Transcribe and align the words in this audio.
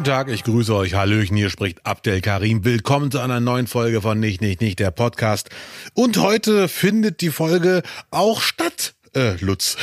Guten 0.00 0.12
Tag, 0.12 0.28
ich 0.28 0.44
grüße 0.44 0.74
euch. 0.74 0.94
Hallöchen, 0.94 1.36
hier 1.36 1.50
spricht 1.50 1.84
Abdel 1.84 2.22
Karim. 2.22 2.64
Willkommen 2.64 3.10
zu 3.10 3.18
einer 3.18 3.38
neuen 3.38 3.66
Folge 3.66 4.00
von 4.00 4.18
Nicht, 4.18 4.40
Nicht, 4.40 4.62
Nicht, 4.62 4.78
der 4.78 4.90
Podcast. 4.90 5.50
Und 5.92 6.16
heute 6.16 6.68
findet 6.68 7.20
die 7.20 7.28
Folge 7.28 7.82
auch 8.10 8.40
statt, 8.40 8.94
äh, 9.14 9.32
Lutz. 9.44 9.76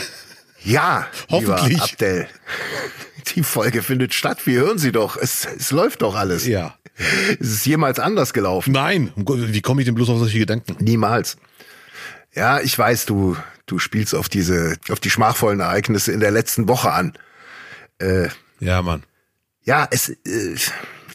Ja, 0.64 1.06
Hoffentlich. 1.30 1.68
lieber 1.68 1.84
Abdel. 1.84 2.28
Die 3.36 3.44
Folge 3.44 3.84
findet 3.84 4.16
statt. 4.16 4.48
Wir 4.48 4.62
hören 4.62 4.80
sie 4.80 4.92
doch. 4.92 5.18
Es, 5.18 5.46
es 5.56 5.70
läuft 5.70 6.02
doch 6.02 6.16
alles. 6.16 6.48
Ja. 6.48 6.74
Es 7.40 7.50
ist 7.52 7.66
jemals 7.68 8.00
anders 8.00 8.34
gelaufen. 8.34 8.72
Nein, 8.72 9.12
wie 9.16 9.62
komme 9.62 9.82
ich 9.82 9.86
denn 9.86 9.94
bloß 9.94 10.10
auf 10.10 10.18
solche 10.18 10.40
Gedanken? 10.40 10.78
Niemals. 10.84 11.38
Ja, 12.34 12.60
ich 12.60 12.76
weiß, 12.76 13.06
du, 13.06 13.38
du 13.68 13.78
spielst 13.78 14.16
auf 14.16 14.30
diese, 14.30 14.78
auf 14.90 15.00
die 15.00 15.12
schmachvollen 15.12 15.60
Ereignisse 15.60 16.12
in 16.12 16.22
der 16.22 16.32
letzten 16.32 16.68
Woche 16.68 16.92
an. 16.92 17.14
Äh, 18.00 18.30
Ja, 18.60 18.82
Mann. 18.82 19.04
Ja, 19.68 19.88
es, 19.92 20.10
äh, 20.10 20.56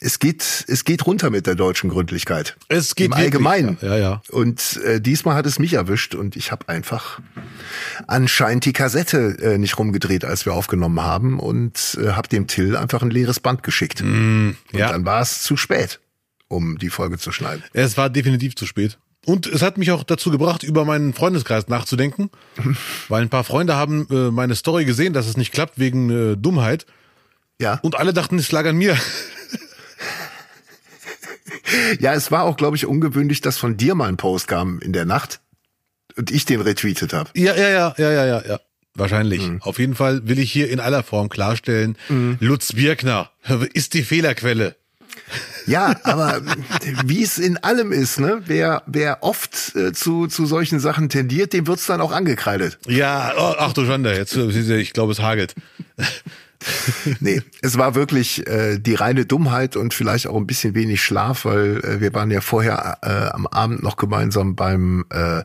es 0.01 0.19
geht, 0.19 0.65
es 0.69 0.85
geht 0.85 1.07
runter 1.07 1.31
mit 1.31 1.47
der 1.47 1.55
deutschen 1.55 1.89
Gründlichkeit. 1.89 2.57
Es 2.69 2.95
geht 2.95 3.07
Im 3.07 3.13
Allgemeinen. 3.15 3.79
Ja, 3.81 3.97
ja. 3.97 4.23
Und 4.31 4.79
äh, 4.85 5.01
diesmal 5.01 5.37
hat 5.37 5.47
es 5.47 5.59
mich 5.59 5.73
erwischt 5.73 6.15
und 6.15 6.37
ich 6.37 6.53
habe 6.53 6.69
einfach 6.69 7.21
anscheinend 8.07 8.65
die 8.65 8.73
Kassette 8.73 9.39
äh, 9.41 9.59
nicht 9.59 9.79
rumgedreht, 9.79 10.25
als 10.25 10.45
wir 10.45 10.53
aufgenommen 10.53 11.01
haben 11.03 11.41
und 11.41 11.99
äh, 12.01 12.11
habe 12.11 12.29
dem 12.29 12.47
Till 12.47 12.77
einfach 12.77 13.03
ein 13.03 13.11
leeres 13.11 13.41
Band 13.41 13.63
geschickt. 13.63 14.03
und 14.03 14.57
ja. 14.73 14.93
dann 14.93 15.05
war 15.07 15.23
es 15.23 15.43
zu 15.43 15.57
spät, 15.57 16.01
um 16.49 16.79
die 16.79 16.91
Folge 16.91 17.19
zu 17.19 17.33
schneiden. 17.33 17.65
Es 17.73 17.97
war 17.97 18.11
definitiv 18.11 18.55
zu 18.55 18.67
spät. 18.67 18.99
Und 19.25 19.47
es 19.47 19.63
hat 19.63 19.79
mich 19.79 19.93
auch 19.93 20.03
dazu 20.03 20.31
gebracht, 20.31 20.65
über 20.65 20.85
meinen 20.85 21.15
Freundeskreis 21.15 21.69
nachzudenken, 21.69 22.29
weil 23.09 23.23
ein 23.23 23.31
paar 23.31 23.45
Freunde 23.45 23.77
haben 23.77 24.07
äh, 24.11 24.31
meine 24.31 24.57
Story 24.57 24.85
gesehen, 24.85 25.13
dass 25.13 25.27
es 25.27 25.37
nicht 25.37 25.53
klappt 25.53 25.79
wegen 25.79 26.11
äh, 26.11 26.37
Dummheit. 26.37 26.87
Ja, 27.63 27.79
Und 27.83 27.95
alle 27.95 28.13
dachten, 28.13 28.41
es 28.41 28.51
lag 28.51 28.67
an 28.67 28.77
mir. 28.77 28.99
ja, 32.01 32.13
es 32.13 32.33
war 32.33 32.43
auch, 32.43 32.57
glaube 32.57 32.77
ich, 32.77 32.87
ungewöhnlich, 32.87 33.41
dass 33.41 33.57
von 33.57 33.77
dir 33.77 33.95
mal 33.95 34.09
ein 34.09 34.17
Post 34.17 34.49
kam 34.49 34.81
in 34.81 34.93
der 34.93 35.05
Nacht 35.05 35.39
und 36.17 36.33
ich 36.33 36.45
den 36.45 36.61
retweetet 36.61 37.13
habe. 37.13 37.31
Ja, 37.35 37.55
ja, 37.55 37.69
ja, 37.69 37.95
ja, 37.99 38.11
ja, 38.11 38.27
ja, 38.27 38.43
ja. 38.45 38.61
Wahrscheinlich. 38.95 39.49
Auf 39.61 39.79
jeden 39.79 39.95
Fall 39.95 40.27
will 40.27 40.41
ich 40.41 40.51
hier 40.51 40.71
in 40.71 40.81
aller 40.81 41.05
Form 41.05 41.29
klarstellen, 41.29 41.97
Lutz 42.41 42.73
Birkner 42.73 43.31
ist 43.75 43.95
die 43.95 44.03
Fehlerquelle. 44.03 44.75
Ja, 45.67 45.95
aber 46.03 46.43
wie 47.05 47.23
es 47.23 47.39
in 47.39 47.59
allem 47.59 47.93
ist, 47.93 48.19
ne? 48.19 48.43
Wer, 48.47 48.83
wer 48.87 49.23
oft 49.23 49.77
äh, 49.77 49.93
zu, 49.93 50.27
zu 50.27 50.47
solchen 50.47 50.81
Sachen 50.81 51.09
tendiert, 51.09 51.53
dem 51.53 51.69
wird's 51.69 51.87
dann 51.87 52.01
auch 52.01 52.11
angekreidet. 52.11 52.79
Ja, 52.89 53.33
oh, 53.39 53.55
ach 53.57 53.73
du 53.73 53.87
Schande, 53.87 54.15
jetzt, 54.17 54.35
äh, 54.35 54.79
ich 54.79 54.93
glaube, 54.93 55.13
es 55.13 55.21
hagelt. 55.21 55.55
Nee, 57.21 57.43
es 57.61 57.79
war 57.79 57.95
wirklich 57.95 58.47
äh, 58.47 58.79
die 58.79 58.95
reine 58.95 59.27
Dummheit 59.27 59.77
und 59.77 59.95
vielleicht 59.95 60.27
auch 60.27 60.37
ein 60.37 60.47
bisschen 60.47 60.75
wenig 60.75 61.03
Schlaf, 61.03 61.45
weil 61.45 61.79
äh, 61.85 62.01
wir 62.01 62.15
waren 62.15 62.31
ja 62.31 62.41
vorher 62.41 62.99
äh, 63.03 63.35
am 63.35 63.47
Abend 63.47 63.83
noch 63.83 63.97
gemeinsam 63.97 64.57
beim, 64.57 65.05
äh, 65.11 65.43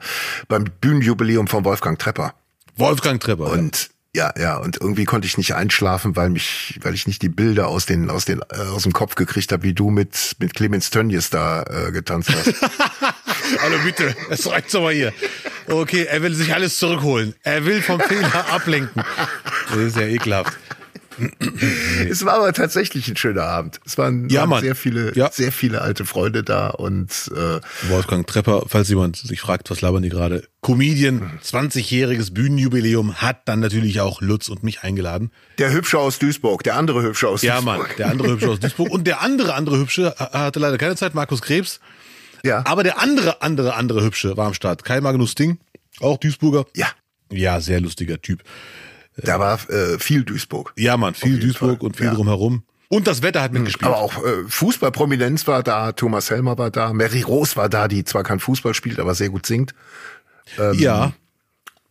beim 0.48 0.66
Bühnenjubiläum 0.82 1.48
von 1.48 1.66
Wolfgang 1.66 2.00
Trepper. 2.00 2.34
Wolfgang 2.76 3.20
Trepper. 3.20 3.52
Und 3.52 3.90
ja, 4.16 4.34
ja, 4.36 4.58
und 4.58 4.82
irgendwie 4.82 5.06
konnte 5.06 5.28
ich 5.28 5.38
nicht 5.38 5.54
einschlafen, 5.54 6.16
weil 6.16 6.30
mich, 6.30 6.80
weil 6.82 6.96
ich 6.96 7.06
nicht 7.06 7.22
die 7.22 7.30
Bilder 7.30 7.68
aus 7.68 7.86
den, 7.86 8.09
aus 8.09 8.26
den, 8.26 8.42
äh, 8.50 8.62
aus 8.74 8.84
dem 8.84 8.92
Kopf 8.92 9.14
gekriegt 9.14 9.52
habe, 9.52 9.62
wie 9.64 9.74
du 9.74 9.92
mit 9.92 10.36
mit 10.40 10.56
Clemens 10.56 10.90
Tönnies 10.90 11.30
da 11.30 11.64
äh, 11.64 11.92
getanzt 11.92 12.31
hast. 12.31 12.56
Hallo 13.62 13.78
bitte, 13.84 14.16
es 14.30 14.50
reicht 14.50 14.74
aber 14.76 14.92
hier. 14.92 15.14
Okay, 15.68 16.06
er 16.06 16.24
will 16.24 16.34
sich 16.34 16.54
alles 16.54 16.80
zurückholen. 16.80 17.36
Er 17.44 17.66
will 17.66 17.81
vom 17.81 18.00
Fehler 18.00 18.50
ablenken. 18.50 19.04
Das 19.70 19.78
ist 19.78 19.98
ja 19.98 20.04
ekelhaft. 20.04 20.58
es 22.10 22.23
war 22.26 22.36
aber 22.36 22.53
tatsächlich 22.53 23.08
ein 23.08 23.18
schöner 23.18 23.44
Abend. 23.44 23.80
Es 23.86 23.97
waren, 23.97 24.30
Ja, 24.30 24.50
waren 24.50 24.62
sehr 24.62 24.75
viele, 24.75 25.16
Ja. 25.16 25.30
sehr 25.31 25.52
viele 25.52 25.81
alte 25.81 26.06
Freunde 26.06 26.44
da 26.44 26.69
und 26.69 27.31
äh, 27.36 27.59
Wolfgang 27.90 28.25
Trepper, 28.28 28.64
falls 28.68 28.90
jemand 28.90 29.18
sich 29.18 29.40
fragt, 29.41 29.69
was 29.69 29.81
labern 29.81 30.03
die 30.03 30.09
gerade? 30.09 30.44
Comedian, 30.62 31.40
20-jähriges 31.44 32.34
Bühnenjubiläum, 32.34 33.16
hat 33.16 33.47
dann 33.47 33.59
natürlich 33.59 34.02
auch 34.02 34.22
Lutz 34.22 34.50
und 34.50 34.64
mich 34.64 34.81
eingeladen. 34.84 35.31
der 35.59 35.72
Hübsche 35.72 35.97
aus 36.00 36.19
Duisburg, 36.19 36.64
der 36.64 36.75
andere 36.75 37.02
Hübsche 37.03 37.28
aus 37.30 37.41
Ja, 37.41 37.56
Duisburg. 37.62 37.78
Mann, 37.88 37.88
der 37.97 38.08
andere 38.09 38.31
Hübsche 38.31 38.50
aus 38.50 38.59
Duisburg. 38.59 38.90
Und 38.91 39.06
der 39.08 39.22
andere, 39.22 39.53
andere 39.53 39.78
Hübsche 39.80 40.16
ha- 40.20 40.31
hatte 40.46 40.59
leider 40.59 40.78
keine 40.78 40.96
Zeit, 40.96 41.14
Markus 41.16 41.41
Krebs. 41.41 41.80
Ja, 42.44 42.64
Aber 42.66 42.84
der 42.84 43.02
andere, 43.02 43.41
andere, 43.41 43.75
andere 43.75 44.03
Hübsche 44.03 44.38
war 44.38 44.47
am 44.47 44.53
Start. 44.53 44.84
Kai 44.84 45.02
Magnus 45.02 45.36
Ding, 45.36 45.58
auch 46.00 46.18
Duisburger. 46.18 46.66
ja, 46.75 46.88
Ja, 47.31 47.59
sehr 47.62 47.81
lustiger 47.81 48.22
Typ. 48.22 48.44
Da 49.17 49.39
war 49.39 49.59
äh, 49.69 50.00
viel 50.00 50.23
Duisburg. 50.23 50.73
Ja, 50.78 50.97
Mann, 50.97 51.13
viel 51.13 51.39
Duisburg 51.39 51.79
Fall, 51.79 51.88
und 51.88 51.97
viel 51.97 52.07
ja. 52.07 52.13
drumherum. 52.13 52.63
Und 52.89 53.07
das 53.07 53.22
Wetter 53.22 53.41
hat 53.41 53.51
mitgespielt. 53.51 53.91
Aber 53.91 53.97
auch 53.97 54.23
äh, 54.23 54.44
Fußballprominenz 54.47 55.45
war 55.47 55.63
da, 55.63 55.91
Thomas 55.91 56.29
Helmer 56.29 56.57
war 56.57 56.72
da, 56.72 56.94
Mary 56.94 57.22
Rose 57.22 57.55
war 57.55 57.67
da, 57.67 57.88
die 57.88 58.05
zwar 58.05 58.23
kein 58.23 58.39
Fußball 58.39 58.73
spielt, 58.73 59.00
aber 59.00 59.13
sehr 59.13 59.29
gut 59.29 59.45
singt. 59.45 59.73
ja, 60.73 61.11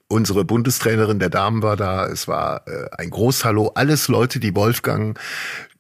Unsere 0.09 0.45
Bundestrainerin 0.45 1.19
der 1.19 1.31
Damen 1.31 1.63
war 1.63 1.77
da. 1.77 2.07
Es 2.07 2.29
war 2.29 2.63
äh, 2.69 2.89
ein 2.97 3.11
Großhallo. 3.11 3.73
Alles 3.75 4.07
Leute, 4.07 4.39
die 4.39 4.55
Wolfgang 4.55 5.19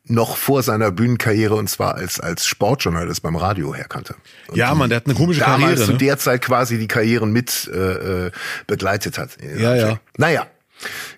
noch 0.09 0.37
vor 0.37 0.63
seiner 0.63 0.91
Bühnenkarriere 0.91 1.55
und 1.55 1.69
zwar 1.69 1.95
als 1.95 2.21
als 2.21 2.47
Sportjournalist 2.47 3.23
beim 3.23 3.37
Radio 3.37 3.75
herkannte. 3.75 4.15
Und 4.49 4.57
Ja, 4.57 4.75
Mann, 4.75 4.89
der 4.89 4.97
hat 4.97 5.07
eine 5.07 5.15
komische 5.15 5.41
damals 5.41 5.63
Karriere, 5.63 5.85
zu 5.85 5.93
ne? 5.93 5.99
der 5.99 6.19
Zeit 6.19 6.43
quasi 6.43 6.79
die 6.79 6.89
Karrieren 6.89 7.33
mit 7.33 7.71
äh, 7.73 8.27
äh, 8.27 8.31
begleitet 8.67 9.19
hat. 9.19 9.31
Ja, 9.59 9.75
ja. 9.75 10.01
Naja, 10.17 10.47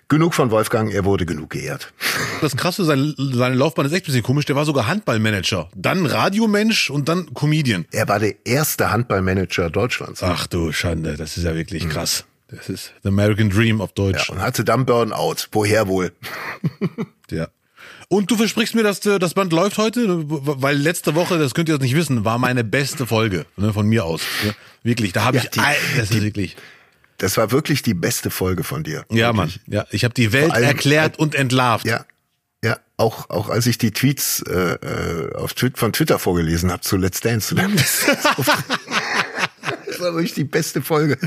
genug 0.07 0.33
von 0.33 0.51
Wolfgang. 0.51 0.91
Er 0.93 1.05
wurde 1.05 1.25
genug 1.25 1.49
geehrt. 1.51 1.93
das 2.41 2.55
Krasse, 2.57 2.83
seine, 2.85 3.13
seine 3.17 3.55
Laufbahn 3.55 3.85
ist 3.85 3.91
echt 3.93 4.03
ein 4.03 4.07
bisschen 4.07 4.23
komisch. 4.23 4.45
Der 4.45 4.55
war 4.55 4.65
sogar 4.65 4.87
Handballmanager, 4.87 5.69
dann 5.75 6.05
Radiomensch 6.05 6.89
und 6.89 7.09
dann 7.09 7.33
Comedian. 7.33 7.85
Er 7.91 8.07
war 8.07 8.19
der 8.19 8.35
erste 8.45 8.91
Handballmanager 8.91 9.69
Deutschlands. 9.69 10.23
Ach 10.23 10.47
du 10.47 10.71
Schande, 10.71 11.15
das 11.17 11.37
ist 11.37 11.43
ja 11.43 11.55
wirklich 11.55 11.87
krass. 11.89 12.25
Das 12.47 12.67
ist 12.67 12.93
the 13.03 13.09
American 13.09 13.49
Dream 13.51 13.79
auf 13.79 13.93
Deutsch. 13.93 14.29
Ja, 14.29 14.35
und 14.35 14.41
hatte 14.41 14.63
dann 14.65 14.85
Burnout. 14.85 15.35
Woher 15.51 15.87
wohl? 15.87 16.11
Ja. 17.31 17.47
Und 18.07 18.31
du 18.31 18.35
versprichst 18.37 18.73
mir, 18.73 18.81
dass 18.81 19.05
äh, 19.05 19.19
das 19.19 19.35
Band 19.35 19.53
läuft 19.53 19.77
heute? 19.77 20.23
Weil 20.27 20.75
letzte 20.77 21.13
Woche, 21.13 21.37
das 21.37 21.53
könnt 21.53 21.69
ihr 21.69 21.75
jetzt 21.75 21.83
nicht 21.83 21.95
wissen, 21.95 22.25
war 22.25 22.39
meine 22.39 22.63
beste 22.63 23.05
Folge 23.05 23.45
ne, 23.55 23.71
von 23.71 23.85
mir 23.85 24.03
aus. 24.03 24.21
Ne? 24.43 24.55
Wirklich, 24.81 25.13
da 25.13 25.25
habe 25.25 25.37
Ja, 25.37 25.43
ich, 25.43 25.49
die- 25.51 25.59
das 25.95 26.09
ist 26.09 26.19
wirklich. 26.23 26.57
Das 27.19 27.37
war 27.37 27.51
wirklich 27.51 27.81
die 27.83 27.93
beste 27.93 28.29
Folge 28.31 28.63
von 28.63 28.83
dir. 28.83 29.05
Ja, 29.11 29.31
Mann. 29.33 29.49
Wirklich. 29.49 29.63
Ja, 29.67 29.85
ich 29.91 30.03
habe 30.03 30.13
die 30.13 30.33
Welt 30.33 30.51
allem- 30.51 30.65
erklärt 30.67 31.19
und 31.19 31.35
entlarvt. 31.35 31.85
Ja, 31.85 32.05
ja, 32.63 32.77
auch 32.97 33.29
auch 33.29 33.49
als 33.49 33.67
ich 33.67 33.77
die 33.77 33.91
Tweets 33.91 34.41
äh, 34.47 34.73
äh, 34.73 35.35
auf 35.35 35.53
Twi 35.53 35.71
von 35.75 35.93
Twitter 35.93 36.19
vorgelesen 36.19 36.71
habe 36.71 36.81
zu 36.81 36.97
Let's 36.97 37.21
Dance. 37.21 37.55
das 37.59 38.07
war 39.99 40.13
wirklich 40.13 40.33
die 40.33 40.43
beste 40.43 40.81
Folge. 40.81 41.17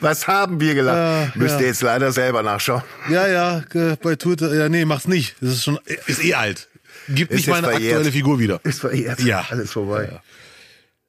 Was 0.00 0.26
haben 0.28 0.60
wir 0.60 0.74
gelacht? 0.74 1.36
Müsst 1.36 1.60
ihr 1.60 1.66
jetzt 1.66 1.82
leider 1.82 2.12
selber 2.12 2.42
nachschauen. 2.42 2.82
Ja, 3.10 3.26
ja, 3.26 3.58
äh, 3.74 3.96
bei 4.02 4.16
Twitter, 4.16 4.54
ja, 4.54 4.68
nee, 4.68 4.84
mach's 4.84 5.08
nicht. 5.08 5.36
Das 5.40 5.50
ist 5.52 5.64
schon, 5.64 5.78
ist 6.06 6.24
eh 6.24 6.34
alt. 6.34 6.68
Gibt 7.08 7.32
Ist 7.32 7.38
nicht 7.38 7.48
meine 7.48 7.68
verjährt. 7.68 7.94
aktuelle 7.96 8.12
Figur 8.12 8.38
wieder. 8.38 8.60
Ist 8.64 8.80
verjährt. 8.80 9.20
Ja. 9.20 9.44
Alles 9.50 9.72
vorbei. 9.72 10.20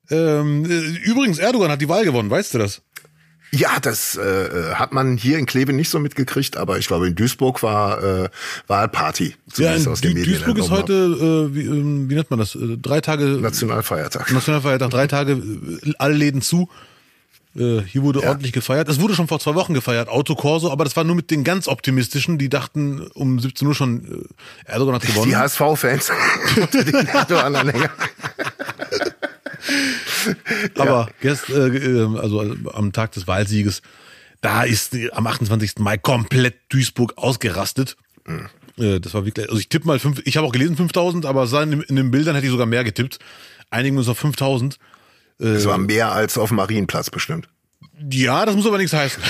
Ähm, 0.09 0.65
äh, 0.65 0.79
übrigens, 1.07 1.37
Erdogan 1.37 1.71
hat 1.71 1.81
die 1.81 1.89
Wahl 1.89 2.03
gewonnen, 2.03 2.29
weißt 2.29 2.55
du 2.55 2.57
das? 2.57 2.81
Ja, 3.55 3.79
das 3.79 4.17
äh, 4.17 4.73
hat 4.73 4.93
man 4.93 5.15
hier 5.15 5.37
in 5.37 5.45
Kleve 5.45 5.73
nicht 5.73 5.89
so 5.89 5.99
mitgekriegt, 5.99 6.57
aber 6.57 6.79
ich 6.79 6.87
glaube 6.87 7.07
in 7.07 7.13
Duisburg 7.13 7.61
war 7.61 8.03
äh, 8.03 8.29
Wahlparty. 8.65 9.35
Ja, 9.57 9.75
in 9.75 9.87
aus 9.87 10.01
den 10.01 10.13
Medien 10.13 10.39
Duisburg 10.39 10.57
ist 10.57 10.71
heute, 10.71 10.93
äh, 10.93 11.55
wie, 11.55 11.61
ähm, 11.61 12.09
wie 12.09 12.15
nennt 12.15 12.31
man 12.31 12.39
das? 12.39 12.55
Äh, 12.55 12.77
drei 12.81 12.99
Tage. 12.99 13.25
Nationalfeiertag. 13.25 14.31
Nationalfeiertag, 14.31 14.89
drei 14.89 15.05
Tage, 15.05 15.33
äh, 15.33 15.93
alle 15.99 16.15
Läden 16.15 16.41
zu. 16.41 16.67
Äh, 17.55 17.81
hier 17.81 18.01
wurde 18.01 18.23
ordentlich 18.23 18.53
gefeiert. 18.53 18.89
Es 18.89 18.99
wurde 18.99 19.13
schon 19.13 19.27
vor 19.27 19.39
zwei 19.39 19.53
Wochen 19.53 19.75
gefeiert, 19.75 20.09
Autokorso, 20.09 20.71
aber 20.71 20.83
das 20.83 20.95
war 20.95 21.03
nur 21.03 21.15
mit 21.15 21.29
den 21.29 21.43
ganz 21.43 21.67
Optimistischen, 21.67 22.39
die 22.39 22.49
dachten 22.49 23.05
um 23.13 23.39
17 23.39 23.67
Uhr 23.67 23.75
schon, 23.75 24.25
äh, 24.65 24.71
Erdogan 24.71 24.95
hat 24.95 25.03
gewonnen. 25.03 25.25
Die 25.29 25.35
HSV-Fans 25.35 26.11
unter 26.59 26.83
den 26.83 27.07
Erdogan-Anhänger. 27.07 27.91
Aber 30.77 31.09
gest, 31.21 31.49
äh, 31.49 31.67
äh, 31.67 32.17
also 32.17 32.43
äh, 32.43 32.55
am 32.73 32.91
Tag 32.91 33.11
des 33.13 33.27
Wahlsieges, 33.27 33.81
da 34.41 34.63
ist 34.63 34.95
am 35.13 35.27
28. 35.27 35.79
Mai 35.79 35.97
komplett 35.97 36.55
Duisburg 36.69 37.17
ausgerastet. 37.17 37.97
Äh, 38.77 38.99
das 38.99 39.13
war 39.13 39.25
wirklich, 39.25 39.47
also 39.47 39.59
ich 39.59 39.69
tippe 39.69 39.87
mal 39.87 39.99
fünf, 39.99 40.21
ich 40.25 40.37
habe 40.37 40.47
auch 40.47 40.51
gelesen 40.51 40.75
5000, 40.75 41.25
aber 41.25 41.43
in, 41.63 41.95
den 41.95 42.11
Bildern 42.11 42.35
hätte 42.35 42.45
ich 42.45 42.51
sogar 42.51 42.65
mehr 42.65 42.83
getippt. 42.83 43.19
Einigen 43.69 43.97
uns 43.97 44.07
auf 44.07 44.17
5000. 44.17 44.77
Es 45.39 45.65
war 45.65 45.77
mehr 45.77 46.11
als 46.11 46.37
auf 46.37 46.49
dem 46.49 46.57
Marienplatz 46.57 47.09
bestimmt. 47.09 47.49
Ja, 48.09 48.45
das 48.45 48.55
muss 48.55 48.67
aber 48.67 48.77
nichts 48.77 48.93
heißen. 48.93 49.21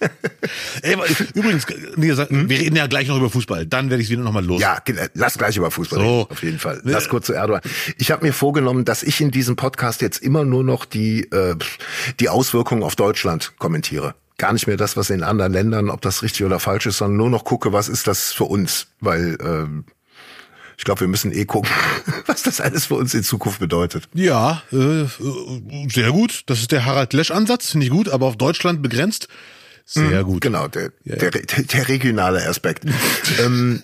Ey, 0.82 0.96
übrigens, 1.34 1.66
nee, 1.96 2.08
wir 2.16 2.58
reden 2.58 2.76
ja 2.76 2.86
gleich 2.86 3.08
noch 3.08 3.16
über 3.18 3.30
Fußball. 3.30 3.66
Dann 3.66 3.90
werde 3.90 4.02
ich 4.02 4.10
wieder 4.10 4.22
nochmal 4.22 4.44
los. 4.44 4.60
Ja, 4.60 4.78
lass 5.14 5.36
gleich 5.36 5.56
über 5.56 5.70
Fußball 5.70 5.98
So. 5.98 6.20
reden, 6.22 6.30
auf 6.30 6.42
jeden 6.42 6.58
Fall. 6.58 6.80
Lass 6.84 7.08
kurz 7.08 7.26
zu 7.26 7.34
Erdogan. 7.34 7.60
Ich 7.98 8.10
habe 8.10 8.24
mir 8.26 8.32
vorgenommen, 8.32 8.84
dass 8.84 9.02
ich 9.02 9.20
in 9.20 9.30
diesem 9.30 9.56
Podcast 9.56 10.00
jetzt 10.00 10.22
immer 10.22 10.44
nur 10.44 10.64
noch 10.64 10.84
die, 10.84 11.22
äh, 11.30 11.54
die 12.18 12.28
Auswirkungen 12.28 12.82
auf 12.82 12.96
Deutschland 12.96 13.52
kommentiere. 13.58 14.14
Gar 14.38 14.54
nicht 14.54 14.66
mehr 14.66 14.78
das, 14.78 14.96
was 14.96 15.10
in 15.10 15.22
anderen 15.22 15.52
Ländern, 15.52 15.90
ob 15.90 16.00
das 16.00 16.22
richtig 16.22 16.44
oder 16.46 16.58
falsch 16.60 16.86
ist, 16.86 16.98
sondern 16.98 17.18
nur 17.18 17.28
noch 17.30 17.44
gucke, 17.44 17.72
was 17.74 17.88
ist 17.88 18.06
das 18.06 18.32
für 18.32 18.44
uns. 18.44 18.86
Weil 19.00 19.36
ähm, 19.44 19.84
Ich 20.78 20.84
glaube, 20.84 21.00
wir 21.00 21.08
müssen 21.08 21.30
eh 21.30 21.44
gucken, 21.44 21.70
was 22.26 22.42
das 22.42 22.58
alles 22.62 22.86
für 22.86 22.94
uns 22.94 23.12
in 23.12 23.22
Zukunft 23.22 23.58
bedeutet. 23.60 24.08
Ja, 24.14 24.62
äh, 24.72 25.04
sehr 25.92 26.10
gut. 26.10 26.44
Das 26.46 26.60
ist 26.60 26.72
der 26.72 26.86
Harald 26.86 27.12
Lesch-Ansatz, 27.12 27.72
finde 27.72 27.84
ich 27.84 27.92
gut, 27.92 28.08
aber 28.08 28.24
auf 28.26 28.38
Deutschland 28.38 28.80
begrenzt. 28.80 29.28
Sehr 29.92 30.22
gut. 30.22 30.40
Genau, 30.40 30.68
der, 30.68 30.92
ja, 31.04 31.16
ja. 31.16 31.30
Der, 31.30 31.42
der 31.62 31.88
regionale 31.88 32.46
Aspekt. 32.46 32.84
ähm, 33.44 33.82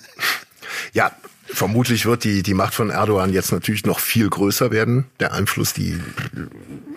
ja, 0.92 1.10
vermutlich 1.56 2.06
wird 2.06 2.24
die, 2.24 2.42
die 2.42 2.54
Macht 2.54 2.74
von 2.74 2.90
Erdogan 2.90 3.32
jetzt 3.32 3.50
natürlich 3.50 3.86
noch 3.86 3.98
viel 3.98 4.28
größer 4.28 4.70
werden. 4.70 5.06
Der 5.20 5.32
Einfluss, 5.32 5.72
die 5.72 5.98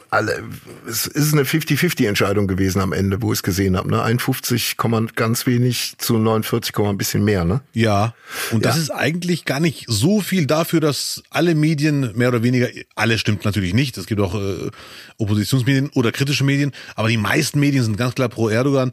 alle, 0.09 0.43
es 0.87 1.07
ist 1.07 1.33
eine 1.33 1.43
50-50-Entscheidung 1.43 2.47
gewesen 2.47 2.81
am 2.81 2.91
Ende, 2.91 3.21
wo 3.21 3.31
ich 3.31 3.39
es 3.39 3.43
gesehen 3.43 3.77
habe. 3.77 3.89
Ne? 3.89 4.01
51, 4.01 4.75
ganz 5.15 5.45
wenig 5.45 5.93
zu 5.97 6.17
49, 6.17 6.77
ein 6.79 6.97
bisschen 6.97 7.23
mehr. 7.23 7.45
Ne? 7.45 7.61
Ja, 7.73 8.13
und 8.51 8.65
das 8.65 8.75
ja. 8.75 8.81
ist 8.81 8.89
eigentlich 8.89 9.45
gar 9.45 9.59
nicht 9.59 9.85
so 9.87 10.19
viel 10.19 10.45
dafür, 10.45 10.81
dass 10.81 11.23
alle 11.29 11.55
Medien 11.55 12.11
mehr 12.15 12.29
oder 12.29 12.43
weniger, 12.43 12.67
alle 12.95 13.17
stimmt 13.17 13.45
natürlich 13.45 13.73
nicht, 13.73 13.97
es 13.97 14.07
gibt 14.07 14.19
auch 14.19 14.35
äh, 14.35 14.71
Oppositionsmedien 15.17 15.89
oder 15.93 16.11
kritische 16.11 16.43
Medien, 16.43 16.73
aber 16.95 17.07
die 17.07 17.17
meisten 17.17 17.59
Medien 17.59 17.83
sind 17.83 17.97
ganz 17.97 18.15
klar 18.15 18.29
pro 18.29 18.49
Erdogan. 18.49 18.91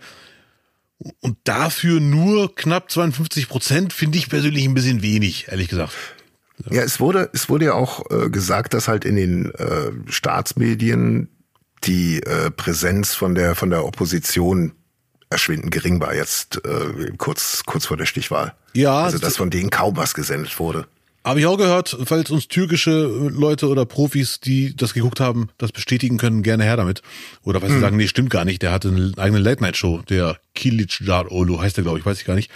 Und 1.20 1.36
dafür 1.44 2.00
nur 2.00 2.54
knapp 2.54 2.90
52 2.90 3.48
Prozent 3.48 3.92
finde 3.92 4.18
ich 4.18 4.30
persönlich 4.30 4.64
ein 4.64 4.74
bisschen 4.74 5.02
wenig, 5.02 5.48
ehrlich 5.48 5.68
gesagt. 5.68 5.94
Ja, 6.70 6.82
es 6.82 7.00
wurde, 7.00 7.30
es 7.34 7.48
wurde 7.48 7.66
ja 7.66 7.74
auch 7.74 8.10
äh, 8.10 8.30
gesagt, 8.30 8.72
dass 8.72 8.88
halt 8.88 9.04
in 9.04 9.16
den 9.16 9.54
äh, 9.54 9.92
Staatsmedien 10.06 11.28
die 11.84 12.22
äh, 12.22 12.50
Präsenz 12.50 13.14
von 13.14 13.34
der 13.34 13.54
von 13.54 13.68
der 13.68 13.84
Opposition 13.84 14.72
erschwindend 15.28 15.72
gering 15.72 16.00
war 16.00 16.14
jetzt 16.14 16.64
äh, 16.64 17.12
kurz 17.18 17.64
kurz 17.66 17.86
vor 17.86 17.98
der 17.98 18.06
Stichwahl. 18.06 18.54
Ja, 18.72 19.02
also 19.04 19.18
dass 19.18 19.36
von 19.36 19.50
denen 19.50 19.70
kaum 19.70 19.96
was 19.96 20.14
gesendet 20.14 20.58
wurde. 20.58 20.86
Habe 21.26 21.40
ich 21.40 21.46
auch 21.46 21.58
gehört, 21.58 21.96
falls 22.04 22.30
uns 22.30 22.46
türkische 22.46 23.02
Leute 23.02 23.66
oder 23.66 23.84
Profis, 23.84 24.38
die 24.38 24.76
das 24.76 24.94
geguckt 24.94 25.18
haben, 25.18 25.48
das 25.58 25.72
bestätigen 25.72 26.18
können, 26.18 26.44
gerne 26.44 26.62
her 26.62 26.76
damit. 26.76 27.02
Oder 27.42 27.60
weil 27.60 27.68
sie 27.70 27.74
hm. 27.74 27.80
sagen, 27.80 27.96
nee, 27.96 28.06
stimmt 28.06 28.30
gar 28.30 28.44
nicht, 28.44 28.62
der 28.62 28.70
hatte 28.70 28.90
eine 28.90 29.12
eigene 29.16 29.40
Late-Night-Show, 29.40 30.02
der 30.08 30.38
Kilic 30.54 31.00
Olu 31.08 31.60
heißt 31.60 31.76
der, 31.78 31.82
glaube 31.82 31.98
ich, 31.98 32.06
weiß 32.06 32.20
ich 32.20 32.26
gar 32.26 32.36
nicht. 32.36 32.52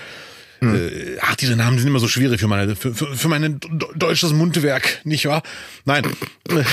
Hm. 0.60 0.76
Äh, 0.76 1.18
ach, 1.20 1.34
diese 1.34 1.56
Namen 1.56 1.78
sind 1.78 1.88
immer 1.88 1.98
so 1.98 2.06
schwierig 2.06 2.38
für 2.38 2.46
meine, 2.46 2.76
für, 2.76 2.94
für, 2.94 3.12
für 3.12 3.26
mein 3.26 3.58
deutsches 3.96 4.32
Mundwerk, 4.32 5.00
nicht 5.02 5.26
wahr? 5.26 5.42
Nein. 5.84 6.06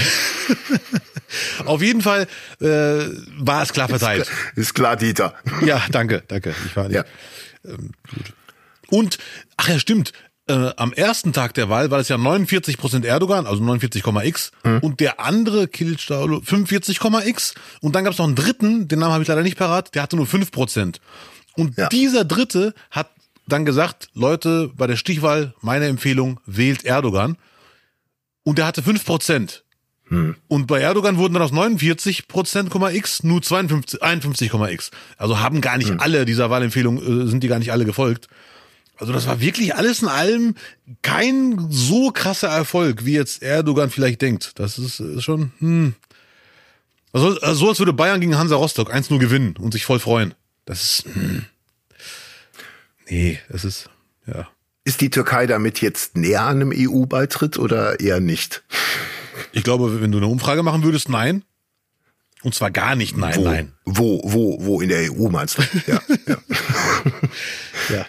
Auf 1.65 1.81
jeden 1.81 2.03
Fall 2.03 2.27
äh, 2.61 2.65
war 3.39 3.63
es 3.63 3.73
klar 3.73 3.89
verteilt. 3.89 4.21
Ist 4.21 4.27
klar, 4.27 4.53
ist 4.55 4.73
klar, 4.75 4.95
Dieter. 4.97 5.33
Ja, 5.65 5.81
danke, 5.91 6.21
danke. 6.27 6.53
Ich 6.67 6.75
war 6.75 6.89
nicht. 6.89 6.97
Ja. 6.97 7.05
Ähm, 7.65 7.89
gut. 8.13 8.33
Und, 8.89 9.17
ach 9.57 9.67
ja, 9.67 9.79
stimmt 9.79 10.13
äh, 10.47 10.71
am 10.77 10.93
ersten 10.93 11.33
Tag 11.33 11.53
der 11.53 11.69
Wahl 11.69 11.91
war 11.91 11.99
es 11.99 12.07
ja 12.07 12.17
49 12.17 12.77
Prozent 12.77 13.05
Erdogan, 13.05 13.45
also 13.45 13.63
49,x, 13.63 14.51
mhm. 14.63 14.79
und 14.79 14.99
der 14.99 15.19
andere 15.19 15.65
Kılıçdaroğlu 15.65 16.43
45,x. 16.43 17.53
Und 17.81 17.95
dann 17.95 18.03
gab 18.03 18.13
es 18.13 18.19
noch 18.19 18.27
einen 18.27 18.35
dritten, 18.35 18.87
den 18.87 18.99
Namen 18.99 19.13
habe 19.13 19.23
ich 19.23 19.27
leider 19.27 19.43
nicht 19.43 19.57
parat, 19.57 19.93
der 19.95 20.03
hatte 20.03 20.15
nur 20.15 20.25
5 20.25 20.51
Prozent. 20.51 21.01
Und 21.55 21.77
ja. 21.77 21.89
dieser 21.89 22.23
dritte 22.23 22.73
hat 22.91 23.09
dann 23.47 23.65
gesagt, 23.65 24.09
Leute, 24.13 24.71
bei 24.75 24.87
der 24.87 24.95
Stichwahl, 24.95 25.53
meine 25.61 25.87
Empfehlung, 25.87 26.39
wählt 26.45 26.85
Erdogan. 26.85 27.37
Und 28.43 28.57
der 28.57 28.65
hatte 28.65 28.83
5 28.83 29.03
Prozent. 29.05 29.63
Hm. 30.09 30.35
Und 30.47 30.67
bei 30.67 30.79
Erdogan 30.79 31.17
wurden 31.17 31.33
dann 31.33 31.43
aus 31.43 31.51
49 31.51 32.27
Prozent, 32.27 32.73
x 32.73 33.23
nur 33.23 33.41
52, 33.41 34.01
51,x. 34.01 34.91
Also 35.17 35.39
haben 35.39 35.59
gar 35.61 35.77
nicht 35.77 35.89
hm. 35.89 35.99
alle 35.99 36.25
dieser 36.25 36.49
Wahlempfehlung, 36.49 36.97
äh, 36.97 37.27
sind 37.27 37.43
die 37.43 37.47
gar 37.47 37.59
nicht 37.59 37.71
alle 37.71 37.85
gefolgt. 37.85 38.27
Also 38.99 39.13
das 39.13 39.27
war 39.27 39.39
wirklich 39.39 39.75
alles 39.75 40.01
in 40.01 40.07
allem 40.07 40.55
kein 41.01 41.67
so 41.69 42.11
krasser 42.11 42.49
Erfolg, 42.49 43.05
wie 43.05 43.13
jetzt 43.13 43.43
Erdogan 43.43 43.89
vielleicht 43.89 44.21
denkt. 44.21 44.53
Das 44.55 44.77
ist, 44.77 44.99
ist 44.99 45.23
schon, 45.23 45.51
hm. 45.59 45.93
Also, 47.13 47.39
also 47.39 47.53
so 47.53 47.69
als 47.69 47.79
würde 47.79 47.93
Bayern 47.93 48.19
gegen 48.19 48.37
Hansa 48.37 48.55
Rostock 48.55 48.93
1-0 48.93 49.17
gewinnen 49.19 49.55
und 49.57 49.71
sich 49.71 49.85
voll 49.85 49.99
freuen. 49.99 50.33
Das 50.65 50.83
ist, 50.83 51.05
hm. 51.13 51.45
Nee, 53.09 53.39
es 53.49 53.63
ist, 53.63 53.89
ja. 54.25 54.47
Ist 54.83 55.01
die 55.01 55.09
Türkei 55.09 55.47
damit 55.47 55.81
jetzt 55.81 56.15
näher 56.15 56.43
an 56.43 56.61
einem 56.61 56.73
EU-Beitritt 56.75 57.57
oder 57.57 57.99
eher 57.99 58.19
nicht? 58.19 58.63
Ich 59.51 59.63
glaube, 59.63 60.01
wenn 60.01 60.11
du 60.11 60.17
eine 60.17 60.27
Umfrage 60.27 60.63
machen 60.63 60.83
würdest, 60.83 61.09
nein. 61.09 61.43
Und 62.43 62.55
zwar 62.55 62.71
gar 62.71 62.95
nicht 62.95 63.17
nein, 63.17 63.35
wo, 63.35 63.43
nein. 63.43 63.73
Wo, 63.83 64.21
wo, 64.23 64.57
wo 64.63 64.81
in 64.81 64.89
der 64.89 65.11
EU 65.11 65.29
meinst 65.29 65.57
du? 65.57 65.63
Ja, 65.87 66.01
ja. 66.27 66.37
ja. 67.97 68.05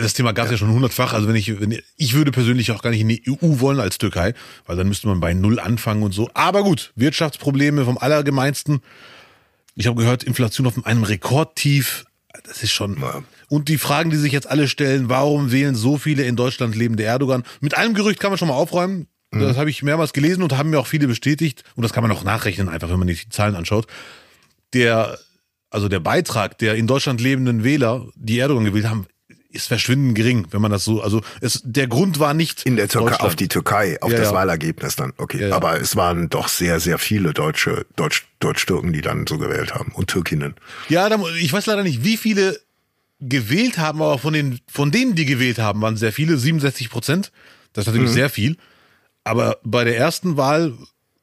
Das 0.00 0.14
Thema 0.14 0.32
gab 0.32 0.46
es 0.46 0.50
ja. 0.50 0.54
ja. 0.54 0.58
schon 0.58 0.70
hundertfach. 0.70 1.12
Also 1.12 1.28
wenn 1.28 1.36
ich, 1.36 1.60
wenn 1.60 1.78
ich 1.96 2.14
würde 2.14 2.30
persönlich 2.30 2.70
auch 2.72 2.82
gar 2.82 2.90
nicht 2.90 3.00
in 3.00 3.08
die 3.08 3.22
EU 3.28 3.60
wollen 3.60 3.80
als 3.80 3.98
Türkei, 3.98 4.34
weil 4.66 4.76
dann 4.76 4.88
müsste 4.88 5.08
man 5.08 5.20
bei 5.20 5.34
Null 5.34 5.60
anfangen 5.60 6.02
und 6.02 6.12
so. 6.12 6.30
Aber 6.34 6.62
gut, 6.62 6.92
Wirtschaftsprobleme 6.96 7.84
vom 7.84 7.98
Allergemeinsten. 7.98 8.80
Ich 9.74 9.86
habe 9.86 10.00
gehört, 10.00 10.22
Inflation 10.22 10.66
auf 10.66 10.84
einem 10.86 11.04
Rekordtief. 11.04 12.04
Das 12.44 12.62
ist 12.62 12.72
schon. 12.72 13.00
Ja. 13.00 13.22
Und 13.48 13.68
die 13.68 13.78
Fragen, 13.78 14.10
die 14.10 14.16
sich 14.16 14.32
jetzt 14.32 14.48
alle 14.48 14.68
stellen, 14.68 15.08
warum 15.08 15.52
wählen 15.52 15.74
so 15.74 15.98
viele 15.98 16.24
in 16.24 16.36
Deutschland 16.36 16.74
lebende 16.74 17.04
Erdogan? 17.04 17.42
Mit 17.60 17.76
einem 17.76 17.94
Gerücht 17.94 18.20
kann 18.20 18.30
man 18.30 18.38
schon 18.38 18.48
mal 18.48 18.54
aufräumen. 18.54 19.08
Mhm. 19.30 19.40
Das 19.40 19.56
habe 19.56 19.70
ich 19.70 19.82
mehrmals 19.82 20.12
gelesen 20.12 20.42
und 20.42 20.56
haben 20.56 20.70
mir 20.70 20.78
auch 20.78 20.86
viele 20.86 21.06
bestätigt. 21.06 21.64
Und 21.74 21.82
das 21.82 21.92
kann 21.92 22.02
man 22.02 22.12
auch 22.12 22.24
nachrechnen, 22.24 22.68
einfach, 22.68 22.90
wenn 22.90 22.98
man 22.98 23.08
die 23.08 23.28
Zahlen 23.28 23.54
anschaut. 23.54 23.86
Der, 24.72 25.18
also 25.70 25.88
der 25.88 26.00
Beitrag 26.00 26.58
der 26.58 26.76
in 26.76 26.86
Deutschland 26.86 27.20
lebenden 27.20 27.64
Wähler, 27.64 28.06
die 28.14 28.38
Erdogan 28.38 28.64
gewählt 28.64 28.88
haben, 28.88 29.06
ist 29.52 29.68
verschwindend 29.68 30.14
gering, 30.14 30.46
wenn 30.50 30.60
man 30.60 30.70
das 30.70 30.84
so, 30.84 31.02
also 31.02 31.20
es, 31.40 31.62
der 31.64 31.86
Grund 31.86 32.18
war 32.18 32.34
nicht 32.34 32.64
in 32.64 32.76
der 32.76 32.88
Türkei 32.88 33.20
auf 33.20 33.36
die 33.36 33.48
Türkei, 33.48 33.98
auf 34.00 34.10
ja, 34.10 34.18
das 34.18 34.28
ja. 34.28 34.34
Wahlergebnis 34.34 34.96
dann, 34.96 35.12
okay. 35.18 35.48
Ja, 35.48 35.56
Aber 35.56 35.80
es 35.80 35.96
waren 35.96 36.28
doch 36.28 36.48
sehr, 36.48 36.80
sehr 36.80 36.98
viele 36.98 37.32
Deutsche, 37.32 37.86
Deutsch, 37.96 38.26
Deutsch-Türken, 38.40 38.92
die 38.92 39.02
dann 39.02 39.26
so 39.26 39.38
gewählt 39.38 39.74
haben 39.74 39.92
und 39.92 40.08
Türkinnen. 40.08 40.54
Ja, 40.88 41.08
ich 41.40 41.52
weiß 41.52 41.66
leider 41.66 41.82
nicht, 41.82 42.04
wie 42.04 42.16
viele 42.16 42.58
gewählt 43.20 43.78
haben, 43.78 44.02
aber 44.02 44.18
von 44.18 44.32
den, 44.32 44.60
von 44.66 44.90
denen, 44.90 45.14
die 45.14 45.26
gewählt 45.26 45.58
haben, 45.58 45.80
waren 45.80 45.96
sehr 45.96 46.12
viele, 46.12 46.36
67 46.36 46.90
Prozent. 46.90 47.30
Das 47.72 47.84
ist 47.84 47.86
natürlich 47.86 48.10
mhm. 48.10 48.14
sehr 48.14 48.30
viel. 48.30 48.56
Aber 49.24 49.58
bei 49.62 49.84
der 49.84 49.96
ersten 49.96 50.36
Wahl 50.36 50.72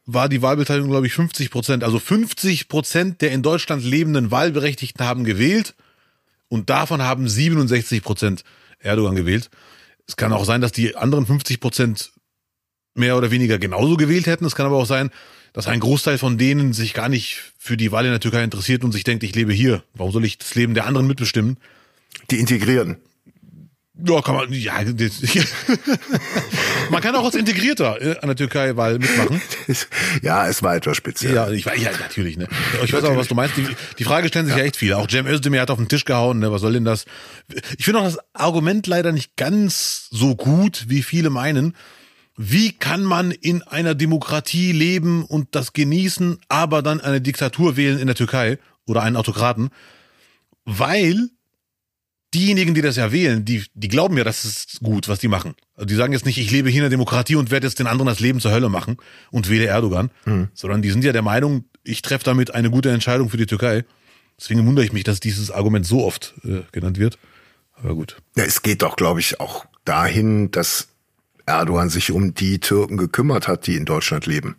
war 0.05 0.29
die 0.29 0.41
Wahlbeteiligung, 0.41 0.89
glaube 0.89 1.07
ich, 1.07 1.13
50 1.13 1.51
Prozent. 1.51 1.83
Also 1.83 1.99
50 1.99 2.69
Prozent 2.69 3.21
der 3.21 3.31
in 3.31 3.43
Deutschland 3.43 3.83
lebenden 3.83 4.31
Wahlberechtigten 4.31 5.05
haben 5.05 5.23
gewählt 5.23 5.75
und 6.49 6.69
davon 6.69 7.01
haben 7.01 7.29
67 7.29 8.03
Prozent 8.03 8.43
Erdogan 8.79 9.15
gewählt. 9.15 9.49
Es 10.07 10.15
kann 10.15 10.33
auch 10.33 10.45
sein, 10.45 10.61
dass 10.61 10.71
die 10.71 10.95
anderen 10.95 11.25
50 11.25 11.59
Prozent 11.59 12.11
mehr 12.95 13.17
oder 13.17 13.31
weniger 13.31 13.59
genauso 13.59 13.95
gewählt 13.95 14.25
hätten. 14.25 14.45
Es 14.45 14.55
kann 14.55 14.65
aber 14.65 14.77
auch 14.77 14.85
sein, 14.85 15.11
dass 15.53 15.67
ein 15.67 15.79
Großteil 15.79 16.17
von 16.17 16.37
denen 16.37 16.73
sich 16.73 16.93
gar 16.93 17.09
nicht 17.09 17.53
für 17.57 17.77
die 17.77 17.91
Wahl 17.91 18.05
in 18.05 18.11
der 18.11 18.19
Türkei 18.19 18.43
interessiert 18.43 18.83
und 18.83 18.91
sich 18.91 19.03
denkt, 19.03 19.23
ich 19.23 19.35
lebe 19.35 19.53
hier. 19.53 19.83
Warum 19.93 20.11
soll 20.11 20.25
ich 20.25 20.37
das 20.37 20.55
Leben 20.55 20.73
der 20.73 20.85
anderen 20.85 21.07
mitbestimmen? 21.07 21.57
Die 22.31 22.39
integrieren. 22.39 22.97
Ja, 24.05 24.21
kann 24.21 24.35
man, 24.35 24.53
ja, 24.53 24.73
man 26.89 27.01
kann 27.01 27.15
auch 27.15 27.25
als 27.25 27.35
Integrierter 27.35 28.01
äh, 28.01 28.17
an 28.19 28.27
der 28.27 28.35
Türkei-Wahl 28.35 28.99
mitmachen. 28.99 29.41
Ja, 30.21 30.47
es 30.47 30.63
war 30.63 30.75
etwas 30.75 30.97
speziell. 30.97 31.35
Ja, 31.35 31.49
ich, 31.49 31.65
ja 31.65 31.91
natürlich, 31.99 32.37
ne. 32.37 32.47
Ich 32.83 32.93
weiß 32.93 33.03
aber, 33.03 33.17
was 33.17 33.27
du 33.27 33.35
meinst. 33.35 33.55
Die, 33.57 33.67
die 33.97 34.03
Frage 34.03 34.27
stellen 34.27 34.45
sich 34.45 34.55
ja. 34.55 34.61
ja 34.61 34.65
echt 34.65 34.77
viele. 34.77 34.97
Auch 34.97 35.07
Cem 35.09 35.27
Özdemir 35.27 35.61
hat 35.61 35.69
auf 35.69 35.77
den 35.77 35.87
Tisch 35.87 36.05
gehauen, 36.05 36.39
ne, 36.39 36.51
was 36.51 36.61
soll 36.61 36.73
denn 36.73 36.85
das? 36.85 37.05
Ich 37.77 37.85
finde 37.85 37.99
auch 37.99 38.03
das 38.03 38.17
Argument 38.33 38.87
leider 38.87 39.11
nicht 39.11 39.35
ganz 39.35 40.07
so 40.09 40.35
gut, 40.35 40.85
wie 40.87 41.03
viele 41.03 41.29
meinen. 41.29 41.75
Wie 42.35 42.71
kann 42.71 43.03
man 43.03 43.31
in 43.31 43.63
einer 43.63 43.95
Demokratie 43.95 44.71
leben 44.71 45.25
und 45.25 45.55
das 45.55 45.73
genießen, 45.73 46.39
aber 46.47 46.81
dann 46.81 47.01
eine 47.01 47.21
Diktatur 47.21 47.75
wählen 47.75 47.99
in 47.99 48.07
der 48.07 48.15
Türkei 48.15 48.59
oder 48.85 49.03
einen 49.03 49.17
Autokraten? 49.17 49.69
Weil 50.63 51.29
diejenigen, 52.33 52.73
die 52.73 52.81
das 52.81 52.95
ja 52.95 53.11
wählen, 53.11 53.45
die, 53.45 53.63
die 53.73 53.87
glauben 53.87 54.17
ja, 54.17 54.23
das 54.23 54.45
ist 54.45 54.79
gut, 54.81 55.07
was 55.07 55.19
die 55.19 55.27
machen. 55.27 55.55
Also 55.75 55.85
die 55.85 55.95
sagen 55.95 56.13
jetzt 56.13 56.25
nicht, 56.25 56.37
ich 56.37 56.51
lebe 56.51 56.69
hier 56.69 56.79
in 56.79 56.83
der 56.83 56.89
Demokratie 56.89 57.35
und 57.35 57.51
werde 57.51 57.67
jetzt 57.67 57.79
den 57.79 57.87
anderen 57.87 58.07
das 58.07 58.19
Leben 58.19 58.39
zur 58.39 58.51
Hölle 58.51 58.69
machen 58.69 58.97
und 59.31 59.49
wähle 59.49 59.65
Erdogan, 59.65 60.11
mhm. 60.25 60.49
sondern 60.53 60.81
die 60.81 60.91
sind 60.91 61.03
ja 61.03 61.11
der 61.11 61.21
Meinung, 61.21 61.65
ich 61.83 62.01
treffe 62.01 62.25
damit 62.25 62.53
eine 62.53 62.69
gute 62.69 62.91
Entscheidung 62.91 63.29
für 63.29 63.37
die 63.37 63.45
Türkei. 63.45 63.85
Deswegen 64.39 64.65
wundere 64.65 64.85
ich 64.85 64.93
mich, 64.93 65.03
dass 65.03 65.19
dieses 65.19 65.51
Argument 65.51 65.85
so 65.85 66.05
oft 66.05 66.35
äh, 66.43 66.61
genannt 66.71 66.99
wird. 66.99 67.17
Aber 67.75 67.95
gut. 67.95 68.17
Ja, 68.35 68.43
es 68.43 68.61
geht 68.61 68.81
doch, 68.81 68.95
glaube 68.95 69.19
ich, 69.19 69.39
auch 69.39 69.65
dahin, 69.85 70.51
dass 70.51 70.89
Erdogan 71.45 71.89
sich 71.89 72.11
um 72.11 72.33
die 72.33 72.59
Türken 72.59 72.97
gekümmert 72.97 73.47
hat, 73.47 73.67
die 73.67 73.75
in 73.75 73.85
Deutschland 73.85 74.25
leben 74.25 74.55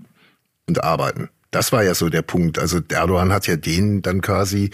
und 0.66 0.82
arbeiten. 0.82 1.28
Das 1.50 1.72
war 1.72 1.82
ja 1.82 1.94
so 1.94 2.08
der 2.08 2.22
Punkt. 2.22 2.58
Also 2.58 2.80
Erdogan 2.88 3.32
hat 3.32 3.46
ja 3.46 3.56
denen 3.56 4.02
dann 4.02 4.20
quasi 4.20 4.70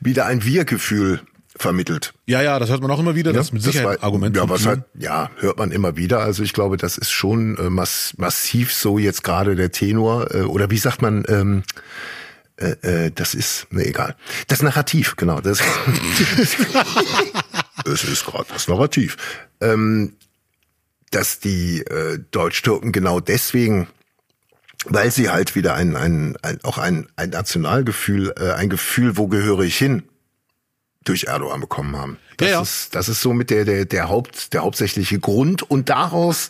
wieder 0.00 0.26
ein 0.26 0.44
Wir-Gefühl 0.44 1.20
vermittelt. 1.56 2.14
Ja, 2.26 2.42
ja, 2.42 2.58
das 2.58 2.70
hört 2.70 2.82
man 2.82 2.90
auch 2.90 2.98
immer 2.98 3.14
wieder, 3.14 3.30
ja, 3.30 3.38
das 3.38 3.52
mit 3.52 3.62
Sicherheit 3.62 4.02
das 4.02 4.12
war. 4.12 4.34
Ja, 4.34 4.48
was 4.48 4.66
halt, 4.66 4.82
ja, 4.98 5.30
hört 5.36 5.58
man 5.58 5.70
immer 5.70 5.96
wieder. 5.96 6.20
Also 6.20 6.42
ich 6.42 6.52
glaube, 6.52 6.76
das 6.76 6.98
ist 6.98 7.10
schon 7.10 7.56
äh, 7.58 7.70
mass 7.70 8.14
massiv 8.16 8.72
so 8.72 8.98
jetzt 8.98 9.22
gerade 9.22 9.54
der 9.54 9.70
Tenor 9.70 10.34
äh, 10.34 10.42
oder 10.42 10.70
wie 10.70 10.78
sagt 10.78 11.02
man, 11.02 11.24
ähm, 11.28 11.62
äh, 12.56 13.06
äh, 13.06 13.10
das 13.12 13.34
ist, 13.34 13.66
ne, 13.70 13.84
egal. 13.84 14.16
Das 14.48 14.62
Narrativ, 14.62 15.16
genau. 15.16 15.40
Das, 15.40 15.60
es 17.86 18.04
ist 18.04 18.26
gerade 18.26 18.46
das 18.52 18.68
Narrativ. 18.68 19.16
Ähm, 19.60 20.16
dass 21.10 21.38
die 21.38 21.82
äh, 21.82 22.18
Deutsch-Türken 22.30 22.90
genau 22.90 23.20
deswegen 23.20 23.86
weil 24.86 25.10
sie 25.10 25.30
halt 25.30 25.54
wieder 25.54 25.74
ein, 25.74 25.96
ein, 25.96 26.36
ein 26.42 26.58
auch 26.62 26.76
ein, 26.76 27.06
ein 27.16 27.30
Nationalgefühl, 27.30 28.34
äh, 28.38 28.52
ein 28.52 28.68
Gefühl, 28.68 29.16
wo 29.16 29.28
gehöre 29.28 29.60
ich 29.60 29.78
hin, 29.78 30.02
durch 31.04 31.24
Erdogan 31.24 31.60
bekommen 31.60 31.96
haben. 31.96 32.18
Das 32.38 32.48
ja, 32.48 32.54
ja. 32.54 32.62
ist 32.62 32.94
das 32.94 33.08
ist 33.08 33.20
so 33.20 33.32
mit 33.32 33.50
der 33.50 33.64
der 33.64 33.84
der 33.84 34.08
Haupt 34.08 34.52
der 34.52 34.62
hauptsächliche 34.62 35.20
Grund 35.20 35.62
und 35.62 35.88
daraus 35.88 36.48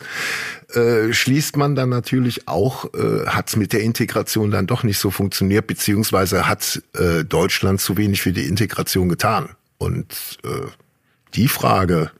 äh, 0.74 1.12
schließt 1.12 1.56
man 1.56 1.74
dann 1.74 1.90
natürlich 1.90 2.48
auch 2.48 2.86
äh, 2.94 3.26
hat 3.26 3.48
es 3.48 3.56
mit 3.56 3.72
der 3.72 3.80
Integration 3.80 4.50
dann 4.50 4.66
doch 4.66 4.82
nicht 4.82 4.98
so 4.98 5.10
funktioniert 5.10 5.66
beziehungsweise 5.66 6.48
hat 6.48 6.82
äh, 6.94 7.24
Deutschland 7.24 7.80
zu 7.80 7.96
wenig 7.96 8.22
für 8.22 8.32
die 8.32 8.46
Integration 8.46 9.08
getan 9.08 9.50
und 9.78 10.38
äh, 10.44 10.68
die 11.34 11.48
Frage 11.48 12.10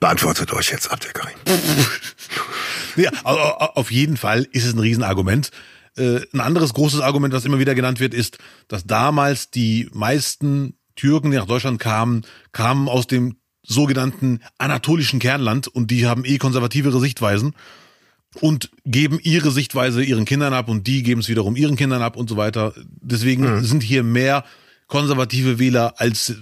beantwortet 0.00 0.52
euch 0.52 0.70
jetzt 0.70 0.90
Abdeckerin. 0.90 1.34
ja, 2.96 3.10
auf 3.22 3.90
jeden 3.90 4.16
Fall 4.16 4.46
ist 4.52 4.66
es 4.66 4.74
ein 4.74 4.78
Riesenargument. 4.78 5.50
Äh, 5.96 6.20
ein 6.32 6.40
anderes 6.40 6.74
großes 6.74 7.00
Argument, 7.00 7.32
das 7.32 7.44
immer 7.44 7.58
wieder 7.58 7.74
genannt 7.74 8.00
wird, 8.00 8.14
ist, 8.14 8.38
dass 8.68 8.84
damals 8.84 9.50
die 9.50 9.88
meisten 9.92 10.76
Türken, 10.96 11.30
die 11.30 11.36
nach 11.36 11.46
Deutschland 11.46 11.80
kamen, 11.80 12.22
kamen 12.52 12.88
aus 12.88 13.06
dem 13.06 13.36
sogenannten 13.62 14.40
anatolischen 14.58 15.18
Kernland 15.18 15.68
und 15.68 15.90
die 15.90 16.06
haben 16.06 16.24
eh 16.24 16.38
konservativere 16.38 17.00
Sichtweisen 17.00 17.54
und 18.40 18.70
geben 18.84 19.18
ihre 19.22 19.50
Sichtweise 19.50 20.02
ihren 20.02 20.24
Kindern 20.24 20.52
ab 20.52 20.68
und 20.68 20.86
die 20.86 21.02
geben 21.02 21.20
es 21.20 21.28
wiederum 21.28 21.56
ihren 21.56 21.76
Kindern 21.76 22.02
ab 22.02 22.16
und 22.16 22.28
so 22.28 22.36
weiter. 22.36 22.74
Deswegen 23.00 23.56
mhm. 23.56 23.64
sind 23.64 23.82
hier 23.82 24.02
mehr 24.02 24.44
konservative 24.86 25.58
Wähler 25.58 25.94
als 25.98 26.34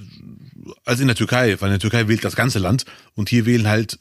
als 0.85 1.01
in 1.01 1.09
der 1.09 1.17
Türkei, 1.17 1.57
weil 1.61 1.69
in 1.69 1.75
der 1.75 1.81
Türkei 1.81 2.09
wählt 2.09 2.25
das 2.25 2.37
ganze 2.37 2.59
Land 2.59 2.85
und 3.15 3.29
hier 3.29 3.47
wählen 3.47 3.69
halt 3.69 3.99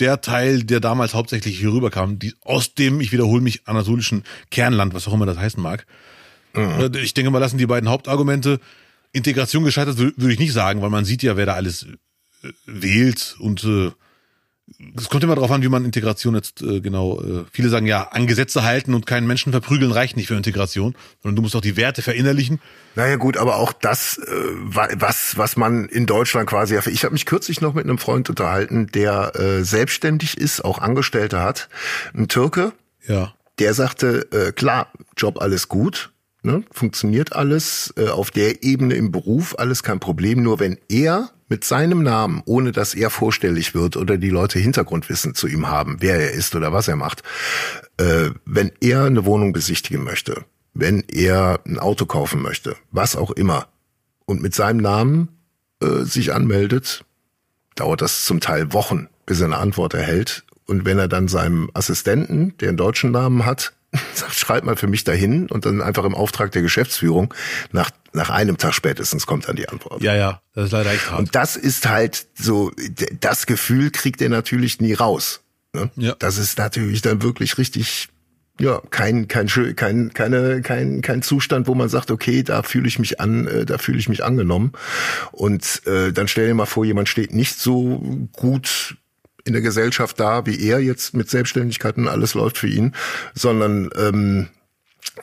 der 0.00 0.20
Teil, 0.20 0.62
der 0.64 0.80
damals 0.80 1.14
hauptsächlich 1.14 1.58
hier 1.58 1.72
rüberkam, 1.72 2.18
die, 2.18 2.34
aus 2.42 2.74
dem, 2.74 3.00
ich 3.00 3.12
wiederhole 3.12 3.42
mich, 3.42 3.62
anatolischen 3.66 4.24
Kernland, 4.50 4.94
was 4.94 5.08
auch 5.08 5.14
immer 5.14 5.26
das 5.26 5.38
heißen 5.38 5.62
mag. 5.62 5.86
Mhm. 6.54 6.92
Ich 7.02 7.14
denke 7.14 7.30
mal, 7.30 7.38
lassen 7.38 7.58
die 7.58 7.66
beiden 7.66 7.88
Hauptargumente. 7.88 8.60
Integration 9.12 9.64
gescheitert 9.64 9.98
würde 9.98 10.32
ich 10.32 10.38
nicht 10.38 10.52
sagen, 10.52 10.82
weil 10.82 10.90
man 10.90 11.04
sieht 11.04 11.22
ja, 11.22 11.36
wer 11.36 11.46
da 11.46 11.54
alles 11.54 11.84
äh, 12.42 12.48
wählt 12.66 13.36
und 13.38 13.64
äh, 13.64 13.90
es 14.96 15.08
kommt 15.08 15.22
immer 15.22 15.36
darauf 15.36 15.50
an, 15.52 15.62
wie 15.62 15.68
man 15.68 15.84
Integration 15.84 16.34
jetzt 16.34 16.60
äh, 16.60 16.80
genau. 16.80 17.20
Äh, 17.20 17.44
viele 17.52 17.68
sagen 17.68 17.86
ja, 17.86 18.08
an 18.10 18.26
Gesetze 18.26 18.64
halten 18.64 18.94
und 18.94 19.06
keinen 19.06 19.26
Menschen 19.26 19.52
verprügeln 19.52 19.92
reicht 19.92 20.16
nicht 20.16 20.26
für 20.26 20.34
Integration, 20.34 20.96
sondern 21.22 21.36
du 21.36 21.42
musst 21.42 21.54
auch 21.54 21.60
die 21.60 21.76
Werte 21.76 22.02
verinnerlichen. 22.02 22.60
Naja 22.96 23.16
gut, 23.16 23.36
aber 23.36 23.56
auch 23.56 23.72
das, 23.72 24.18
äh, 24.18 24.32
was 24.64 25.36
was 25.36 25.56
man 25.56 25.86
in 25.86 26.06
Deutschland 26.06 26.48
quasi. 26.48 26.76
Ich 26.90 27.04
habe 27.04 27.12
mich 27.12 27.26
kürzlich 27.26 27.60
noch 27.60 27.74
mit 27.74 27.84
einem 27.84 27.98
Freund 27.98 28.28
unterhalten, 28.28 28.88
der 28.88 29.36
äh, 29.36 29.62
selbstständig 29.62 30.36
ist, 30.36 30.64
auch 30.64 30.78
Angestellte 30.78 31.42
hat, 31.42 31.68
ein 32.14 32.28
Türke. 32.28 32.72
Ja. 33.06 33.34
Der 33.58 33.72
sagte, 33.72 34.30
äh, 34.32 34.52
klar, 34.52 34.88
Job 35.16 35.40
alles 35.40 35.68
gut, 35.68 36.10
ne, 36.42 36.64
funktioniert 36.72 37.34
alles 37.34 37.94
äh, 37.96 38.08
auf 38.08 38.30
der 38.30 38.64
Ebene 38.64 38.94
im 38.94 39.12
Beruf, 39.12 39.54
alles 39.58 39.82
kein 39.82 40.00
Problem. 40.00 40.42
Nur 40.42 40.58
wenn 40.58 40.76
er 40.88 41.30
mit 41.48 41.64
seinem 41.64 42.02
Namen, 42.02 42.42
ohne 42.44 42.72
dass 42.72 42.94
er 42.94 43.10
vorstellig 43.10 43.74
wird 43.74 43.96
oder 43.96 44.18
die 44.18 44.30
Leute 44.30 44.58
Hintergrundwissen 44.58 45.34
zu 45.34 45.46
ihm 45.46 45.68
haben, 45.68 45.96
wer 46.00 46.16
er 46.16 46.32
ist 46.32 46.54
oder 46.54 46.72
was 46.72 46.88
er 46.88 46.96
macht, 46.96 47.22
äh, 47.98 48.30
wenn 48.44 48.72
er 48.80 49.04
eine 49.04 49.24
Wohnung 49.24 49.52
besichtigen 49.52 50.02
möchte, 50.02 50.44
wenn 50.74 51.04
er 51.08 51.60
ein 51.66 51.78
Auto 51.78 52.06
kaufen 52.06 52.42
möchte, 52.42 52.76
was 52.90 53.16
auch 53.16 53.30
immer, 53.30 53.68
und 54.26 54.42
mit 54.42 54.54
seinem 54.54 54.78
Namen 54.78 55.28
äh, 55.80 56.02
sich 56.02 56.34
anmeldet, 56.34 57.04
dauert 57.76 58.02
das 58.02 58.24
zum 58.24 58.40
Teil 58.40 58.72
Wochen, 58.72 59.08
bis 59.24 59.40
er 59.40 59.46
eine 59.46 59.58
Antwort 59.58 59.94
erhält. 59.94 60.44
Und 60.66 60.84
wenn 60.84 60.98
er 60.98 61.06
dann 61.06 61.28
seinem 61.28 61.70
Assistenten, 61.74 62.56
der 62.58 62.70
einen 62.70 62.76
deutschen 62.76 63.12
Namen 63.12 63.46
hat, 63.46 63.72
sagt, 64.14 64.34
schreib 64.34 64.64
mal 64.64 64.76
für 64.76 64.86
mich 64.86 65.04
dahin 65.04 65.48
und 65.48 65.66
dann 65.66 65.82
einfach 65.82 66.04
im 66.04 66.14
Auftrag 66.14 66.52
der 66.52 66.62
Geschäftsführung 66.62 67.32
nach, 67.72 67.90
nach 68.12 68.30
einem 68.30 68.58
Tag 68.58 68.74
spätestens 68.74 69.26
kommt 69.26 69.48
dann 69.48 69.56
die 69.56 69.68
Antwort. 69.68 70.02
Ja, 70.02 70.14
ja, 70.14 70.40
das 70.54 70.66
ist 70.66 70.72
leider 70.72 70.92
echt 70.92 71.10
hart. 71.10 71.18
Und 71.20 71.34
das 71.34 71.56
ist 71.56 71.88
halt 71.88 72.26
so, 72.34 72.72
das 73.20 73.46
Gefühl 73.46 73.90
kriegt 73.90 74.20
er 74.22 74.28
natürlich 74.28 74.80
nie 74.80 74.94
raus. 74.94 75.40
Ne? 75.74 75.90
Ja. 75.96 76.16
Das 76.18 76.38
ist 76.38 76.58
natürlich 76.58 77.02
dann 77.02 77.22
wirklich 77.22 77.58
richtig, 77.58 78.08
ja, 78.58 78.80
kein, 78.90 79.28
kein, 79.28 79.46
kein, 79.76 80.12
keine, 80.14 80.62
kein, 80.62 81.02
kein 81.02 81.22
Zustand, 81.22 81.66
wo 81.68 81.74
man 81.74 81.88
sagt, 81.88 82.10
okay, 82.10 82.42
da 82.42 82.62
fühle 82.62 82.88
ich 82.88 82.98
mich 82.98 83.20
an, 83.20 83.46
äh, 83.46 83.66
da 83.66 83.78
fühle 83.78 83.98
ich 83.98 84.08
mich 84.08 84.24
angenommen. 84.24 84.72
Und 85.32 85.86
äh, 85.86 86.12
dann 86.12 86.28
stell 86.28 86.46
dir 86.46 86.54
mal 86.54 86.66
vor, 86.66 86.84
jemand 86.84 87.08
steht 87.08 87.34
nicht 87.34 87.58
so 87.60 88.02
gut 88.32 88.96
in 89.46 89.52
der 89.52 89.62
Gesellschaft 89.62 90.18
da, 90.20 90.44
wie 90.46 90.60
er 90.68 90.80
jetzt 90.80 91.14
mit 91.14 91.30
Selbstständigkeit 91.30 91.96
und 91.96 92.08
alles 92.08 92.34
läuft 92.34 92.58
für 92.58 92.68
ihn, 92.68 92.94
sondern 93.34 93.90
ähm, 93.96 94.48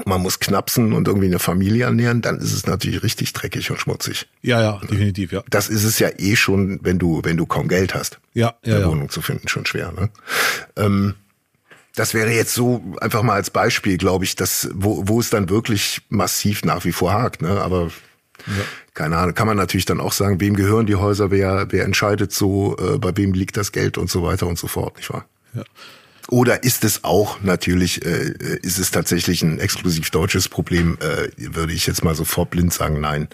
man 0.06 0.22
muss 0.22 0.40
knapsen 0.40 0.94
und 0.94 1.08
irgendwie 1.08 1.28
eine 1.28 1.40
Familie 1.40 1.86
ernähren, 1.86 2.22
dann 2.22 2.40
ist 2.40 2.54
es 2.54 2.66
natürlich 2.66 3.04
richtig 3.04 3.34
dreckig 3.34 3.70
und 3.70 3.80
schmutzig. 3.80 4.28
Ja, 4.42 4.62
ja, 4.62 4.82
definitiv, 4.90 5.32
ja. 5.32 5.44
Das 5.50 5.70
ist 5.70 5.84
es 5.84 6.00
ja 6.00 6.10
eh 6.18 6.36
schon, 6.36 6.80
wenn 6.82 6.98
du, 6.98 7.22
wenn 7.24 7.38
du 7.38 7.46
kaum 7.46 7.68
Geld 7.68 7.94
hast. 7.94 8.20
Ja, 8.34 8.56
ja. 8.64 8.76
Eine 8.76 8.86
ja. 8.86 8.90
Wohnung 8.90 9.10
zu 9.10 9.22
finden, 9.22 9.48
schon 9.48 9.66
schwer, 9.66 9.92
ne? 9.92 10.10
Ähm, 10.76 11.16
das 11.96 12.16
wäre 12.16 12.32
jetzt 12.32 12.56
so 12.56 12.84
einfach 13.02 13.22
mal 13.22 13.36
als 13.36 13.52
Beispiel, 13.52 13.98
glaube 13.98 14.26
ich, 14.26 14.36
dass, 14.36 14.70
wo, 14.74 15.08
wo 15.08 15.20
es 15.20 15.30
dann 15.30 15.50
wirklich 15.50 16.02
massiv 16.10 16.64
nach 16.64 16.86
wie 16.86 16.92
vor 16.92 17.14
hakt, 17.14 17.42
ne? 17.42 17.62
Aber 17.62 17.92
ja. 18.48 18.64
Keine 18.94 19.18
Ahnung, 19.18 19.34
kann 19.34 19.48
man 19.48 19.58
natürlich 19.58 19.86
dann 19.86 20.00
auch 20.00 20.14
sagen, 20.14 20.40
wem 20.40 20.56
gehören 20.56 20.86
die 20.86 20.96
Häuser, 20.96 21.32
wer, 21.32 21.68
wer 21.70 21.86
entscheidet 21.86 22.32
so, 22.32 22.78
äh, 22.78 23.00
bei 23.00 23.16
wem 23.16 23.34
liegt 23.34 23.58
das 23.58 23.72
Geld 23.72 23.98
und 23.98 24.10
so 24.10 24.24
weiter 24.24 24.46
und 24.46 24.60
so 24.60 24.68
fort, 24.68 24.98
nicht 24.98 25.10
wahr? 25.12 25.26
Ja. 25.56 25.64
Oder 26.30 26.64
ist 26.64 26.84
es 26.84 27.04
auch 27.04 27.42
natürlich, 27.42 28.06
äh, 28.06 28.34
ist 28.62 28.78
es 28.78 28.92
tatsächlich 28.92 29.42
ein 29.42 29.60
exklusiv 29.60 30.10
deutsches 30.12 30.48
Problem, 30.48 30.98
äh, 31.02 31.30
würde 31.38 31.74
ich 31.74 31.88
jetzt 31.88 32.04
mal 32.04 32.16
sofort 32.16 32.52
blind 32.52 32.74
sagen, 32.74 33.02
nein. 33.02 33.28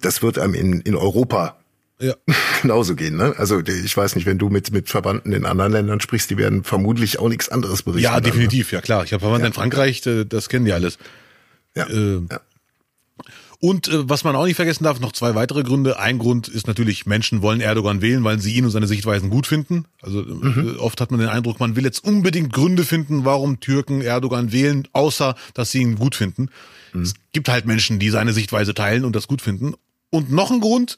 Das 0.00 0.22
wird 0.22 0.38
einem 0.38 0.54
in, 0.54 0.80
in 0.80 0.96
Europa 0.96 1.56
ja. 2.00 2.14
genauso 2.62 2.96
gehen. 2.96 3.16
Ne? 3.16 3.34
Also 3.36 3.60
ich 3.60 3.96
weiß 3.96 4.16
nicht, 4.16 4.26
wenn 4.26 4.38
du 4.38 4.48
mit, 4.48 4.72
mit 4.72 4.88
Verwandten 4.88 5.32
in 5.32 5.44
anderen 5.44 5.72
Ländern 5.72 6.00
sprichst, 6.00 6.30
die 6.30 6.36
werden 6.36 6.64
vermutlich 6.64 7.18
auch 7.18 7.28
nichts 7.28 7.48
anderes 7.48 7.82
berichten. 7.82 8.04
Ja, 8.04 8.20
definitiv, 8.20 8.70
dann, 8.70 8.76
ne? 8.76 8.80
ja 8.80 8.82
klar. 8.82 9.04
Ich 9.04 9.12
habe 9.12 9.20
Verwandte 9.20 9.44
ja. 9.44 9.48
in 9.48 9.52
Frankreich, 9.52 10.00
das 10.00 10.48
kennen 10.48 10.64
die 10.64 10.72
alles. 10.72 10.98
Ja. 11.76 11.86
Äh, 11.86 12.22
ja. 12.30 12.40
Und 13.64 13.86
äh, 13.86 14.08
was 14.08 14.24
man 14.24 14.34
auch 14.34 14.44
nicht 14.44 14.56
vergessen 14.56 14.82
darf, 14.82 14.98
noch 14.98 15.12
zwei 15.12 15.36
weitere 15.36 15.62
Gründe. 15.62 15.96
Ein 15.96 16.18
Grund 16.18 16.48
ist 16.48 16.66
natürlich, 16.66 17.06
Menschen 17.06 17.42
wollen 17.42 17.60
Erdogan 17.60 18.02
wählen, 18.02 18.24
weil 18.24 18.40
sie 18.40 18.54
ihn 18.56 18.64
und 18.64 18.72
seine 18.72 18.88
Sichtweisen 18.88 19.30
gut 19.30 19.46
finden. 19.46 19.84
Also 20.00 20.20
äh, 20.20 20.24
mhm. 20.24 20.76
oft 20.80 21.00
hat 21.00 21.12
man 21.12 21.20
den 21.20 21.28
Eindruck, 21.28 21.60
man 21.60 21.76
will 21.76 21.84
jetzt 21.84 22.04
unbedingt 22.04 22.52
Gründe 22.52 22.82
finden, 22.82 23.24
warum 23.24 23.60
Türken 23.60 24.02
Erdogan 24.02 24.50
wählen, 24.50 24.88
außer 24.92 25.36
dass 25.54 25.70
sie 25.70 25.80
ihn 25.80 25.94
gut 25.94 26.16
finden. 26.16 26.48
Mhm. 26.92 27.02
Es 27.02 27.14
gibt 27.30 27.48
halt 27.48 27.64
Menschen, 27.64 28.00
die 28.00 28.10
seine 28.10 28.32
Sichtweise 28.32 28.74
teilen 28.74 29.04
und 29.04 29.14
das 29.14 29.28
gut 29.28 29.40
finden. 29.40 29.74
Und 30.10 30.32
noch 30.32 30.50
ein 30.50 30.60
Grund, 30.60 30.96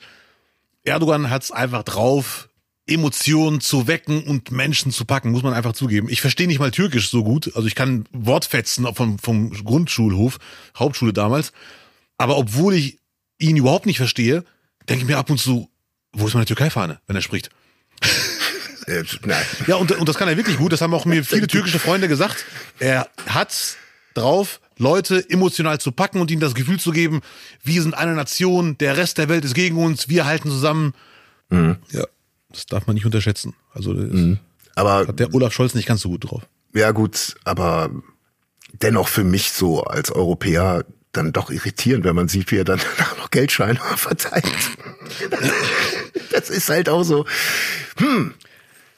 Erdogan 0.85 1.29
hat 1.29 1.43
es 1.43 1.51
einfach 1.51 1.83
drauf, 1.83 2.49
Emotionen 2.87 3.61
zu 3.61 3.89
wecken 3.89 4.23
und 4.25 4.53
Menschen 4.53 4.91
zu 4.91 5.05
packen, 5.05 5.33
muss 5.33 5.43
man 5.43 5.53
einfach 5.53 5.75
zugeben. 5.75 6.09
Ich 6.09 6.23
verstehe 6.23 6.47
nicht 6.47 6.61
mal 6.61 6.71
Türkisch 6.71 7.11
so 7.11 7.25
gut. 7.25 7.55
Also 7.57 7.69
ich 7.69 7.75
kann 7.75 8.07
Wortfetzen 8.13 8.87
vom, 8.95 9.19
vom 9.19 9.51
Grundschulhof, 9.51 10.39
Hauptschule 10.79 11.13
damals. 11.13 11.53
Aber 12.19 12.37
obwohl 12.37 12.75
ich 12.75 12.99
ihn 13.39 13.57
überhaupt 13.57 13.87
nicht 13.87 13.99
verstehe, 13.99 14.45
denke 14.89 15.03
ich 15.03 15.09
mir 15.09 15.19
ab 15.19 15.31
und 15.31 15.39
zu, 15.39 15.69
wo 16.13 16.27
ist 16.27 16.35
meine 16.35 16.47
Türkei-Fahne, 16.47 17.01
wenn 17.07 17.17
er 17.17 17.23
spricht? 17.23 17.51
Äh, 18.87 19.03
nein. 19.25 19.43
Ja, 19.67 19.77
und, 19.77 19.93
und 19.93 20.07
das 20.07 20.17
kann 20.17 20.29
er 20.29 20.37
wirklich 20.37 20.59
gut. 20.59 20.71
Das 20.71 20.83
haben 20.83 20.93
auch 20.93 21.07
mir 21.07 21.25
viele 21.25 21.47
türkische 21.47 21.79
Freunde 21.79 22.07
gesagt. 22.07 22.45
Er 22.79 23.09
hat's 23.27 23.79
drauf, 24.13 24.61
Leute 24.77 25.25
emotional 25.31 25.81
zu 25.81 25.93
packen 25.93 26.21
und 26.21 26.31
ihnen 26.31 26.41
das 26.41 26.55
Gefühl 26.55 26.79
zu 26.79 26.91
geben, 26.91 27.23
wir 27.63 27.83
sind 27.83 27.95
eine 27.95 28.15
Nation, 28.15 28.77
der 28.79 28.97
Rest 28.97 29.19
der 29.19 29.29
Welt 29.29 29.45
ist 29.45 29.55
gegen 29.55 29.83
uns, 29.83 30.09
wir 30.09 30.27
halten 30.27 30.51
zusammen. 30.51 30.95
Mhm. 31.51 31.79
Ja, 31.93 32.05
das 32.51 32.67
darf 32.67 32.87
man 32.87 32.95
nicht 32.95 33.07
unterschätzen. 33.07 33.55
Also 33.73 33.93
mhm. 33.93 34.39
aber 34.75 35.07
hat 35.09 35.19
der 35.19 35.33
Olaf 35.35 35.53
Scholz 35.53 35.75
nicht 35.75 35.87
ganz 35.87 36.03
so 36.03 36.11
gut 36.11 36.31
drauf. 36.31 36.43
Ja 36.75 36.91
gut, 36.91 37.37
aber 37.45 37.91
dennoch 38.83 39.09
für 39.09 39.25
mich 39.25 39.53
so 39.53 39.85
als 39.85 40.11
Europäer 40.11 40.85
dann 41.17 41.33
doch 41.33 41.51
irritierend, 41.51 42.05
wenn 42.05 42.15
man 42.15 42.29
sieht, 42.29 42.51
wie 42.51 42.59
er 42.59 42.65
dann 42.65 42.81
danach 42.97 43.17
noch 43.19 43.31
Geldscheine 43.31 43.81
verteilt. 43.97 44.45
Das 46.31 46.51
ist 46.51 46.69
halt 46.69 46.89
auch 46.89 47.03
so, 47.03 47.27
hm, 47.97 48.35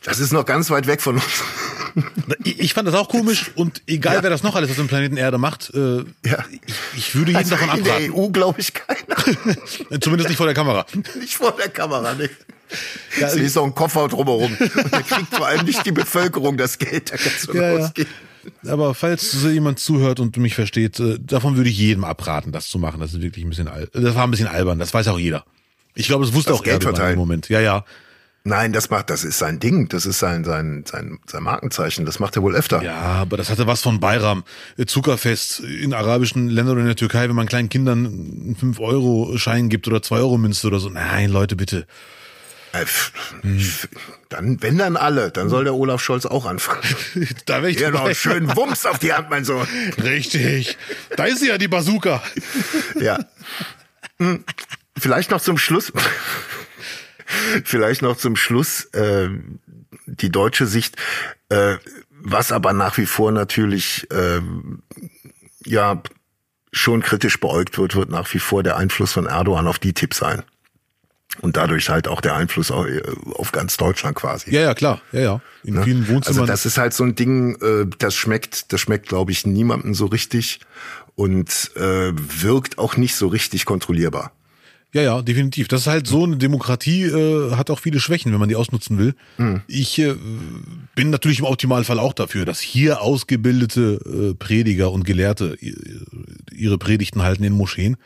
das 0.02 0.20
ist 0.20 0.32
noch 0.32 0.44
ganz 0.44 0.70
weit 0.70 0.86
weg 0.86 1.02
von 1.02 1.16
uns. 1.16 1.24
Ich 2.44 2.74
fand 2.74 2.86
das 2.86 2.94
auch 2.94 3.08
komisch 3.08 3.50
und 3.54 3.82
egal 3.86 4.16
ja. 4.16 4.22
wer 4.22 4.30
das 4.30 4.42
noch 4.42 4.54
alles 4.54 4.70
auf 4.70 4.76
dem 4.76 4.86
Planeten 4.86 5.16
Erde 5.16 5.38
macht, 5.38 5.72
äh, 5.74 6.04
ja. 6.24 6.44
ich, 6.50 6.74
ich 6.94 7.14
würde 7.14 7.30
jeden 7.30 7.38
also 7.38 7.50
davon 7.50 7.70
abraten. 7.70 8.04
In 8.04 8.12
der 8.12 8.14
EU 8.14 8.28
glaube 8.28 8.60
ich 8.60 8.74
keiner. 8.74 9.16
Zumindest 10.00 10.28
nicht 10.28 10.36
vor 10.36 10.46
der 10.46 10.54
Kamera. 10.54 10.84
Nicht 11.18 11.34
vor 11.34 11.52
der 11.52 11.70
Kamera, 11.70 12.12
ne. 12.14 12.28
Ja, 13.18 13.30
Sie 13.30 13.40
ist 13.40 13.56
auch 13.56 13.64
ein 13.64 13.74
Koffer 13.74 14.08
drumherum. 14.08 14.56
Und 14.58 14.92
da 14.92 15.00
kriegt 15.00 15.34
vor 15.34 15.46
allem 15.46 15.64
nicht 15.64 15.86
die 15.86 15.92
Bevölkerung 15.92 16.56
das 16.56 16.78
Geld, 16.78 17.12
da 17.12 17.16
kannst 17.16 17.48
du 17.48 17.54
ja, 17.54 17.76
rausgehen. 17.76 18.08
Ja. 18.08 18.25
Aber 18.66 18.94
falls 18.94 19.30
so 19.30 19.48
jemand 19.48 19.78
zuhört 19.78 20.20
und 20.20 20.36
mich 20.36 20.54
versteht, 20.54 20.98
äh, 21.00 21.18
davon 21.20 21.56
würde 21.56 21.70
ich 21.70 21.78
jedem 21.78 22.04
abraten, 22.04 22.52
das 22.52 22.68
zu 22.68 22.78
machen. 22.78 23.00
Das 23.00 23.12
ist 23.12 23.22
wirklich 23.22 23.44
ein 23.44 23.50
bisschen, 23.50 23.68
das 23.92 24.14
war 24.14 24.24
ein 24.24 24.30
bisschen 24.30 24.48
albern. 24.48 24.78
Das 24.78 24.92
weiß 24.94 25.08
auch 25.08 25.18
jeder. 25.18 25.44
Ich 25.94 26.06
glaube, 26.06 26.24
das 26.24 26.34
wusste 26.34 26.50
das 26.50 26.60
auch 26.60 26.64
Geld 26.64 26.82
verteilen. 26.82 27.14
im 27.14 27.18
Moment. 27.18 27.48
Ja, 27.48 27.60
ja. 27.60 27.84
Nein, 28.46 28.72
das 28.72 28.90
macht, 28.90 29.10
das 29.10 29.24
ist 29.24 29.38
sein 29.38 29.58
Ding, 29.58 29.88
das 29.88 30.06
ist 30.06 30.20
sein, 30.20 30.44
sein, 30.44 30.84
sein, 30.86 31.18
sein 31.26 31.42
Markenzeichen, 31.42 32.06
das 32.06 32.20
macht 32.20 32.36
er 32.36 32.42
wohl 32.42 32.54
öfter. 32.54 32.80
Ja, 32.80 32.94
aber 32.94 33.36
das 33.36 33.50
hatte 33.50 33.66
was 33.66 33.82
von 33.82 33.98
Bayram. 33.98 34.44
Zuckerfest 34.86 35.60
in 35.60 35.92
arabischen 35.92 36.48
Ländern 36.48 36.74
oder 36.74 36.82
in 36.82 36.86
der 36.86 36.96
Türkei, 36.96 37.28
wenn 37.28 37.34
man 37.34 37.48
kleinen 37.48 37.70
Kindern 37.70 38.06
einen 38.06 38.56
5-Euro-Schein 38.56 39.68
gibt 39.68 39.88
oder 39.88 39.96
2-Euro-Münze 39.98 40.68
oder 40.68 40.78
so. 40.78 40.90
Nein, 40.90 41.30
Leute, 41.30 41.56
bitte. 41.56 41.88
Äh, 42.82 42.86
Dann, 44.28 44.60
wenn 44.60 44.76
dann 44.78 44.96
alle, 44.96 45.30
dann 45.30 45.48
soll 45.48 45.64
der 45.64 45.74
Olaf 45.74 46.02
Scholz 46.02 46.26
auch 46.26 46.46
anfangen. 46.46 46.82
da 47.46 47.56
wäre 47.62 47.70
ich 47.70 47.78
Ja, 47.78 47.90
noch 47.90 48.12
schönen 48.14 48.54
Wumms 48.56 48.84
auf 48.86 48.98
die 48.98 49.12
Hand, 49.12 49.30
mein 49.30 49.44
Sohn. 49.44 49.66
Richtig. 50.02 50.76
Da 51.16 51.24
ist 51.26 51.40
sie 51.40 51.48
ja, 51.48 51.58
die 51.58 51.68
Bazooka. 51.68 52.22
Ja. 53.00 53.20
Hm, 54.18 54.44
Vielleicht 54.98 55.30
noch 55.30 55.40
zum 55.40 55.58
Schluss. 55.58 55.92
Vielleicht 57.64 58.02
noch 58.02 58.16
zum 58.16 58.36
Schluss 58.36 58.84
äh, 58.94 59.28
die 60.06 60.30
deutsche 60.30 60.66
Sicht, 60.66 60.96
äh, 61.48 61.76
was 62.10 62.52
aber 62.52 62.72
nach 62.72 62.96
wie 62.98 63.06
vor 63.06 63.32
natürlich 63.32 64.10
äh, 64.10 64.40
ja 65.64 66.02
schon 66.72 67.02
kritisch 67.02 67.40
beäugt 67.40 67.78
wird, 67.78 67.96
wird 67.96 68.10
nach 68.10 68.32
wie 68.32 68.38
vor 68.38 68.62
der 68.62 68.76
Einfluss 68.76 69.12
von 69.12 69.26
Erdogan 69.26 69.66
auf 69.66 69.78
die 69.78 69.92
DTIP 69.92 70.14
sein. 70.14 70.42
Und 71.40 71.56
dadurch 71.56 71.88
halt 71.88 72.08
auch 72.08 72.20
der 72.20 72.34
Einfluss 72.34 72.70
auf, 72.70 72.86
auf 73.34 73.52
ganz 73.52 73.76
Deutschland 73.76 74.16
quasi. 74.16 74.50
Ja, 74.52 74.62
ja, 74.62 74.74
klar. 74.74 75.00
Ja, 75.12 75.20
ja. 75.20 75.40
In 75.64 75.82
vielen 75.82 76.00
Also 76.02 76.14
Wohnzimmern. 76.14 76.46
das 76.46 76.66
ist 76.66 76.78
halt 76.78 76.94
so 76.94 77.04
ein 77.04 77.14
Ding, 77.14 77.56
äh, 77.60 77.86
das 77.98 78.14
schmeckt, 78.14 78.72
das 78.72 78.80
schmeckt, 78.80 79.08
glaube 79.08 79.32
ich, 79.32 79.46
niemandem 79.46 79.94
so 79.94 80.06
richtig 80.06 80.60
und 81.14 81.70
äh, 81.76 82.12
wirkt 82.14 82.78
auch 82.78 82.96
nicht 82.96 83.14
so 83.16 83.28
richtig 83.28 83.64
kontrollierbar. 83.64 84.32
Ja, 84.92 85.02
ja, 85.02 85.20
definitiv. 85.20 85.68
Das 85.68 85.82
ist 85.82 85.86
halt 85.88 86.06
so 86.06 86.24
eine 86.24 86.36
Demokratie, 86.36 87.02
äh, 87.02 87.50
hat 87.56 87.70
auch 87.70 87.80
viele 87.80 88.00
Schwächen, 88.00 88.32
wenn 88.32 88.38
man 88.40 88.48
die 88.48 88.56
ausnutzen 88.56 88.96
will. 88.98 89.14
Ich 89.66 89.98
äh, 89.98 90.14
bin 90.94 91.10
natürlich 91.10 91.40
im 91.40 91.44
Optimalfall 91.44 91.98
auch 91.98 92.14
dafür, 92.14 92.46
dass 92.46 92.60
hier 92.60 93.02
ausgebildete 93.02 94.00
äh, 94.30 94.34
Prediger 94.34 94.90
und 94.92 95.04
Gelehrte 95.04 95.58
äh, 95.60 95.74
ihre 96.54 96.78
Predigten 96.78 97.22
halten 97.22 97.44
in 97.44 97.52
Moscheen. 97.52 97.96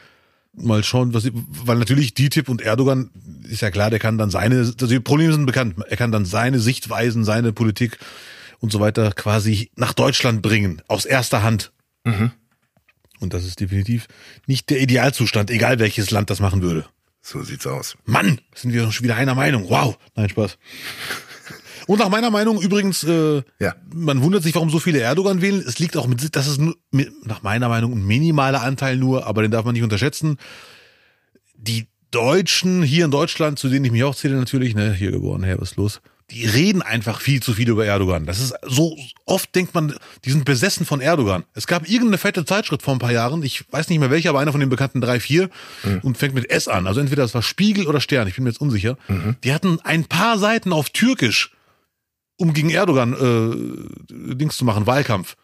Mal 0.52 0.82
schauen, 0.82 1.14
was, 1.14 1.28
weil 1.32 1.78
natürlich 1.78 2.14
DTIP 2.14 2.48
und 2.48 2.60
Erdogan 2.60 3.10
ist 3.48 3.62
ja 3.62 3.70
klar, 3.70 3.88
der 3.90 4.00
kann 4.00 4.18
dann 4.18 4.30
seine, 4.30 4.58
also 4.58 4.86
die 4.86 5.00
Probleme 5.00 5.32
sind 5.32 5.46
bekannt, 5.46 5.76
er 5.88 5.96
kann 5.96 6.10
dann 6.10 6.24
seine 6.24 6.58
Sichtweisen, 6.58 7.24
seine 7.24 7.52
Politik 7.52 7.98
und 8.58 8.72
so 8.72 8.80
weiter 8.80 9.12
quasi 9.12 9.70
nach 9.76 9.92
Deutschland 9.92 10.42
bringen, 10.42 10.82
aus 10.88 11.04
erster 11.04 11.42
Hand. 11.42 11.72
Und 13.20 13.34
das 13.34 13.44
ist 13.44 13.60
definitiv 13.60 14.08
nicht 14.46 14.70
der 14.70 14.80
Idealzustand, 14.80 15.50
egal 15.50 15.78
welches 15.78 16.10
Land 16.10 16.30
das 16.30 16.40
machen 16.40 16.62
würde. 16.62 16.86
So 17.22 17.42
sieht's 17.42 17.66
aus. 17.66 17.96
Mann, 18.04 18.40
sind 18.54 18.72
wir 18.72 18.90
schon 18.90 19.04
wieder 19.04 19.16
einer 19.16 19.34
Meinung. 19.34 19.68
Wow. 19.68 19.98
Nein, 20.16 20.30
Spaß. 20.30 20.58
Und 21.86 21.98
nach 21.98 22.08
meiner 22.08 22.30
Meinung 22.30 22.60
übrigens, 22.60 23.04
äh, 23.04 23.42
Ja. 23.58 23.74
man 23.94 24.22
wundert 24.22 24.42
sich, 24.42 24.54
warum 24.54 24.70
so 24.70 24.78
viele 24.78 25.00
Erdogan 25.00 25.40
wählen. 25.42 25.62
Es 25.66 25.78
liegt 25.78 25.96
auch 25.96 26.06
mit, 26.06 26.34
das 26.36 26.46
ist 26.46 26.58
nur, 26.60 26.76
mit, 26.90 27.10
nach 27.26 27.42
meiner 27.42 27.68
Meinung 27.68 27.92
ein 27.92 28.06
minimaler 28.06 28.62
Anteil 28.62 28.96
nur, 28.96 29.26
aber 29.26 29.42
den 29.42 29.50
darf 29.50 29.64
man 29.64 29.74
nicht 29.74 29.82
unterschätzen. 29.84 30.36
Die 31.56 31.86
Deutschen 32.10 32.82
hier 32.82 33.04
in 33.04 33.10
Deutschland, 33.10 33.58
zu 33.58 33.68
denen 33.68 33.84
ich 33.84 33.92
mich 33.92 34.02
auch 34.04 34.14
zähle 34.14 34.36
natürlich, 34.36 34.74
ne, 34.74 34.92
hier 34.94 35.12
geboren, 35.12 35.44
her, 35.44 35.60
was 35.60 35.70
ist 35.72 35.76
los? 35.76 36.00
Die 36.30 36.46
reden 36.46 36.80
einfach 36.80 37.20
viel 37.20 37.42
zu 37.42 37.54
viel 37.54 37.68
über 37.68 37.84
Erdogan. 37.84 38.24
Das 38.24 38.38
ist 38.38 38.54
so, 38.62 38.96
oft 39.26 39.52
denkt 39.56 39.74
man, 39.74 39.94
die 40.24 40.30
sind 40.30 40.44
besessen 40.44 40.86
von 40.86 41.00
Erdogan. 41.00 41.42
Es 41.54 41.66
gab 41.66 41.88
irgendeine 41.88 42.18
fette 42.18 42.44
Zeitschrift 42.44 42.82
vor 42.82 42.94
ein 42.94 43.00
paar 43.00 43.10
Jahren, 43.10 43.42
ich 43.42 43.64
weiß 43.72 43.88
nicht 43.88 43.98
mehr 43.98 44.10
welche, 44.12 44.28
aber 44.28 44.38
einer 44.38 44.52
von 44.52 44.60
den 44.60 44.68
bekannten 44.70 45.00
drei, 45.00 45.18
vier 45.18 45.50
und 46.02 46.18
fängt 46.18 46.34
mit 46.34 46.48
S 46.48 46.68
an. 46.68 46.86
Also 46.86 47.00
entweder 47.00 47.22
das 47.22 47.34
war 47.34 47.42
Spiegel 47.42 47.88
oder 47.88 48.00
Stern, 48.00 48.28
ich 48.28 48.36
bin 48.36 48.44
mir 48.44 48.50
jetzt 48.50 48.60
unsicher. 48.60 48.96
Die 49.42 49.52
hatten 49.52 49.80
ein 49.82 50.04
paar 50.04 50.38
Seiten 50.38 50.72
auf 50.72 50.90
Türkisch, 50.90 51.50
um 52.40 52.52
gegen 52.52 52.70
Erdogan 52.70 53.12
äh, 53.12 54.34
Dings 54.34 54.56
zu 54.56 54.64
machen, 54.64 54.86
Wahlkampf. 54.86 55.36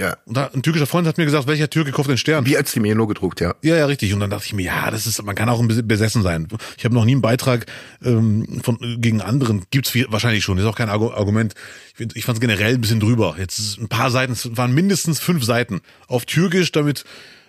Ja. 0.00 0.16
Und 0.24 0.36
da, 0.36 0.50
ein 0.52 0.62
türkischer 0.62 0.88
Freund 0.88 1.06
hat 1.06 1.18
mir 1.18 1.24
gesagt, 1.24 1.46
welcher 1.46 1.70
Türke 1.70 1.92
kauft 1.92 2.10
den 2.10 2.18
Stern? 2.18 2.46
Wie 2.46 2.56
als 2.56 2.72
die 2.72 2.80
nur 2.80 3.06
gedruckt, 3.06 3.40
ja. 3.40 3.54
Ja, 3.62 3.76
ja, 3.76 3.86
richtig. 3.86 4.12
Und 4.12 4.18
dann 4.18 4.30
dachte 4.30 4.46
ich 4.46 4.52
mir, 4.52 4.64
ja, 4.64 4.90
das 4.90 5.06
ist, 5.06 5.22
man 5.22 5.36
kann 5.36 5.48
auch 5.48 5.60
ein 5.60 5.68
bisschen 5.68 5.86
besessen 5.86 6.22
sein. 6.24 6.48
Ich 6.76 6.84
habe 6.84 6.96
noch 6.96 7.04
nie 7.04 7.12
einen 7.12 7.22
Beitrag 7.22 7.66
ähm, 8.02 8.60
von 8.64 8.76
gegen 9.00 9.20
anderen. 9.20 9.62
Gibt's 9.70 9.90
viel, 9.90 10.06
wahrscheinlich 10.10 10.42
schon. 10.42 10.58
Ist 10.58 10.64
auch 10.64 10.74
kein 10.74 10.88
Argu- 10.90 11.12
Argument. 11.14 11.54
Ich, 11.90 11.94
find- 11.96 12.16
ich 12.16 12.24
fand 12.24 12.38
es 12.38 12.40
generell 12.40 12.74
ein 12.74 12.80
bisschen 12.80 12.98
drüber. 12.98 13.36
Jetzt 13.38 13.78
ein 13.78 13.86
paar 13.88 14.10
Seiten, 14.10 14.32
es 14.32 14.56
waren 14.56 14.74
mindestens 14.74 15.20
fünf 15.20 15.44
Seiten 15.44 15.80
auf 16.08 16.24
Türkisch, 16.24 16.72
damit 16.72 17.04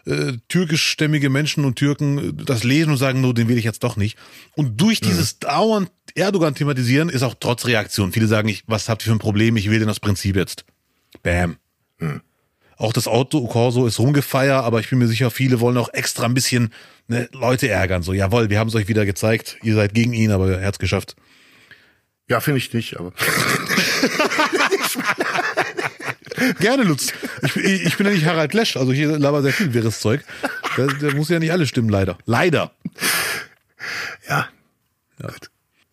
äh, 0.06 0.34
türkischstämmige 0.48 1.30
Menschen 1.30 1.66
und 1.66 1.76
Türken 1.76 2.18
äh, 2.18 2.44
das 2.46 2.64
lesen 2.64 2.92
und 2.92 2.98
sagen, 2.98 3.22
nur 3.22 3.34
den 3.34 3.48
will 3.48 3.58
ich 3.58 3.64
jetzt 3.64 3.84
doch 3.84 3.98
nicht. 3.98 4.18
Und 4.56 4.80
durch 4.80 5.02
dieses 5.02 5.40
dauernd 5.40 5.92
Erdogan 6.16 6.56
thematisieren 6.56 7.10
ist 7.10 7.24
auch 7.24 7.36
trotz 7.40 7.66
Reaktion. 7.66 8.12
Viele 8.12 8.28
sagen, 8.28 8.48
ich, 8.48 8.64
was 8.68 8.88
habt 8.88 9.04
ihr 9.04 9.08
für 9.08 9.16
ein 9.16 9.20
Problem? 9.20 9.58
Ich 9.58 9.70
will 9.70 9.80
denn 9.80 9.88
das 9.88 10.00
Prinzip 10.00 10.36
jetzt. 10.36 10.66
Bam. 11.24 11.58
Auch 12.78 12.94
das 12.94 13.08
Auto 13.08 13.48
Corso 13.48 13.88
ist 13.88 14.00
rumgefeiert, 14.00 14.64
aber 14.64 14.80
ich 14.80 14.90
bin 14.90 15.00
mir 15.00 15.08
sicher, 15.08 15.32
viele 15.32 15.60
wollen 15.60 15.78
auch 15.78 15.90
extra 15.94 16.26
ein 16.26 16.34
bisschen 16.34 16.74
ne, 17.08 17.30
Leute 17.32 17.70
ärgern. 17.70 18.04
So, 18.04 18.14
jawohl, 18.14 18.50
wir 18.50 18.60
haben 18.60 18.68
es 18.68 18.76
euch 18.76 18.88
wieder 18.88 19.06
gezeigt. 19.06 19.58
Ihr 19.64 19.76
seid 19.76 19.94
gegen 19.94 20.14
ihn, 20.14 20.32
aber 20.32 20.60
er 20.60 20.68
hat's 20.68 20.80
geschafft. 20.80 21.16
Ja, 22.28 22.42
finde 22.42 22.58
ich 22.58 22.74
nicht, 22.74 22.98
aber. 23.00 23.14
Gerne, 26.60 26.84
Lutz. 26.84 27.14
Ich, 27.44 27.56
ich, 27.58 27.98
bin 27.98 28.08
ja 28.08 28.14
nicht 28.14 28.26
Harald 28.26 28.54
Lesch, 28.54 28.78
also 28.78 28.92
hier 28.92 29.18
laber 29.18 29.42
sehr 29.42 29.54
viel 29.54 29.74
wirres 29.74 30.00
Zeug. 30.00 30.24
Da, 30.78 30.88
da 30.88 31.14
muss 31.14 31.30
ja 31.30 31.40
nicht 31.40 31.52
alles 31.52 31.70
stimmen, 31.70 31.90
leider. 31.90 32.18
Leider. 32.26 32.72
Ja. 34.28 34.50
Gut. 35.22 35.50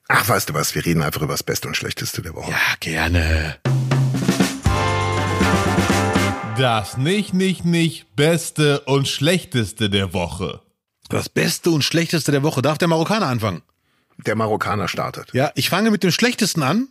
Ach, 0.08 0.28
weißt 0.28 0.50
du 0.50 0.54
was, 0.54 0.74
wir 0.74 0.84
reden 0.84 1.02
einfach 1.02 1.22
über 1.22 1.34
das 1.34 1.42
Beste 1.42 1.68
und 1.68 1.76
Schlechteste 1.76 2.22
der 2.22 2.34
Woche. 2.34 2.50
Ja, 2.50 2.58
gerne. 2.80 3.58
Das 6.58 6.98
nicht, 6.98 7.32
nicht, 7.32 7.64
nicht 7.64 8.14
Beste 8.14 8.80
und 8.80 9.08
Schlechteste 9.08 9.88
der 9.88 10.12
Woche. 10.12 10.60
Das 11.08 11.28
Beste 11.28 11.70
und 11.70 11.82
Schlechteste 11.82 12.30
der 12.30 12.42
Woche. 12.42 12.62
Darf 12.62 12.78
der 12.78 12.88
Marokkaner 12.88 13.26
anfangen? 13.26 13.62
Der 14.26 14.36
Marokkaner 14.36 14.88
startet. 14.88 15.32
Ja, 15.32 15.50
ich 15.54 15.68
fange 15.68 15.90
mit 15.90 16.02
dem 16.02 16.10
Schlechtesten 16.10 16.62
an. 16.62 16.88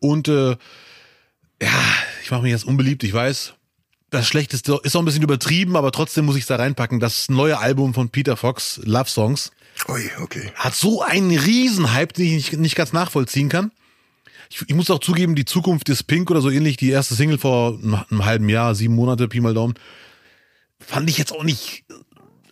Und 0.00 0.28
äh, 0.28 0.56
ja, 1.62 1.84
ich 2.28 2.30
mache 2.30 2.42
mich 2.42 2.52
jetzt 2.52 2.66
unbeliebt, 2.66 3.02
ich 3.04 3.14
weiß. 3.14 3.54
Das 4.10 4.28
Schlechteste 4.28 4.78
ist 4.82 4.94
auch 4.94 5.00
ein 5.00 5.06
bisschen 5.06 5.22
übertrieben, 5.22 5.76
aber 5.76 5.92
trotzdem 5.92 6.26
muss 6.26 6.36
ich 6.36 6.44
da 6.44 6.56
reinpacken. 6.56 7.00
Das 7.00 7.30
neue 7.30 7.58
Album 7.58 7.94
von 7.94 8.10
Peter 8.10 8.36
Fox, 8.36 8.82
Love 8.84 9.08
Songs, 9.08 9.50
Ui, 9.88 10.10
okay. 10.20 10.52
hat 10.54 10.74
so 10.74 11.00
einen 11.00 11.30
Riesenhype, 11.30 12.12
den 12.12 12.26
ich 12.26 12.32
nicht, 12.34 12.52
nicht 12.58 12.76
ganz 12.76 12.92
nachvollziehen 12.92 13.48
kann. 13.48 13.72
Ich, 14.50 14.60
ich 14.60 14.74
muss 14.74 14.90
auch 14.90 14.98
zugeben, 14.98 15.36
die 15.36 15.46
Zukunft 15.46 15.88
ist 15.88 16.02
Pink 16.02 16.30
oder 16.30 16.42
so 16.42 16.50
ähnlich, 16.50 16.76
die 16.76 16.90
erste 16.90 17.14
Single 17.14 17.38
vor 17.38 17.78
einem, 17.82 17.94
einem 18.10 18.24
halben 18.26 18.50
Jahr, 18.50 18.74
sieben 18.74 18.94
Monate, 18.94 19.26
Pi 19.26 19.40
mal 19.40 19.54
Daumen, 19.54 19.72
fand 20.80 21.08
ich 21.08 21.16
jetzt 21.16 21.32
auch 21.32 21.44
nicht. 21.44 21.86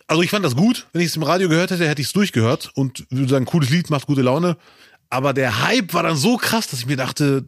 Also 0.07 0.23
ich 0.23 0.31
fand 0.31 0.43
das 0.43 0.55
gut. 0.55 0.87
Wenn 0.91 1.01
ich 1.01 1.09
es 1.09 1.15
im 1.17 1.21
Radio 1.23 1.49
gehört 1.49 1.69
hätte, 1.69 1.87
hätte 1.87 2.01
ich 2.01 2.07
es 2.07 2.13
durchgehört 2.13 2.71
und 2.73 3.05
würde 3.11 3.29
sagen, 3.29 3.45
cooles 3.45 3.69
Lied, 3.69 3.91
macht 3.91 4.07
gute 4.07 4.23
Laune. 4.23 4.57
Aber 5.11 5.35
der 5.35 5.61
Hype 5.61 5.93
war 5.93 6.01
dann 6.01 6.17
so 6.17 6.37
krass, 6.37 6.65
dass 6.65 6.79
ich 6.79 6.87
mir 6.87 6.97
dachte, 6.97 7.47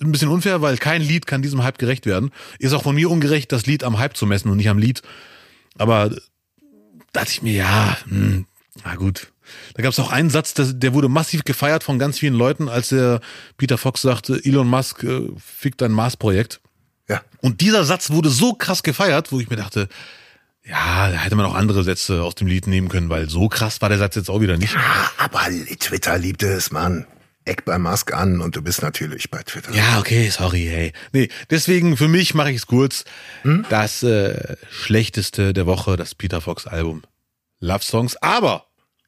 ein 0.00 0.12
bisschen 0.12 0.28
unfair, 0.28 0.62
weil 0.62 0.76
kein 0.76 1.02
Lied 1.02 1.26
kann 1.26 1.42
diesem 1.42 1.62
Hype 1.62 1.78
gerecht 1.78 2.06
werden. 2.06 2.30
Ist 2.58 2.72
auch 2.72 2.82
von 2.82 2.94
mir 2.94 3.10
ungerecht, 3.10 3.52
das 3.52 3.66
Lied 3.66 3.84
am 3.84 3.98
Hype 3.98 4.16
zu 4.16 4.26
messen 4.26 4.50
und 4.50 4.56
nicht 4.56 4.68
am 4.68 4.78
Lied. 4.78 5.02
Aber 5.78 6.10
dachte 7.12 7.30
ich 7.30 7.42
mir, 7.42 7.52
ja, 7.52 7.96
hm, 8.06 8.46
na 8.84 8.96
gut. 8.96 9.32
Da 9.74 9.82
gab 9.82 9.92
es 9.92 9.98
auch 9.98 10.12
einen 10.12 10.30
Satz, 10.30 10.54
der, 10.54 10.94
wurde 10.94 11.08
massiv 11.08 11.44
gefeiert 11.44 11.82
von 11.84 11.98
ganz 11.98 12.18
vielen 12.18 12.34
Leuten, 12.34 12.68
als 12.68 12.88
der 12.88 13.20
Peter 13.56 13.76
Fox 13.76 14.02
sagte, 14.02 14.40
Elon 14.44 14.68
Musk 14.68 15.02
äh, 15.02 15.28
fickt 15.36 15.80
dein 15.80 15.92
Mars-Projekt. 15.92 16.60
Ja. 17.08 17.22
Und 17.40 17.60
dieser 17.60 17.84
Satz 17.84 18.10
wurde 18.10 18.30
so 18.30 18.54
krass 18.54 18.82
gefeiert, 18.82 19.32
wo 19.32 19.40
ich 19.40 19.50
mir 19.50 19.56
dachte, 19.56 19.88
ja, 20.64 21.10
da 21.10 21.16
hätte 21.16 21.34
man 21.34 21.44
auch 21.44 21.54
andere 21.54 21.82
Sätze 21.82 22.22
aus 22.22 22.36
dem 22.36 22.46
Lied 22.46 22.68
nehmen 22.68 22.88
können, 22.88 23.08
weil 23.08 23.28
so 23.28 23.48
krass 23.48 23.80
war 23.82 23.88
der 23.88 23.98
Satz 23.98 24.14
jetzt 24.14 24.30
auch 24.30 24.40
wieder 24.40 24.56
nicht. 24.56 24.76
Ah, 24.76 25.10
Aber 25.18 25.40
Twitter 25.80 26.18
liebt 26.18 26.42
es, 26.42 26.70
Mann. 26.70 27.06
Eck 27.44 27.64
bei 27.64 27.78
Musk 27.78 28.12
an 28.14 28.40
und 28.40 28.54
du 28.56 28.62
bist 28.62 28.82
natürlich 28.82 29.30
bei 29.30 29.42
Twitter. 29.42 29.72
Ja, 29.72 29.98
okay, 29.98 30.28
sorry, 30.30 30.66
hey. 30.70 30.92
Nee, 31.12 31.28
deswegen 31.50 31.96
für 31.96 32.08
mich 32.08 32.34
mache 32.34 32.50
ich 32.50 32.56
es 32.56 32.66
kurz. 32.66 33.04
Das 33.70 34.02
äh, 34.02 34.56
schlechteste 34.70 35.52
der 35.52 35.66
Woche, 35.66 35.96
das 35.96 36.14
Peter 36.14 36.40
Fox 36.40 36.66
Album. 36.66 37.02
Love 37.60 37.84
Songs. 37.84 38.16
Aber 38.22 38.66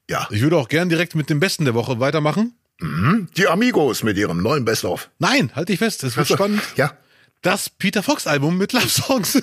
Ja. 0.09 0.27
ich 0.31 0.41
würde 0.41 0.57
auch 0.57 0.69
gern 0.69 0.89
direkt 0.89 1.15
mit 1.15 1.31
dem 1.31 1.41
Besten 1.41 1.65
der 1.65 1.75
Woche 1.75 2.01
weitermachen. 2.01 2.55
Die 3.37 3.47
Amigos 3.47 4.03
mit 4.03 4.17
ihrem 4.17 4.43
neuen 4.43 4.65
Best-of. 4.65 5.09
Nein, 5.21 5.53
halt 5.55 5.69
dich 5.69 5.79
fest, 5.79 6.03
es 6.03 6.17
wird 6.17 6.27
spannend. 6.29 6.61
Ja. 6.77 6.93
Das 7.45 7.69
Peter 7.69 8.03
Fox 8.03 8.27
Album 8.27 8.57
mit 8.57 8.73
Love 8.73 8.89
Songs. 8.89 9.35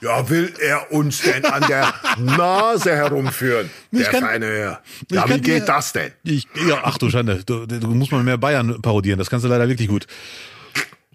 Ja, 0.00 0.28
will 0.30 0.52
er 0.60 0.92
uns 0.92 1.22
denn 1.22 1.44
an 1.44 1.64
der 1.66 1.92
Nase 2.18 2.94
herumführen? 2.94 3.68
Der 3.90 4.04
kann- 4.10 4.22
feine 4.22 4.46
Herr. 4.46 4.82
ich 5.08 5.16
Ja, 5.16 5.28
wie 5.28 5.40
geht 5.40 5.62
dir- 5.62 5.64
das 5.66 5.92
denn? 5.92 6.12
Ich, 6.22 6.46
ja, 6.68 6.80
ach 6.84 6.98
du 6.98 7.10
Schande, 7.10 7.42
du, 7.44 7.66
du 7.66 7.88
musst 7.88 8.12
mal 8.12 8.22
mehr 8.22 8.38
Bayern 8.38 8.80
parodieren, 8.80 9.18
das 9.18 9.28
kannst 9.28 9.44
du 9.44 9.48
leider 9.48 9.68
wirklich 9.68 9.88
gut. 9.88 10.06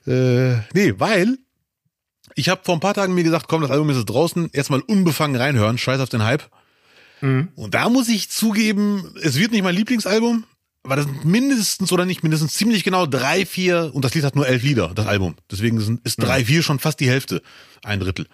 Äh, 0.05 0.55
nee, 0.73 0.93
weil 0.97 1.37
ich 2.35 2.49
habe 2.49 2.61
vor 2.63 2.75
ein 2.75 2.79
paar 2.81 2.93
Tagen 2.93 3.13
mir 3.13 3.23
gesagt, 3.23 3.47
komm, 3.47 3.61
das 3.61 3.71
Album 3.71 3.89
ist 3.91 3.97
jetzt 3.97 4.09
draußen, 4.09 4.49
erstmal 4.51 4.81
unbefangen 4.81 5.39
reinhören, 5.39 5.77
scheiß 5.77 5.99
auf 6.01 6.09
den 6.09 6.23
Hype. 6.23 6.43
Und 7.21 7.51
da 7.73 7.89
muss 7.89 8.07
ich 8.07 8.29
zugeben, 8.29 9.13
es 9.21 9.37
wird 9.37 9.51
nicht 9.51 9.61
mein 9.63 9.75
Lieblingsalbum, 9.75 10.45
aber 10.83 10.95
das 10.95 11.05
sind 11.05 11.25
mindestens 11.25 11.91
oder 11.91 12.05
nicht 12.05 12.23
mindestens 12.23 12.53
ziemlich 12.53 12.83
genau 12.83 13.05
drei, 13.05 13.45
vier, 13.45 13.91
und 13.93 14.05
das 14.05 14.13
Lied 14.13 14.23
hat 14.23 14.35
nur 14.35 14.47
elf 14.47 14.63
Lieder, 14.63 14.91
das 14.95 15.07
Album. 15.07 15.35
Deswegen 15.51 15.79
sind, 15.79 16.05
ist 16.05 16.21
drei, 16.21 16.45
vier 16.45 16.63
schon 16.63 16.79
fast 16.79 16.99
die 16.99 17.09
Hälfte, 17.09 17.41
ein 17.83 17.99
Drittel. 17.99 18.27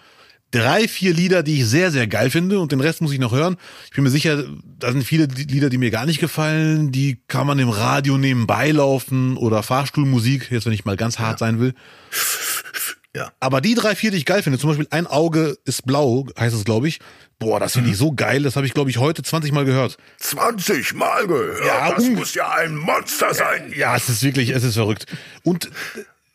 Drei, 0.52 0.88
vier 0.88 1.14
Lieder, 1.14 1.44
die 1.44 1.62
ich 1.62 1.66
sehr, 1.66 1.92
sehr 1.92 2.08
geil 2.08 2.30
finde 2.30 2.60
und 2.60 2.72
den 2.72 2.80
Rest 2.80 3.02
muss 3.02 3.12
ich 3.12 3.20
noch 3.20 3.34
hören. 3.34 3.58
Ich 3.86 3.92
bin 3.92 4.04
mir 4.04 4.10
sicher, 4.10 4.46
da 4.80 4.92
sind 4.92 5.04
viele 5.04 5.26
Lieder, 5.26 5.70
die 5.70 5.78
mir 5.78 5.92
gar 5.92 6.06
nicht 6.06 6.20
gefallen, 6.20 6.92
die 6.92 7.20
kann 7.28 7.48
man 7.48 7.60
im 7.60 7.70
Radio 7.70 8.18
nebenbei 8.18 8.72
laufen 8.72 9.38
oder 9.38 9.64
Fahrstuhlmusik, 9.64 10.52
jetzt 10.52 10.66
wenn 10.66 10.74
ich 10.74 10.86
mal 10.86 10.98
ganz 10.98 11.20
hart 11.20 11.40
sein 11.40 11.60
will. 11.60 11.74
Ja. 13.16 13.32
Aber 13.40 13.62
die 13.62 13.76
drei, 13.76 13.96
vier, 13.96 14.12
die 14.12 14.18
ich 14.18 14.26
geil 14.26 14.44
finde, 14.44 14.60
zum 14.60 14.70
Beispiel 14.70 14.88
Ein 14.92 15.08
Auge 15.08 15.58
ist 15.64 15.86
blau, 15.86 16.28
heißt 16.38 16.56
es, 16.56 16.66
glaube 16.66 16.88
ich. 16.88 17.00
Boah, 17.40 17.60
das 17.60 17.74
finde 17.74 17.90
ich 17.90 17.98
so 17.98 18.12
geil, 18.12 18.44
das 18.44 18.56
habe 18.56 18.66
ich, 18.66 18.74
glaube 18.74 18.90
ich, 18.90 18.98
heute 18.98 19.24
20 19.24 19.52
Mal 19.52 19.66
gehört. 19.66 19.98
20 20.20 20.94
Mal 20.94 21.26
gehört. 21.28 21.66
Ja, 21.66 21.94
das 21.94 22.10
muss 22.10 22.34
ja 22.34 22.52
ein 22.52 22.76
Monster 22.76 23.34
sein. 23.34 23.74
Ja, 23.76 23.96
es 23.96 24.10
ist 24.10 24.24
wirklich, 24.24 24.50
es 24.50 24.64
ist 24.64 24.76
verrückt. 24.76 25.06
Und 25.44 25.70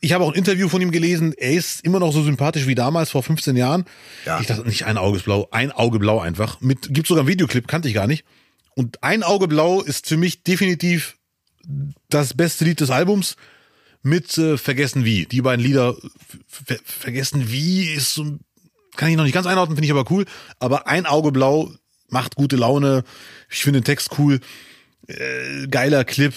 ich 0.01 0.15
habe 0.15 0.25
auch 0.25 0.33
ein 0.33 0.39
Interview 0.39 0.69
von 0.69 0.81
ihm 0.81 0.91
gelesen, 0.91 1.35
er 1.37 1.53
ist 1.53 1.85
immer 1.85 2.01
noch 2.01 2.13
so 2.13 2.23
sympathisch 2.23 2.67
wie 2.67 2.75
damals, 2.75 3.11
vor 3.11 3.23
15 3.23 3.57
Jahren. 3.57 3.85
Ja. 4.25 4.41
Ich 4.41 4.47
dachte, 4.47 4.67
nicht 4.67 4.87
ein 4.87 4.97
Auge 4.97 5.19
ist 5.19 5.25
blau, 5.25 5.49
ein 5.51 5.73
Auge 5.73 5.99
blau 5.99 6.21
einfach. 6.21 6.61
Mit, 6.61 6.95
gibt 6.95 7.07
sogar 7.07 7.23
einen 7.23 7.29
Videoclip, 7.29 7.69
kannte 7.69 7.89
ich 7.89 7.95
gar 7.95 8.07
nicht. 8.07 8.25
Und 8.75 9.03
ein 9.03 9.23
Auge 9.23 9.49
blau 9.49 9.83
ist 9.83 10.07
für 10.07 10.17
mich 10.17 10.43
definitiv 10.43 11.19
das 12.09 12.33
beste 12.35 12.65
Lied 12.65 12.81
des 12.81 12.91
Albums 12.91 13.37
mit 14.03 14.37
äh, 14.39 14.57
Vergessen 14.57 15.05
wie. 15.05 15.27
Die 15.27 15.43
beiden 15.43 15.65
Lieder, 15.65 15.97
Ver 16.47 16.79
Vergessen 16.85 17.51
wie 17.51 17.85
ist 17.85 18.15
so, 18.15 18.39
kann 18.97 19.09
ich 19.09 19.17
noch 19.17 19.25
nicht 19.25 19.35
ganz 19.35 19.47
einordnen, 19.47 19.77
finde 19.77 19.87
ich 19.87 19.93
aber 19.93 20.11
cool. 20.11 20.25
Aber 20.59 20.87
ein 20.87 21.07
Auge 21.07 21.33
blau 21.33 21.73
macht 22.09 22.35
gute 22.35 22.57
Laune. 22.57 23.05
Ich 23.49 23.63
finde 23.63 23.81
den 23.81 23.85
Text 23.85 24.19
cool. 24.19 24.41
Äh, 25.07 25.67
geiler 25.69 26.05
Clip. 26.05 26.35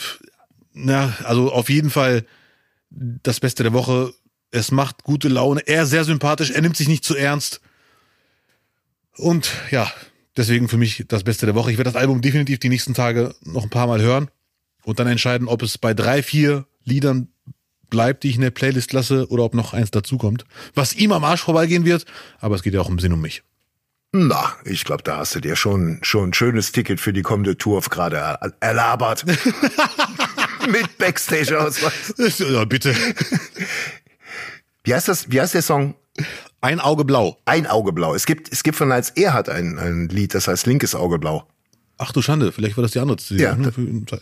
Na, 0.74 1.16
also 1.24 1.52
auf 1.52 1.70
jeden 1.70 1.90
Fall 1.90 2.26
das 2.90 3.40
Beste 3.40 3.64
der 3.64 3.74
Woche. 3.74 4.14
Es 4.52 4.72
macht 4.72 5.04
gute 5.04 5.30
Laune. 5.30 5.62
Er 5.66 5.84
ist 5.84 5.90
sehr 5.90 6.04
sympathisch. 6.04 6.52
Er 6.52 6.62
nimmt 6.62 6.78
sich 6.78 6.88
nicht 6.88 7.04
zu 7.04 7.16
ernst. 7.16 7.62
Und 9.16 9.52
ja, 9.72 9.92
deswegen 10.38 10.70
für 10.70 10.78
mich 10.78 11.06
das 11.08 11.24
Beste 11.24 11.46
der 11.46 11.56
Woche. 11.56 11.72
Ich 11.72 11.78
werde 11.78 11.92
das 11.92 12.00
Album 12.00 12.22
definitiv 12.22 12.60
die 12.60 12.70
nächsten 12.70 12.94
Tage 12.94 13.36
noch 13.42 13.64
ein 13.64 13.70
paar 13.70 13.88
Mal 13.88 14.02
hören 14.02 14.30
und 14.84 15.00
dann 15.00 15.08
entscheiden, 15.08 15.48
ob 15.48 15.62
es 15.62 15.78
bei 15.78 15.94
drei, 15.94 16.24
vier 16.24 16.66
Liedern 16.84 17.30
bleibt, 17.94 18.24
die 18.24 18.30
ich 18.30 18.36
in 18.36 18.42
der 18.42 18.50
Playlist 18.50 18.92
lasse, 18.92 19.30
oder 19.30 19.44
ob 19.44 19.54
noch 19.54 19.74
eins 19.74 19.92
dazukommt. 19.92 20.46
Was 20.74 20.96
ihm 20.96 21.12
am 21.12 21.24
Arsch 21.24 21.44
vorbeigehen 21.44 21.86
wird, 21.86 22.06
aber 22.40 22.56
es 22.56 22.64
geht 22.64 22.74
ja 22.74 22.82
auch 22.82 22.90
im 22.90 22.98
Sinn 22.98 23.14
um 23.14 23.22
mich. 23.22 23.44
Na, 24.12 24.56
ich 24.66 24.84
glaube, 24.84 25.04
da 25.04 25.18
hast 25.18 25.36
du 25.36 25.40
dir 25.40 25.56
schon, 25.56 26.00
schon 26.02 26.30
ein 26.30 26.34
schönes 26.34 26.72
Ticket 26.72 27.00
für 27.00 27.14
die 27.14 27.22
kommende 27.22 27.56
Tour 27.56 27.82
gerade 27.82 28.18
er 28.18 28.54
erlabert. 28.60 29.26
Mit 30.68 30.98
Backstage-Ausweis. 30.98 32.40
Ja, 32.40 32.66
bitte. 32.66 32.96
Wie 34.84 34.94
heißt 34.94 35.08
das? 35.08 35.32
Wie 35.32 35.40
heißt 35.40 35.54
der 35.54 35.62
Song? 35.62 35.94
Ein 36.62 36.80
Auge 36.80 37.06
blau. 37.06 37.38
Ein 37.46 37.68
Auge 37.68 37.94
blau. 37.94 38.16
Es 38.16 38.26
gibt, 38.26 38.52
es 38.52 38.64
gibt 38.64 38.78
von 38.78 38.92
Heinz 38.92 39.12
Erhardt 39.16 39.50
ein, 39.50 39.78
ein 39.78 40.10
Lied, 40.10 40.34
das 40.34 40.48
heißt 40.48 40.66
linkes 40.66 40.96
Auge 40.96 41.20
blau. 41.20 41.48
Ach 41.98 42.12
du 42.12 42.22
Schande, 42.22 42.52
vielleicht 42.52 42.76
war 42.76 42.82
das 42.82 42.92
die 42.92 43.00
andere 43.00 43.18
CD. 43.18 43.44
Ja, 43.44 43.56
ne? 43.56 43.72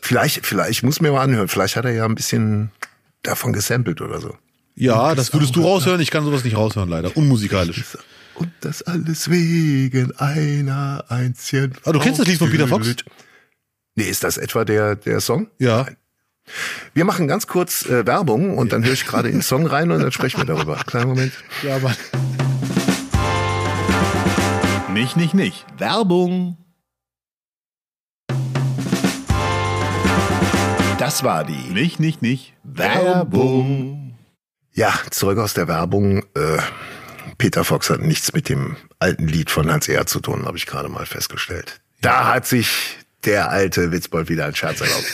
Vielleicht, 0.02 0.46
vielleicht, 0.46 0.72
ich 0.72 0.84
muss 0.84 1.02
mir 1.02 1.12
mal 1.12 1.22
anhören. 1.22 1.48
Vielleicht 1.48 1.76
hat 1.76 1.86
er 1.86 1.92
ja 1.92 2.06
ein 2.06 2.16
bisschen 2.16 2.72
davon 3.24 3.54
gesampelt 3.54 4.02
oder 4.02 4.20
so. 4.20 4.36
ja 4.76 5.16
das 5.16 5.34
würdest 5.34 5.56
du 5.56 5.62
raushören. 5.62 6.02
Ich 6.02 6.12
kann 6.12 6.24
sowas 6.24 6.44
nicht 6.44 6.56
raushören, 6.58 6.90
leider. 6.90 7.16
Unmusikalisch. 7.16 7.84
Und 8.36 8.52
das 8.62 8.82
alles 8.82 9.30
wegen 9.30 10.16
einer 10.18 11.06
einzigen. 11.10 11.74
Ah, 11.84 11.92
du 11.92 12.00
kennst 12.00 12.20
das 12.20 12.28
Lied 12.28 12.40
von 12.40 12.50
Peter 12.50 12.68
Fox? 12.68 12.96
Nee, 13.96 14.06
ist 14.06 14.24
das 14.24 14.38
etwa 14.38 14.66
der, 14.66 14.96
der 14.96 15.20
Song? 15.20 15.50
Ja. 15.60 15.86
Wir 16.94 17.06
machen 17.06 17.28
ganz 17.28 17.46
kurz 17.48 17.86
äh, 17.86 18.06
Werbung 18.06 18.58
und 18.58 18.72
dann 18.74 18.84
höre 18.84 18.94
ich 18.94 19.06
gerade 19.06 19.28
in 19.28 19.36
den 19.36 19.42
Song 19.42 19.68
rein 19.68 19.92
und 19.92 20.02
dann 20.02 20.12
sprechen 20.12 20.40
wir 20.40 20.46
darüber. 20.46 20.76
Kleinen 20.76 21.10
Moment. 21.10 21.34
Ja, 21.62 21.78
Mann. 21.80 21.96
Nicht, 24.94 25.16
nicht, 25.18 25.34
nicht. 25.34 25.66
Werbung. 25.78 26.58
Das 31.02 31.24
war 31.24 31.44
die 31.44 31.74
Nicht, 31.74 32.00
nicht, 32.00 32.22
nicht. 32.22 32.54
Werbung. 32.64 34.16
Ja, 34.72 34.94
zurück 35.10 35.40
aus 35.40 35.56
der 35.56 35.68
Werbung. 35.68 36.20
Äh, 36.36 36.60
Peter 37.40 37.64
Fox 37.64 37.90
hat 37.90 38.02
nichts 38.02 38.34
mit 38.34 38.50
dem 38.50 38.76
alten 39.00 39.28
Lied 39.28 39.50
von 39.50 39.72
Hans 39.72 39.88
Ehr 39.88 40.06
zu 40.06 40.20
tun, 40.20 40.46
habe 40.46 40.58
ich 40.58 40.68
gerade 40.68 40.90
mal 40.90 41.08
festgestellt. 41.08 41.82
Da 42.02 42.32
hat 42.32 42.46
sich 42.46 43.00
der 43.26 43.50
alte 43.50 43.92
Witzbold 43.92 44.30
wieder 44.30 44.46
einen 44.46 44.54
Scherz 44.54 44.80
erlaubt. 44.82 45.06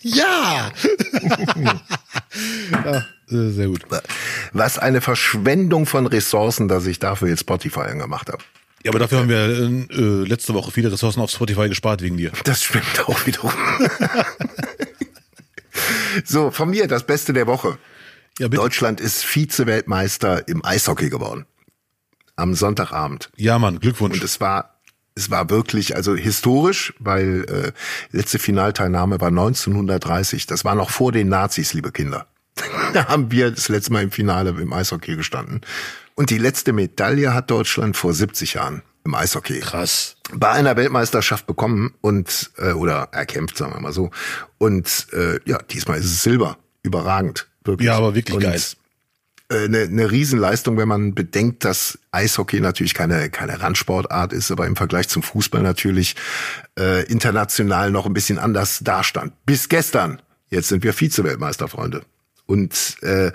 Ja! 0.00 0.70
ja 2.84 2.96
äh, 3.28 3.50
sehr 3.50 3.66
gut. 3.66 3.80
Was 4.52 4.78
eine 4.78 5.00
Verschwendung 5.00 5.86
von 5.86 6.06
Ressourcen, 6.06 6.68
dass 6.68 6.86
ich 6.86 7.00
dafür 7.00 7.26
jetzt 7.26 7.40
Spotify 7.40 7.80
angemacht 7.80 8.28
habe. 8.28 8.44
Ja, 8.84 8.92
aber 8.92 9.00
dafür 9.00 9.18
haben 9.18 9.28
wir 9.28 9.38
äh, 9.38 10.28
letzte 10.28 10.54
Woche 10.54 10.70
viele 10.70 10.92
Ressourcen 10.92 11.20
auf 11.20 11.32
Spotify 11.32 11.68
gespart 11.68 12.00
wegen 12.02 12.16
dir. 12.16 12.30
Das 12.44 12.62
stimmt 12.62 13.08
auch 13.08 13.26
wiederum. 13.26 13.50
so, 16.24 16.50
von 16.50 16.70
mir 16.70 16.86
das 16.88 17.04
Beste 17.04 17.32
der 17.32 17.46
Woche. 17.46 17.78
Ja. 18.38 18.48
Deutschland 18.48 19.00
ist 19.00 19.24
Vize-Weltmeister 19.24 20.46
im 20.46 20.64
Eishockey 20.64 21.10
geworden. 21.10 21.46
Am 22.36 22.54
Sonntagabend. 22.54 23.30
Ja, 23.36 23.58
Mann, 23.58 23.80
Glückwunsch. 23.80 24.18
Und 24.18 24.24
es 24.24 24.40
war, 24.40 24.80
es 25.16 25.30
war 25.30 25.50
wirklich, 25.50 25.96
also 25.96 26.14
historisch, 26.14 26.94
weil 27.00 27.44
äh, 27.48 27.72
letzte 28.16 28.38
Finalteilnahme 28.38 29.20
war 29.20 29.28
1930. 29.28 30.46
Das 30.46 30.64
war 30.64 30.76
noch 30.76 30.90
vor 30.90 31.10
den 31.10 31.28
Nazis, 31.28 31.74
liebe 31.74 31.90
Kinder. 31.90 32.28
da 32.92 33.08
haben 33.08 33.32
wir 33.32 33.50
das 33.50 33.68
letzte 33.68 33.92
Mal 33.92 34.04
im 34.04 34.12
Finale 34.12 34.50
im 34.50 34.72
Eishockey 34.72 35.16
gestanden. 35.16 35.62
Und 36.14 36.30
die 36.30 36.38
letzte 36.38 36.72
Medaille 36.72 37.34
hat 37.34 37.50
Deutschland 37.50 37.96
vor 37.96 38.12
70 38.12 38.54
Jahren 38.54 38.82
im 39.08 39.14
Eishockey 39.14 39.60
Krass. 39.60 40.16
bei 40.32 40.50
einer 40.50 40.76
Weltmeisterschaft 40.76 41.46
bekommen 41.46 41.94
und 42.02 42.50
äh, 42.58 42.72
oder 42.72 43.08
erkämpft, 43.12 43.56
sagen 43.56 43.72
wir 43.72 43.80
mal 43.80 43.92
so. 43.92 44.10
Und 44.58 45.06
äh, 45.12 45.40
ja, 45.46 45.58
diesmal 45.58 45.98
ist 45.98 46.04
es 46.04 46.22
Silber. 46.22 46.58
Überragend. 46.82 47.48
Wirklich. 47.64 47.86
Ja, 47.86 47.96
aber 47.96 48.14
wirklich 48.14 48.36
und, 48.36 48.42
geil. 48.42 48.60
äh, 49.50 49.64
Eine, 49.64 49.80
eine 49.82 50.10
Riesenleistung, 50.10 50.76
wenn 50.76 50.88
man 50.88 51.14
bedenkt, 51.14 51.64
dass 51.64 51.98
Eishockey 52.12 52.60
natürlich 52.60 52.94
keine, 52.94 53.30
keine 53.30 53.60
Randsportart 53.60 54.32
ist, 54.32 54.50
aber 54.50 54.66
im 54.66 54.76
Vergleich 54.76 55.08
zum 55.08 55.22
Fußball 55.22 55.62
natürlich 55.62 56.14
äh, 56.78 57.04
international 57.06 57.90
noch 57.90 58.06
ein 58.06 58.12
bisschen 58.12 58.38
anders 58.38 58.80
dastand. 58.82 59.32
Bis 59.46 59.68
gestern. 59.68 60.20
Jetzt 60.50 60.68
sind 60.68 60.84
wir 60.84 60.92
Vize-Weltmeister, 60.92 61.68
Freunde. 61.68 62.02
Und 62.46 62.96
äh, 63.02 63.32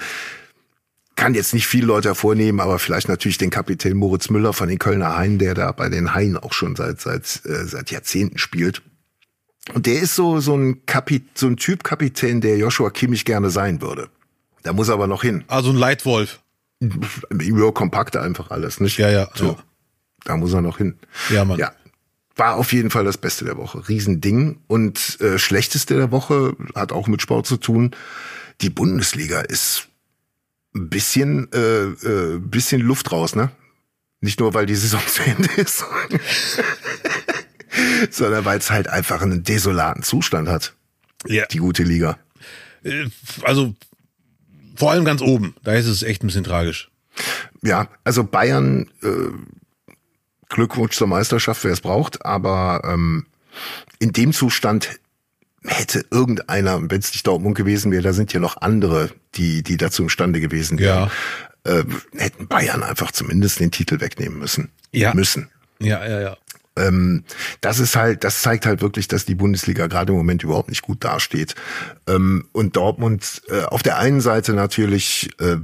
kann 1.16 1.36
jetzt 1.36 1.54
nicht 1.54 1.68
viele 1.68 1.86
Leute 1.88 2.10
hervornehmen, 2.10 2.60
aber 2.60 2.80
vielleicht 2.80 3.08
natürlich 3.08 3.38
den 3.38 3.50
Kapitän 3.50 3.96
Moritz 3.96 4.30
Müller 4.30 4.54
von 4.54 4.68
den 4.68 4.80
Kölner 4.80 5.16
Haien, 5.16 5.38
der 5.40 5.54
da 5.54 5.72
bei 5.72 5.90
den 5.90 6.14
Haien 6.14 6.38
auch 6.38 6.54
schon 6.54 6.76
seit 6.76 7.02
seit 7.02 7.42
äh, 7.46 7.66
seit 7.66 7.92
Jahrzehnten 7.92 8.38
spielt. 8.38 8.82
Und 9.74 9.86
der 9.86 10.02
ist 10.02 10.16
so 10.16 10.40
so 10.40 10.56
ein 10.56 10.86
Kapit 10.86 11.38
so 11.38 11.48
ein 11.48 11.58
Typ 11.58 11.84
Kapitän, 11.84 12.42
der 12.42 12.58
Joshua 12.58 12.90
Kimmich 12.90 13.26
gerne 13.26 13.50
sein 13.50 13.82
würde. 13.82 14.10
Da 14.64 14.74
muss 14.74 14.88
er 14.88 14.96
aber 14.96 15.08
noch 15.08 15.22
hin. 15.22 15.44
Also 15.48 15.70
ein 15.70 15.76
Leitwolf. 15.76 16.40
Ja, 16.82 17.72
kompakt 17.72 18.18
einfach 18.18 18.50
alles, 18.52 18.80
nicht? 18.80 18.98
Ja, 18.98 19.10
ja, 19.10 19.30
So, 19.36 19.46
ja. 19.52 19.58
da 20.26 20.38
muss 20.38 20.54
er 20.54 20.62
noch 20.62 20.78
hin. 20.78 20.98
Ja, 21.30 21.46
Mann. 21.46 21.60
Ja. 21.60 21.72
War 22.36 22.56
auf 22.56 22.74
jeden 22.74 22.90
Fall 22.90 23.06
das 23.06 23.18
Beste 23.18 23.46
der 23.46 23.58
Woche. 23.58 23.88
Riesending. 23.88 24.60
Und 24.68 25.22
äh, 25.22 25.38
Schlechteste 25.38 25.96
der 25.96 26.12
Woche 26.12 26.56
hat 26.76 26.92
auch 26.92 27.08
mit 27.08 27.22
Sport 27.22 27.46
zu 27.46 27.58
tun. 27.58 27.92
Die 28.62 28.70
Bundesliga 28.70 29.42
ist 29.42 29.88
bisschen, 30.74 31.52
äh, 31.54 31.58
äh, 31.58 32.40
bisschen 32.40 32.82
Luft 32.82 33.12
raus, 33.12 33.36
ne? 33.36 33.52
Nicht 34.22 34.40
nur, 34.40 34.54
weil 34.54 34.66
die 34.66 34.76
Saison 34.76 35.02
zu 35.08 35.22
Ende 35.24 35.50
ist, 35.54 35.84
sondern 38.12 38.46
weil 38.46 38.60
es 38.60 38.70
halt 38.72 38.88
einfach 38.88 39.22
einen 39.22 39.44
desolaten 39.44 40.04
Zustand 40.04 40.48
hat, 40.50 40.74
Ja. 41.28 41.46
die 41.48 41.58
gute 41.58 41.84
Liga. 41.84 42.18
Äh, 42.84 43.08
Also 43.44 43.76
vor 44.76 44.92
allem 44.92 45.06
ganz 45.06 45.22
oben. 45.22 45.56
Da 45.64 45.74
ist 45.74 45.86
es 45.86 46.04
echt 46.04 46.24
ein 46.24 46.28
bisschen 46.28 46.44
tragisch. 46.44 46.90
Ja, 47.62 47.88
also 48.04 48.24
Bayern, 48.24 48.90
äh, 49.04 49.30
Glückwunsch 50.50 50.96
zur 50.96 51.08
Meisterschaft, 51.08 51.64
wer 51.64 51.72
es 51.72 51.82
braucht, 51.82 52.26
aber 52.26 52.82
ähm, 52.86 53.26
in 54.00 54.12
dem 54.14 54.34
Zustand 54.34 55.00
hätte 55.66 56.06
irgendeiner, 56.12 56.82
wenn 56.82 57.00
es 57.00 57.12
nicht 57.12 57.26
Dortmund 57.26 57.56
gewesen 57.56 57.92
wäre, 57.92 58.04
da 58.04 58.14
sind 58.14 58.34
ja 58.34 58.40
noch 58.40 58.62
andere, 58.62 59.10
die, 59.36 59.64
die 59.64 59.78
dazu 59.78 60.04
imstande 60.04 60.40
gewesen 60.40 60.80
wären, 60.80 61.10
äh, 61.64 61.84
hätten 62.16 62.48
Bayern 62.48 62.84
einfach 62.84 63.12
zumindest 63.12 63.60
den 63.60 63.72
Titel 63.72 64.00
wegnehmen 64.02 64.38
müssen. 64.38 64.72
Ja. 64.92 65.14
Müssen. 65.14 65.50
Ja, 65.80 66.06
ja, 66.06 66.22
ja. 66.22 66.38
Ähm, 66.76 67.24
das 67.62 67.80
ist 67.80 67.96
halt, 67.96 68.24
das 68.24 68.42
zeigt 68.42 68.66
halt 68.66 68.82
wirklich, 68.82 69.08
dass 69.08 69.26
die 69.26 69.36
Bundesliga 69.36 69.88
gerade 69.88 70.12
im 70.12 70.18
Moment 70.18 70.44
überhaupt 70.44 70.70
nicht 70.70 70.82
gut 70.82 71.04
dasteht. 71.04 71.56
Ähm, 72.08 72.48
und 72.52 72.76
Dortmund 72.76 73.44
äh, 73.50 73.62
auf 73.64 73.84
der 73.84 73.98
einen 73.98 74.22
Seite 74.22 74.54
natürlich 74.54 75.30
äh, 75.40 75.58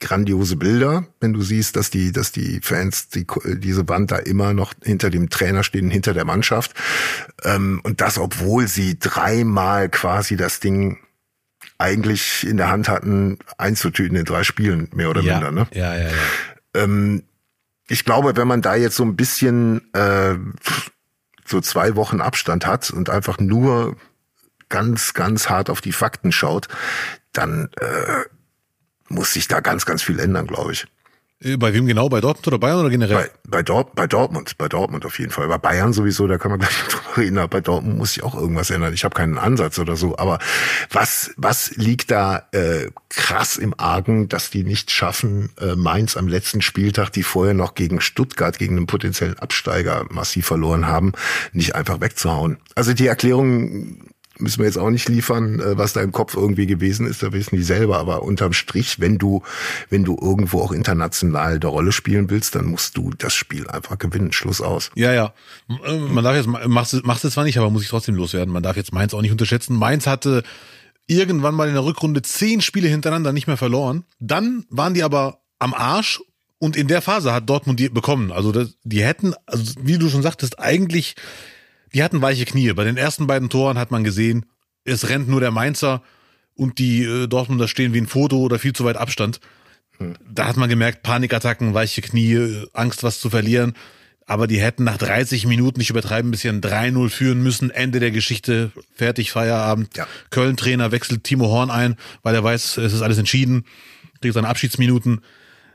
grandiose 0.00 0.56
Bilder, 0.56 1.06
wenn 1.20 1.32
du 1.32 1.42
siehst, 1.42 1.76
dass 1.76 1.90
die, 1.90 2.12
dass 2.12 2.32
die 2.32 2.60
Fans 2.62 3.08
die, 3.08 3.26
diese 3.44 3.88
Wand 3.88 4.10
da 4.10 4.16
immer 4.16 4.52
noch 4.52 4.74
hinter 4.82 5.10
dem 5.10 5.30
Trainer 5.30 5.62
stehen, 5.62 5.90
hinter 5.90 6.14
der 6.14 6.24
Mannschaft. 6.24 6.74
Ähm, 7.42 7.80
und 7.84 8.00
das, 8.00 8.18
obwohl 8.18 8.68
sie 8.68 8.98
dreimal 8.98 9.88
quasi 9.88 10.36
das 10.36 10.60
Ding 10.60 10.98
eigentlich 11.78 12.46
in 12.46 12.56
der 12.56 12.68
Hand 12.68 12.88
hatten, 12.88 13.38
einzutüten 13.58 14.16
in 14.16 14.24
drei 14.24 14.44
Spielen, 14.44 14.88
mehr 14.94 15.10
oder 15.10 15.22
ja. 15.22 15.34
minder. 15.34 15.52
Ne? 15.52 15.66
Ja, 15.72 15.96
ja, 15.96 16.08
ja. 16.08 16.12
Ähm, 16.74 17.22
ich 17.88 18.04
glaube, 18.04 18.36
wenn 18.36 18.48
man 18.48 18.62
da 18.62 18.74
jetzt 18.74 18.96
so 18.96 19.04
ein 19.04 19.16
bisschen 19.16 19.92
äh, 19.94 20.34
so 21.44 21.60
zwei 21.60 21.96
Wochen 21.96 22.20
Abstand 22.20 22.66
hat 22.66 22.90
und 22.90 23.10
einfach 23.10 23.38
nur 23.38 23.96
ganz, 24.68 25.14
ganz 25.14 25.48
hart 25.48 25.70
auf 25.70 25.80
die 25.80 25.92
Fakten 25.92 26.32
schaut, 26.32 26.68
dann 27.32 27.68
äh, 27.80 28.24
muss 29.08 29.32
sich 29.32 29.48
da 29.48 29.60
ganz, 29.60 29.86
ganz 29.86 30.02
viel 30.02 30.18
ändern, 30.18 30.46
glaube 30.46 30.72
ich. 30.72 30.86
Äh, 31.44 31.56
Bei 31.56 31.74
wem 31.74 31.86
genau? 31.86 32.08
Bei 32.08 32.20
Dortmund 32.20 32.46
oder 32.46 32.58
Bayern 32.58 32.80
oder 32.80 32.90
generell? 32.90 33.16
Bei, 33.16 33.30
bei, 33.58 33.62
Dort, 33.62 33.94
bei 33.94 34.06
Dortmund, 34.06 34.56
bei 34.58 34.68
Dortmund 34.68 35.04
auf 35.04 35.18
jeden 35.18 35.30
Fall. 35.30 35.48
Bei 35.48 35.58
Bayern 35.58 35.92
sowieso, 35.92 36.26
da 36.26 36.38
kann 36.38 36.50
man 36.50 36.60
gleich 36.60 36.74
drüber 36.88 37.16
reden. 37.16 37.38
Aber 37.38 37.48
bei 37.48 37.60
Dortmund 37.60 37.98
muss 37.98 38.14
sich 38.14 38.22
auch 38.22 38.34
irgendwas 38.34 38.70
ändern. 38.70 38.94
Ich 38.94 39.04
habe 39.04 39.14
keinen 39.14 39.38
Ansatz 39.38 39.78
oder 39.78 39.96
so. 39.96 40.16
Aber 40.16 40.38
was, 40.90 41.32
was 41.36 41.72
liegt 41.76 42.10
da 42.10 42.48
äh, 42.52 42.90
krass 43.08 43.56
im 43.56 43.74
Argen, 43.78 44.28
dass 44.28 44.50
die 44.50 44.64
nicht 44.64 44.90
schaffen, 44.90 45.50
äh, 45.60 45.76
Mainz 45.76 46.16
am 46.16 46.28
letzten 46.28 46.62
Spieltag, 46.62 47.10
die 47.10 47.22
vorher 47.22 47.54
noch 47.54 47.74
gegen 47.74 48.00
Stuttgart, 48.00 48.58
gegen 48.58 48.76
einen 48.76 48.86
potenziellen 48.86 49.38
Absteiger 49.38 50.06
massiv 50.10 50.46
verloren 50.46 50.86
haben, 50.86 51.12
nicht 51.52 51.74
einfach 51.74 52.00
wegzuhauen? 52.00 52.58
Also 52.74 52.94
die 52.94 53.06
Erklärung 53.06 54.13
müssen 54.38 54.58
wir 54.58 54.66
jetzt 54.66 54.78
auch 54.78 54.90
nicht 54.90 55.08
liefern, 55.08 55.60
äh, 55.60 55.78
was 55.78 55.92
da 55.92 56.00
im 56.00 56.12
Kopf 56.12 56.36
irgendwie 56.36 56.66
gewesen 56.66 57.06
ist, 57.06 57.22
da 57.22 57.32
wissen 57.32 57.56
die 57.56 57.62
selber, 57.62 57.98
aber 57.98 58.22
unterm 58.22 58.52
Strich, 58.52 59.00
wenn 59.00 59.18
du, 59.18 59.42
wenn 59.90 60.04
du 60.04 60.16
irgendwo 60.20 60.60
auch 60.60 60.72
international 60.72 61.60
der 61.60 61.70
Rolle 61.70 61.92
spielen 61.92 62.30
willst, 62.30 62.54
dann 62.54 62.66
musst 62.66 62.96
du 62.96 63.10
das 63.16 63.34
Spiel 63.34 63.68
einfach 63.68 63.98
gewinnen, 63.98 64.32
Schluss 64.32 64.60
aus. 64.60 64.90
Ja, 64.94 65.12
ja. 65.12 65.34
Äh, 65.68 65.98
Man 65.98 66.24
darf 66.24 66.36
jetzt, 66.36 66.46
machst 66.46 66.94
es, 66.94 67.02
machst 67.02 67.24
es 67.24 67.34
zwar 67.34 67.44
nicht, 67.44 67.58
aber 67.58 67.70
muss 67.70 67.82
ich 67.82 67.88
trotzdem 67.88 68.14
loswerden. 68.14 68.52
Man 68.52 68.62
darf 68.62 68.76
jetzt 68.76 68.92
Mainz 68.92 69.14
auch 69.14 69.22
nicht 69.22 69.32
unterschätzen. 69.32 69.76
Mainz 69.76 70.06
hatte 70.06 70.42
irgendwann 71.06 71.54
mal 71.54 71.68
in 71.68 71.74
der 71.74 71.84
Rückrunde 71.84 72.22
zehn 72.22 72.60
Spiele 72.60 72.88
hintereinander 72.88 73.32
nicht 73.32 73.46
mehr 73.46 73.56
verloren. 73.56 74.04
Dann 74.20 74.64
waren 74.70 74.94
die 74.94 75.02
aber 75.02 75.40
am 75.58 75.74
Arsch 75.74 76.20
und 76.58 76.76
in 76.76 76.88
der 76.88 77.02
Phase 77.02 77.32
hat 77.32 77.48
Dortmund 77.48 77.78
die 77.78 77.88
bekommen. 77.88 78.32
Also 78.32 78.52
das, 78.52 78.74
die 78.84 79.02
hätten, 79.04 79.34
also 79.46 79.74
wie 79.82 79.98
du 79.98 80.08
schon 80.08 80.22
sagtest, 80.22 80.58
eigentlich 80.58 81.14
die 81.94 82.02
hatten 82.02 82.20
weiche 82.20 82.44
Knie. 82.44 82.72
Bei 82.72 82.84
den 82.84 82.96
ersten 82.96 83.26
beiden 83.26 83.48
Toren 83.48 83.78
hat 83.78 83.90
man 83.90 84.04
gesehen, 84.04 84.46
es 84.84 85.08
rennt 85.08 85.28
nur 85.28 85.40
der 85.40 85.50
Mainzer 85.50 86.02
und 86.54 86.78
die 86.78 87.04
äh, 87.04 87.26
Dortmunder 87.26 87.68
stehen 87.68 87.94
wie 87.94 88.00
ein 88.00 88.06
Foto 88.06 88.38
oder 88.38 88.58
viel 88.58 88.72
zu 88.72 88.84
weit 88.84 88.96
Abstand. 88.96 89.40
Da 90.28 90.46
hat 90.46 90.56
man 90.56 90.68
gemerkt, 90.68 91.02
Panikattacken, 91.02 91.72
weiche 91.72 92.02
Knie, 92.02 92.34
äh, 92.34 92.66
Angst, 92.72 93.02
was 93.02 93.20
zu 93.20 93.30
verlieren. 93.30 93.74
Aber 94.26 94.46
die 94.46 94.60
hätten 94.60 94.84
nach 94.84 94.96
30 94.96 95.46
Minuten, 95.46 95.78
nicht 95.78 95.90
übertreiben, 95.90 96.28
ein 96.28 96.32
bisschen 96.32 96.60
3-0 96.60 97.10
führen 97.10 97.42
müssen. 97.42 97.70
Ende 97.70 98.00
der 98.00 98.10
Geschichte, 98.10 98.72
fertig, 98.94 99.30
Feierabend. 99.30 99.96
Ja. 99.96 100.06
Köln-Trainer 100.30 100.92
wechselt 100.92 101.24
Timo 101.24 101.48
Horn 101.48 101.70
ein, 101.70 101.96
weil 102.22 102.34
er 102.34 102.42
weiß, 102.42 102.78
es 102.78 102.92
ist 102.94 103.02
alles 103.02 103.18
entschieden. 103.18 103.64
Kriegt 104.20 104.34
seine 104.34 104.48
Abschiedsminuten. 104.48 105.20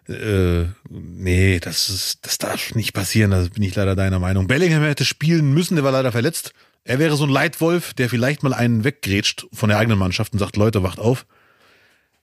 Äh, 0.10 0.65
nee, 0.89 1.60
das 1.60 1.89
ist, 1.89 2.26
das 2.26 2.39
darf 2.39 2.74
nicht 2.74 2.93
passieren, 2.93 3.32
da 3.32 3.45
bin 3.54 3.63
ich 3.63 3.76
leider 3.76 3.95
deiner 3.95 4.19
Meinung. 4.19 4.48
Bellingham 4.48 4.82
hätte 4.82 5.06
spielen 5.06 5.54
müssen, 5.54 5.76
der 5.76 5.84
war 5.84 5.91
leider 5.91 6.12
verletzt. 6.12 6.54
Er 6.84 6.98
wäre 6.98 7.15
so 7.15 7.26
ein 7.26 7.30
Leitwolf, 7.30 7.93
der 7.93 8.10
vielleicht 8.10 8.41
mal 8.41 8.54
einen 8.54 8.84
weggrätscht 8.84 9.45
von 9.54 9.69
der 9.69 9.78
eigenen 9.78 10.00
Mannschaft 10.00 10.34
und 10.34 10.39
sagt, 10.39 10.56
Leute, 10.58 10.82
wacht 10.82 10.98
auf. 10.98 11.28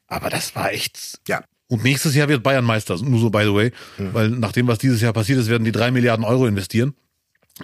Aber 0.09 0.31
das 0.31 0.57
war 0.57 0.73
echt. 0.73 1.21
Ja. 1.29 1.45
Und 1.69 1.85
nächstes 1.85 2.15
Jahr 2.15 2.29
wird 2.29 2.43
Bayern 2.43 2.65
Meister, 2.65 2.97
nur 3.01 3.21
so 3.21 3.31
by 3.31 3.45
the 3.45 3.55
way. 3.55 3.73
Weil 4.13 4.31
nach 4.31 4.53
dem, 4.53 4.67
was 4.67 4.79
dieses 4.79 5.01
Jahr 5.01 5.13
passiert 5.13 5.39
ist, 5.39 5.49
werden 5.49 5.65
die 5.65 5.73
drei 5.73 5.91
Milliarden 5.91 6.25
Euro 6.25 6.47
investieren. 6.47 6.95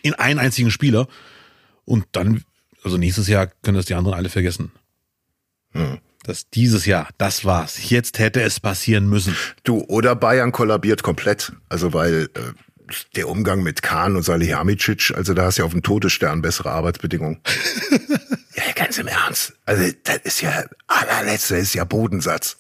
In 0.02 0.14
einen 0.14 0.38
einzigen 0.38 0.70
Spieler. 0.70 1.08
Und 1.84 2.06
dann, 2.12 2.42
also 2.84 2.96
nächstes 2.96 3.28
Jahr 3.28 3.48
können 3.62 3.76
das 3.76 3.86
die 3.86 3.94
anderen 3.94 4.16
alle 4.16 4.28
vergessen. 4.28 4.72
Das 6.24 6.48
dieses 6.50 6.86
Jahr, 6.86 7.08
das 7.18 7.44
war's. 7.44 7.90
Jetzt 7.90 8.18
hätte 8.18 8.42
es 8.42 8.60
passieren 8.60 9.08
müssen. 9.08 9.36
Du, 9.64 9.84
oder 9.88 10.14
Bayern 10.14 10.52
kollabiert 10.52 11.02
komplett. 11.02 11.52
Also 11.68 11.92
weil 11.92 12.28
äh, 12.34 12.40
der 13.16 13.28
Umgang 13.28 13.62
mit 13.62 13.82
Kahn 13.82 14.16
und 14.16 14.22
Salihamidzic, 14.22 15.12
also 15.16 15.34
da 15.34 15.44
hast 15.44 15.58
du 15.58 15.62
ja 15.62 15.66
auf 15.66 15.72
dem 15.72 15.82
Todesstern 15.82 16.42
bessere 16.42 16.70
Arbeitsbedingungen. 16.70 17.40
ja, 18.54 18.62
ganz 18.74 18.98
im 18.98 19.08
Ernst. 19.08 19.54
Also 19.64 19.92
das 20.04 20.18
ist 20.24 20.40
ja 20.42 20.64
allerletzter 20.86 21.58
ist 21.58 21.74
ja 21.74 21.84
Bodensatz. 21.84 22.56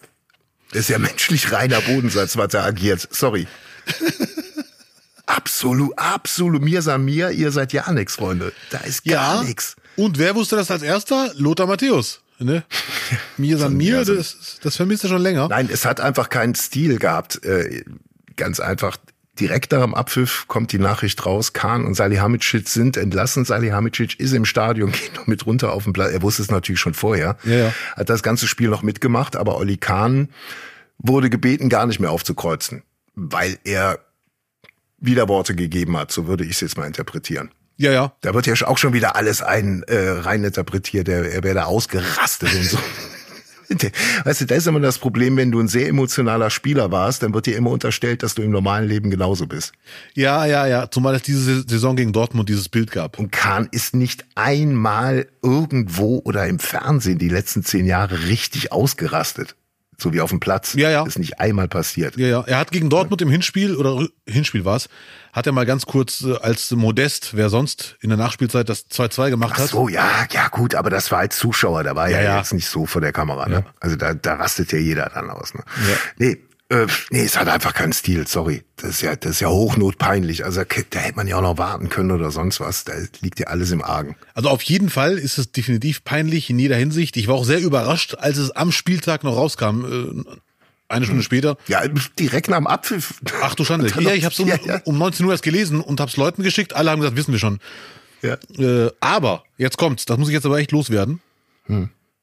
Das 0.72 0.80
ist 0.80 0.88
ja 0.88 0.98
menschlich 0.98 1.52
reiner 1.52 1.80
Bodensatz, 1.82 2.36
was 2.36 2.48
da 2.48 2.64
agiert. 2.64 3.06
Sorry. 3.10 3.46
absolut, 5.26 5.96
absolut. 5.98 6.62
Mir 6.62 6.82
san 6.82 7.04
mir, 7.04 7.30
ihr 7.30 7.52
seid 7.52 7.72
ja 7.72 7.90
nix, 7.92 8.16
Freunde. 8.16 8.52
Da 8.70 8.78
ist 8.78 9.04
gar 9.04 9.44
nix. 9.44 9.76
Und 9.96 10.18
wer 10.18 10.34
wusste 10.34 10.56
das 10.56 10.70
als 10.70 10.82
erster? 10.82 11.30
Lothar 11.36 11.66
Matthäus. 11.66 12.22
Ne? 12.44 12.64
Mir 13.36 13.58
san 13.58 13.76
mir, 13.76 14.04
das, 14.04 14.58
das 14.62 14.76
vermisst 14.76 15.04
er 15.04 15.10
schon 15.10 15.22
länger. 15.22 15.48
Nein, 15.48 15.68
es 15.72 15.84
hat 15.84 16.00
einfach 16.00 16.28
keinen 16.28 16.54
Stil 16.54 16.98
gehabt. 16.98 17.44
Äh, 17.44 17.84
ganz 18.36 18.60
einfach. 18.60 18.96
Direkt 19.40 19.72
nach 19.72 19.82
dem 19.82 19.94
Abpfiff 19.94 20.44
kommt 20.46 20.72
die 20.72 20.78
Nachricht 20.78 21.24
raus, 21.24 21.54
Kahn 21.54 21.86
und 21.86 21.94
Salihamidzic 21.94 22.68
sind 22.68 22.98
entlassen. 22.98 23.46
Salihamidzic 23.46 24.20
ist 24.20 24.34
im 24.34 24.44
Stadion, 24.44 24.92
geht 24.92 25.14
noch 25.14 25.26
mit 25.26 25.46
runter 25.46 25.72
auf 25.72 25.84
den 25.84 25.94
Platz. 25.94 26.12
Er 26.12 26.20
wusste 26.20 26.42
es 26.42 26.50
natürlich 26.50 26.80
schon 26.80 26.92
vorher. 26.92 27.38
Ja, 27.44 27.54
ja. 27.54 27.74
Hat 27.96 28.10
das 28.10 28.22
ganze 28.22 28.46
Spiel 28.46 28.68
noch 28.68 28.82
mitgemacht, 28.82 29.36
aber 29.36 29.56
Olli 29.56 29.78
Kahn 29.78 30.28
wurde 30.98 31.30
gebeten, 31.30 31.70
gar 31.70 31.86
nicht 31.86 31.98
mehr 31.98 32.10
aufzukreuzen, 32.10 32.82
weil 33.14 33.58
er 33.64 34.00
Widerworte 34.98 35.54
gegeben 35.54 35.96
hat. 35.96 36.12
So 36.12 36.26
würde 36.26 36.44
ich 36.44 36.52
es 36.52 36.60
jetzt 36.60 36.76
mal 36.76 36.86
interpretieren. 36.86 37.50
Ja, 37.82 37.90
ja. 37.90 38.12
Da 38.20 38.32
wird 38.32 38.46
ja 38.46 38.54
auch 38.68 38.78
schon 38.78 38.92
wieder 38.92 39.16
alles 39.16 39.42
ein 39.42 39.82
äh, 39.88 40.08
reininterpretiert. 40.08 41.08
Er, 41.08 41.28
er 41.28 41.42
wäre 41.42 41.56
da 41.56 41.64
ausgerastet 41.64 42.54
und 42.54 42.64
so. 42.64 42.78
Weißt 44.24 44.42
du, 44.42 44.44
da 44.44 44.54
ist 44.54 44.68
immer 44.68 44.78
das 44.78 44.98
Problem, 44.98 45.36
wenn 45.36 45.50
du 45.50 45.58
ein 45.58 45.66
sehr 45.66 45.88
emotionaler 45.88 46.50
Spieler 46.50 46.92
warst, 46.92 47.24
dann 47.24 47.34
wird 47.34 47.46
dir 47.46 47.56
immer 47.56 47.70
unterstellt, 47.70 48.22
dass 48.22 48.36
du 48.36 48.42
im 48.42 48.52
normalen 48.52 48.86
Leben 48.86 49.10
genauso 49.10 49.48
bist. 49.48 49.72
Ja, 50.14 50.44
ja, 50.44 50.66
ja. 50.68 50.90
Zumal 50.92 51.16
es 51.16 51.22
diese 51.22 51.68
Saison 51.68 51.96
gegen 51.96 52.12
Dortmund 52.12 52.48
dieses 52.48 52.68
Bild 52.68 52.92
gab. 52.92 53.18
Und 53.18 53.32
Kahn 53.32 53.68
ist 53.72 53.96
nicht 53.96 54.26
einmal 54.36 55.26
irgendwo 55.42 56.20
oder 56.24 56.46
im 56.46 56.60
Fernsehen 56.60 57.18
die 57.18 57.30
letzten 57.30 57.64
zehn 57.64 57.86
Jahre 57.86 58.26
richtig 58.26 58.70
ausgerastet. 58.70 59.56
So 59.98 60.12
wie 60.12 60.20
auf 60.20 60.30
dem 60.30 60.40
Platz. 60.40 60.74
Ja, 60.74 60.90
ja. 60.90 61.04
Das 61.04 61.14
ist 61.14 61.18
nicht 61.18 61.40
einmal 61.40 61.66
passiert. 61.66 62.16
Ja, 62.16 62.28
ja. 62.28 62.44
Er 62.46 62.58
hat 62.58 62.70
gegen 62.70 62.90
Dortmund 62.90 63.22
im 63.22 63.30
Hinspiel 63.30 63.74
oder 63.74 64.06
Hinspiel 64.28 64.64
war's, 64.64 64.88
hat 65.32 65.46
er 65.46 65.52
mal 65.52 65.66
ganz 65.66 65.86
kurz 65.86 66.22
äh, 66.22 66.36
als 66.36 66.70
Modest, 66.72 67.34
wer 67.34 67.48
sonst 67.48 67.96
in 68.00 68.10
der 68.10 68.18
Nachspielzeit 68.18 68.68
das 68.68 68.88
2-2 68.90 69.30
gemacht 69.30 69.52
Ach 69.56 69.60
hat. 69.60 69.68
so, 69.70 69.88
ja, 69.88 70.26
ja 70.30 70.48
gut, 70.48 70.74
aber 70.74 70.90
das 70.90 71.10
war 71.10 71.20
als 71.20 71.36
Zuschauer, 71.38 71.82
da 71.84 71.96
war 71.96 72.08
ja, 72.08 72.18
Ja, 72.18 72.24
ja. 72.24 72.38
jetzt 72.38 72.52
nicht 72.52 72.68
so 72.68 72.86
vor 72.86 73.00
der 73.00 73.12
Kamera, 73.12 73.48
ne? 73.48 73.64
Also 73.80 73.96
da, 73.96 74.14
da 74.14 74.34
rastet 74.34 74.72
ja 74.72 74.78
jeder 74.78 75.10
dann 75.12 75.30
aus, 75.30 75.54
ne? 75.54 75.62
Ja. 75.88 75.96
Nee, 76.18 76.38
äh, 76.68 76.86
nee, 77.10 77.22
es 77.24 77.36
hat 77.38 77.48
einfach 77.48 77.74
keinen 77.74 77.92
Stil, 77.92 78.26
sorry. 78.26 78.62
Das 78.76 78.90
ist 78.90 79.00
ja, 79.02 79.14
das 79.16 79.32
ist 79.32 79.40
ja 79.40 79.48
hochnotpeinlich. 79.48 80.44
Also 80.44 80.62
da, 80.64 80.76
da 80.90 80.98
hätte 81.00 81.16
man 81.16 81.26
ja 81.28 81.36
auch 81.36 81.42
noch 81.42 81.58
warten 81.58 81.88
können 81.90 82.10
oder 82.10 82.30
sonst 82.30 82.60
was. 82.60 82.84
Da 82.84 82.92
liegt 83.20 83.38
ja 83.40 83.48
alles 83.48 83.70
im 83.72 83.82
Argen. 83.82 84.16
Also 84.34 84.48
auf 84.48 84.62
jeden 84.62 84.88
Fall 84.88 85.18
ist 85.18 85.38
es 85.38 85.52
definitiv 85.52 86.02
peinlich 86.04 86.48
in 86.50 86.58
jeder 86.58 86.76
Hinsicht. 86.76 87.16
Ich 87.16 87.28
war 87.28 87.34
auch 87.34 87.44
sehr 87.44 87.60
überrascht, 87.60 88.14
als 88.18 88.38
es 88.38 88.50
am 88.52 88.72
Spieltag 88.72 89.22
noch 89.24 89.36
rauskam, 89.36 89.84
äh, 89.84 90.36
eine 90.92 91.04
Stunde 91.04 91.22
später. 91.22 91.56
Ja, 91.66 91.82
direkt 92.18 92.48
nach 92.48 92.58
dem 92.58 92.66
Abpfiff. 92.66 93.20
Ach 93.42 93.54
du 93.54 93.64
Schande. 93.64 93.90
Ja, 94.00 94.12
ich 94.12 94.24
hab's 94.24 94.38
um, 94.38 94.48
ja, 94.48 94.56
ja. 94.64 94.80
um 94.84 94.98
19 94.98 95.26
Uhr 95.26 95.32
erst 95.32 95.42
gelesen 95.42 95.80
und 95.80 96.00
hab's 96.00 96.16
Leuten 96.16 96.42
geschickt. 96.42 96.74
Alle 96.74 96.90
haben 96.90 97.00
gesagt, 97.00 97.16
wissen 97.16 97.32
wir 97.32 97.38
schon. 97.38 97.58
Ja. 98.22 98.36
Äh, 98.58 98.90
aber, 99.00 99.44
jetzt 99.58 99.78
kommt's, 99.78 100.04
das 100.04 100.18
muss 100.18 100.28
ich 100.28 100.34
jetzt 100.34 100.46
aber 100.46 100.58
echt 100.58 100.72
loswerden. 100.72 101.20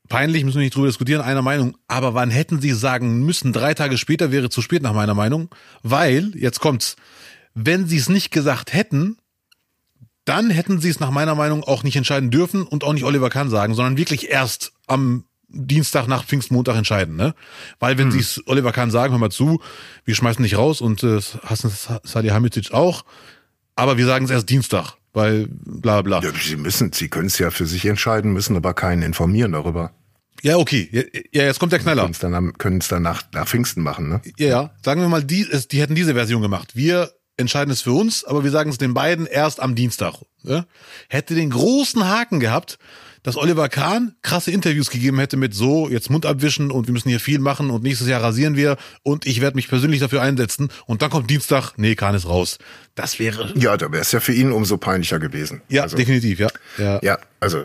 Peinlich, 0.08 0.43
müssen 0.43 0.58
wir 0.58 0.63
nicht 0.63 0.75
drüber 0.75 0.88
diskutieren, 0.88 1.21
einer 1.21 1.41
Meinung. 1.41 1.77
Aber 1.88 2.13
wann 2.13 2.32
hätten 2.32 2.60
sie 2.62 2.71
sagen 2.71 3.23
müssen, 3.25 3.53
drei 3.53 3.73
Tage 3.73 3.97
später 3.97 4.32
wäre 4.32 4.49
zu 4.49 4.62
spät 4.62 4.82
nach 4.82 4.93
meiner 4.93 5.13
Meinung? 5.13 5.49
Weil, 5.84 6.32
jetzt 6.36 6.60
kommt's, 6.60 6.95
wenn 7.53 7.88
sie 7.88 7.97
es 7.97 8.10
nicht 8.10 8.32
gesagt 8.32 8.73
hätten, 8.73 9.17
dann 10.25 10.49
hätten 10.49 10.79
sie 10.79 10.89
es 10.89 10.99
nach 10.99 11.12
meiner 11.12 11.36
Meinung 11.36 11.63
auch 11.63 11.84
nicht 11.84 11.95
entscheiden 11.95 12.32
dürfen 12.32 12.63
und 12.63 12.84
auch 12.84 12.93
nicht 12.93 13.03
Oliver 13.03 13.29
Kahn 13.29 13.49
sagen, 13.49 13.73
sondern 13.73 13.97
wirklich 13.97 14.29
erst 14.29 14.73
am 14.88 15.25
Dienstag 15.49 16.07
nach 16.07 16.25
Pfingstmontag 16.25 16.75
entscheiden, 16.75 17.15
ne? 17.15 17.33
Weil 17.79 17.97
wenn 17.97 18.12
sie 18.12 18.19
es 18.19 18.41
Oliver 18.45 18.71
Kahn 18.71 18.91
sagen, 18.91 19.12
hör 19.13 19.19
mal 19.19 19.31
zu, 19.31 19.62
wir 20.05 20.15
schmeißen 20.15 20.43
dich 20.43 20.57
raus 20.57 20.81
und 20.81 21.03
äh, 21.03 21.19
Hassan 21.43 21.71
Salihamidzic 22.03 22.71
auch, 22.71 23.03
aber 23.75 23.97
wir 23.97 24.05
sagen 24.05 24.25
es 24.25 24.31
erst 24.31 24.49
Dienstag, 24.49 24.93
weil 25.13 25.47
bla 25.49 26.01
bla. 26.01 26.21
Ja, 26.21 26.31
Sie 26.33 26.55
müssen, 26.55 26.93
Sie 26.93 27.09
können 27.09 27.27
es 27.27 27.39
ja 27.39 27.49
für 27.51 27.65
sich 27.65 27.85
entscheiden, 27.85 28.31
müssen 28.31 28.55
aber 28.55 28.73
keinen 28.73 29.01
informieren 29.01 29.53
darüber. 29.53 29.91
Ja, 30.41 30.57
okay. 30.57 31.09
Ja, 31.33 31.43
jetzt 31.43 31.59
kommt 31.59 31.71
der 31.71 31.79
Knaller. 31.79 32.09
Können 32.57 32.77
es 32.77 32.88
dann, 32.88 33.01
nach, 33.01 33.23
nach 33.33 33.47
Pfingsten 33.47 33.83
machen, 33.83 34.07
ne? 34.09 34.21
Ja, 34.38 34.47
ja. 34.47 34.71
Sagen 34.83 35.01
wir 35.01 35.09
mal, 35.09 35.23
die, 35.23 35.45
die 35.71 35.81
hätten 35.81 35.95
diese 35.95 36.13
Version 36.13 36.41
gemacht. 36.41 36.75
Wir 36.75 37.12
entscheiden 37.39 37.71
es 37.71 37.81
für 37.81 37.93
uns, 37.93 38.23
aber 38.23 38.43
wir 38.43 38.51
sagen 38.51 38.69
es 38.69 38.77
den 38.77 38.93
beiden 38.93 39.25
erst 39.25 39.62
am 39.62 39.75
Dienstag. 39.75 40.15
Ne? 40.43 40.65
Hätte 41.07 41.35
den 41.35 41.49
großen 41.49 42.07
Haken 42.07 42.39
gehabt, 42.39 42.77
dass 43.23 43.36
Oliver 43.38 43.69
Kahn 43.69 44.15
krasse 44.21 44.51
Interviews 44.51 44.89
gegeben 44.89 45.19
hätte 45.19 45.38
mit 45.38 45.53
so, 45.53 45.89
jetzt 45.89 46.10
Mund 46.10 46.25
abwischen 46.25 46.71
und 46.71 46.88
wir 46.88 46.93
müssen 46.93 47.10
hier 47.10 47.19
viel 47.19 47.39
machen 47.39 47.69
und 47.69 47.84
nächstes 47.84 48.08
Jahr 48.08 48.21
rasieren 48.21 48.55
wir 48.55 48.77
und 49.03 49.25
ich 49.25 49.41
werde 49.41 49.55
mich 49.55 49.67
persönlich 49.67 49.99
dafür 49.99 50.21
einsetzen 50.21 50.69
und 50.86 51.01
dann 51.01 51.10
kommt 51.10 51.29
Dienstag, 51.29 51.73
nee, 51.77 51.95
Kahn 51.95 52.15
ist 52.15 52.27
raus. 52.27 52.58
Das 52.95 53.19
wäre. 53.19 53.53
Ja, 53.55 53.77
da 53.77 53.91
wäre 53.91 54.01
es 54.01 54.12
ja 54.12 54.19
für 54.19 54.34
ihn 54.34 54.51
umso 54.51 54.77
peinlicher 54.77 55.19
gewesen. 55.19 55.62
Ja, 55.69 55.84
also, 55.84 55.97
definitiv, 55.97 56.39
ja. 56.39 56.49
ja. 56.77 56.99
Ja, 57.01 57.17
also 57.39 57.63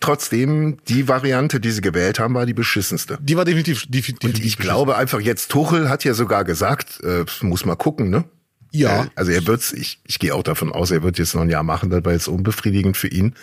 trotzdem, 0.00 0.78
die 0.88 1.08
Variante, 1.08 1.60
die 1.60 1.70
sie 1.70 1.80
gewählt 1.80 2.18
haben, 2.18 2.34
war 2.34 2.46
die 2.46 2.54
beschissenste. 2.54 3.18
Die 3.20 3.36
war 3.36 3.44
definitiv, 3.44 3.86
definitiv. 3.88 4.34
Und 4.34 4.44
ich 4.44 4.58
glaube 4.58 4.96
einfach 4.96 5.20
jetzt, 5.20 5.50
Tuchel 5.50 5.88
hat 5.88 6.04
ja 6.04 6.14
sogar 6.14 6.44
gesagt, 6.44 7.00
äh, 7.02 7.24
muss 7.40 7.64
mal 7.64 7.76
gucken, 7.76 8.10
ne? 8.10 8.24
Ja. 8.72 9.04
Äh, 9.04 9.08
Also 9.14 9.32
er 9.32 9.46
wird's, 9.46 9.72
ich, 9.72 10.00
ich 10.06 10.18
gehe 10.18 10.34
auch 10.34 10.42
davon 10.42 10.72
aus, 10.72 10.90
er 10.90 11.02
wird 11.02 11.18
jetzt 11.18 11.34
noch 11.34 11.42
ein 11.42 11.50
Jahr 11.50 11.62
machen, 11.62 11.90
das 11.90 12.04
war 12.04 12.12
jetzt 12.12 12.28
unbefriedigend 12.28 12.96
für 12.96 13.08
ihn. 13.08 13.34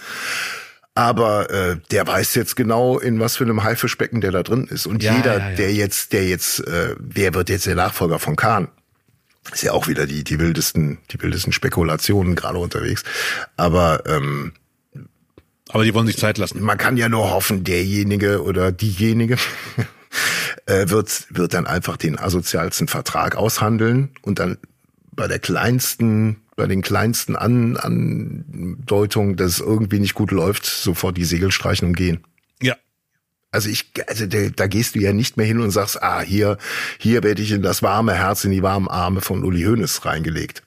Aber 0.96 1.50
äh, 1.50 1.78
der 1.92 2.06
weiß 2.06 2.36
jetzt 2.36 2.56
genau, 2.56 3.00
in 3.00 3.20
was 3.20 3.36
für 3.38 3.44
einem 3.44 3.64
Haifischbecken 3.64 4.22
der 4.22 4.32
da 4.32 4.44
drin 4.44 4.68
ist. 4.70 4.86
Und 4.86 5.02
Ja, 5.02 5.16
jeder, 5.16 5.40
ja, 5.40 5.50
ja. 5.50 5.56
der 5.56 5.74
jetzt, 5.74 6.14
der 6.14 6.28
jetzt, 6.28 6.60
äh, 6.68 6.96
wer 7.00 7.34
wird 7.34 7.50
jetzt 7.50 7.66
der 7.66 7.76
Nachfolger 7.76 8.20
von 8.20 8.36
Kahn? 8.36 8.68
Ist 9.52 9.64
ja 9.64 9.74
auch 9.74 9.88
wieder 9.88 10.06
die, 10.06 10.24
die 10.24 10.40
wildesten, 10.40 11.00
die 11.12 11.22
wildesten 11.22 11.52
Spekulationen 11.52 12.36
gerade 12.36 12.60
unterwegs. 12.60 13.04
Aber 13.58 14.04
ähm, 14.06 14.54
Aber 15.70 15.84
die 15.84 15.94
wollen 15.94 16.08
sich 16.08 16.18
Zeit 16.18 16.38
lassen. 16.38 16.62
man 16.62 16.78
kann 16.78 16.96
ja 16.96 17.10
nur 17.10 17.32
hoffen, 17.32 17.64
derjenige 17.64 18.44
oder 18.44 18.72
diejenige 18.72 19.38
äh, 20.68 20.90
wird, 20.90 21.26
wird 21.30 21.54
dann 21.56 21.66
einfach 21.66 21.98
den 21.98 22.20
asozialsten 22.20 22.88
Vertrag 22.88 23.36
aushandeln 23.36 24.12
und 24.22 24.40
dann 24.40 24.60
bei 25.12 25.28
der 25.28 25.40
kleinsten, 25.40 26.43
bei 26.56 26.68
den 26.68 26.82
kleinsten 26.82 27.36
An 27.36 27.78
Andeutungen, 27.78 29.36
dass 29.36 29.54
es 29.54 29.60
irgendwie 29.60 30.00
nicht 30.00 30.14
gut 30.14 30.32
läuft, 30.32 30.66
sofort 30.66 31.18
die 31.18 31.26
Segel 31.26 31.52
streichen 31.52 31.88
und 31.88 31.96
gehen. 31.96 32.24
Ja. 32.62 32.76
Also 33.52 33.70
ich, 33.70 33.92
also 34.08 34.26
da, 34.26 34.50
da 34.50 34.68
gehst 34.68 34.96
du 34.96 35.00
ja 35.00 35.14
nicht 35.14 35.38
mehr 35.38 35.46
hin 35.46 35.62
und 35.62 35.72
sagst, 35.72 36.02
ah, 36.02 36.22
hier, 36.22 36.58
hier 36.98 37.24
werde 37.24 37.42
ich 37.42 37.52
in 37.52 37.62
das 37.62 37.84
warme 37.84 38.14
Herz, 38.14 38.46
in 38.46 38.52
die 38.52 38.64
warmen 38.64 38.88
Arme 38.88 39.22
von 39.22 39.44
Uli 39.44 39.64
Hoeneß 39.64 40.06
reingelegt. 40.06 40.64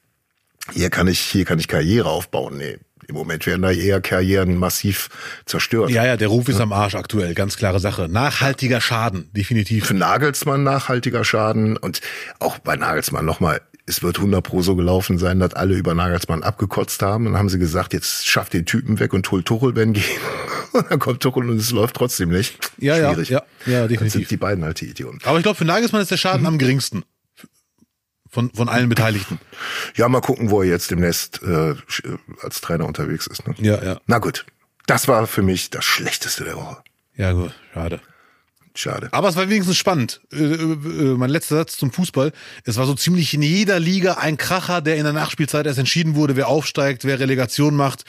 Hier 0.72 0.90
kann 0.90 1.07
ich, 1.07 1.20
hier 1.20 1.44
kann 1.44 1.59
ich 1.59 1.68
Karriere 1.68 2.09
aufbauen. 2.09 2.57
Nee, 2.57 2.79
im 3.09 3.14
Moment 3.14 3.46
werden 3.46 3.62
da 3.62 3.70
eher 3.70 4.01
Karrieren 4.01 4.57
massiv 4.57 5.09
zerstört. 5.44 5.90
Ja, 5.90 6.05
ja, 6.05 6.16
der 6.16 6.29
Ruf 6.29 6.49
ist 6.49 6.61
am 6.61 6.72
Arsch 6.72 6.96
aktuell, 6.96 7.35
ganz 7.35 7.57
klare 7.57 7.79
Sache. 7.79 8.09
Nachhaltiger 8.09 8.81
Schaden, 8.81 9.31
definitiv. 9.33 9.87
Für 9.87 9.94
Nagelsmann 9.94 10.64
nachhaltiger 10.64 11.25
Schaden 11.25 11.77
und 11.77 12.01
auch 12.40 12.59
bei 12.59 12.75
Nagelsmann 12.75 13.25
nochmal, 13.25 13.61
es 13.87 14.03
wird 14.03 14.18
100 14.18 14.42
pro 14.44 14.62
so 14.62 14.75
gelaufen 14.77 15.18
sein, 15.18 15.38
dass 15.38 15.55
alle 15.55 15.75
über 15.77 15.94
Nagelsmann 15.94 16.42
abgekotzt 16.42 17.03
haben 17.03 17.27
und 17.27 17.33
dann 17.33 17.38
haben 17.38 17.49
sie 17.49 17.59
gesagt, 17.59 17.92
jetzt 17.92 18.27
schafft 18.27 18.53
den 18.53 18.66
Typen 18.66 18.99
weg 18.99 19.12
und 19.12 19.31
holt 19.31 19.46
Tuchel, 19.46 19.75
wenn 19.77 19.92
gehen. 19.92 20.05
Und 20.72 20.90
dann 20.90 20.99
kommt 20.99 21.22
Tuchel 21.22 21.49
und 21.49 21.57
es 21.57 21.70
läuft 21.70 21.96
trotzdem 21.96 22.29
nicht. 22.29 22.59
Ja, 22.77 22.99
ja, 22.99 23.11
Schwierig. 23.14 23.31
ja, 23.31 23.42
ja, 23.64 23.79
Dann 23.81 23.88
definitiv. 23.88 24.12
sind 24.20 24.31
die 24.31 24.37
beiden 24.37 24.62
halt 24.62 24.79
die 24.83 24.90
Idioten. 24.90 25.20
Aber 25.25 25.38
ich 25.38 25.42
glaube, 25.42 25.57
für 25.57 25.64
Nagelsmann 25.64 26.03
ist 26.03 26.11
der 26.11 26.18
Schaden 26.18 26.42
Mhm. 26.42 26.46
am 26.49 26.59
geringsten. 26.59 27.05
Von, 28.29 28.51
von 28.53 28.68
allen 28.68 28.90
Beteiligten. 28.90 29.38
Ja, 29.94 30.07
mal 30.09 30.20
gucken, 30.20 30.51
wo 30.51 30.61
er 30.61 30.68
jetzt 30.68 30.90
demnächst 30.90 31.40
äh, 31.42 31.46
sch- 31.88 32.18
als 32.42 32.61
Trainer 32.61 32.85
unterwegs 32.85 33.27
ist. 33.27 33.46
Ne? 33.49 33.55
Ja, 33.59 33.83
ja. 33.83 34.01
Na 34.07 34.18
gut, 34.18 34.44
das 34.87 35.09
war 35.09 35.27
für 35.27 35.40
mich 35.40 35.70
das 35.70 35.85
Schlechteste 35.87 36.44
der 36.44 36.57
Woche. 36.57 36.77
Ja, 37.14 37.33
gut, 37.33 37.53
schade. 37.72 38.01
Schade. 38.77 39.09
Aber 39.12 39.29
es 39.29 39.37
war 39.37 39.49
wenigstens 39.49 39.77
spannend. 39.77 40.21
Äh, 40.33 40.37
äh, 40.37 41.17
mein 41.17 41.31
letzter 41.31 41.57
Satz 41.57 41.77
zum 41.77 41.91
Fußball. 41.91 42.33
Es 42.65 42.77
war 42.77 42.87
so 42.87 42.95
ziemlich 42.95 43.33
in 43.35 43.43
jeder 43.43 43.81
Liga 43.81 44.15
ein 44.15 44.37
Kracher, 44.37 44.81
der 44.83 44.97
in 44.97 45.05
der 45.05 45.12
Nachspielzeit 45.12 45.67
erst 45.67 45.79
entschieden 45.79 46.15
wurde, 46.15 46.37
wer 46.37 46.49
aufsteigt, 46.49 47.05
wer 47.05 47.19
Relegation 47.19 47.75
macht. 47.75 48.05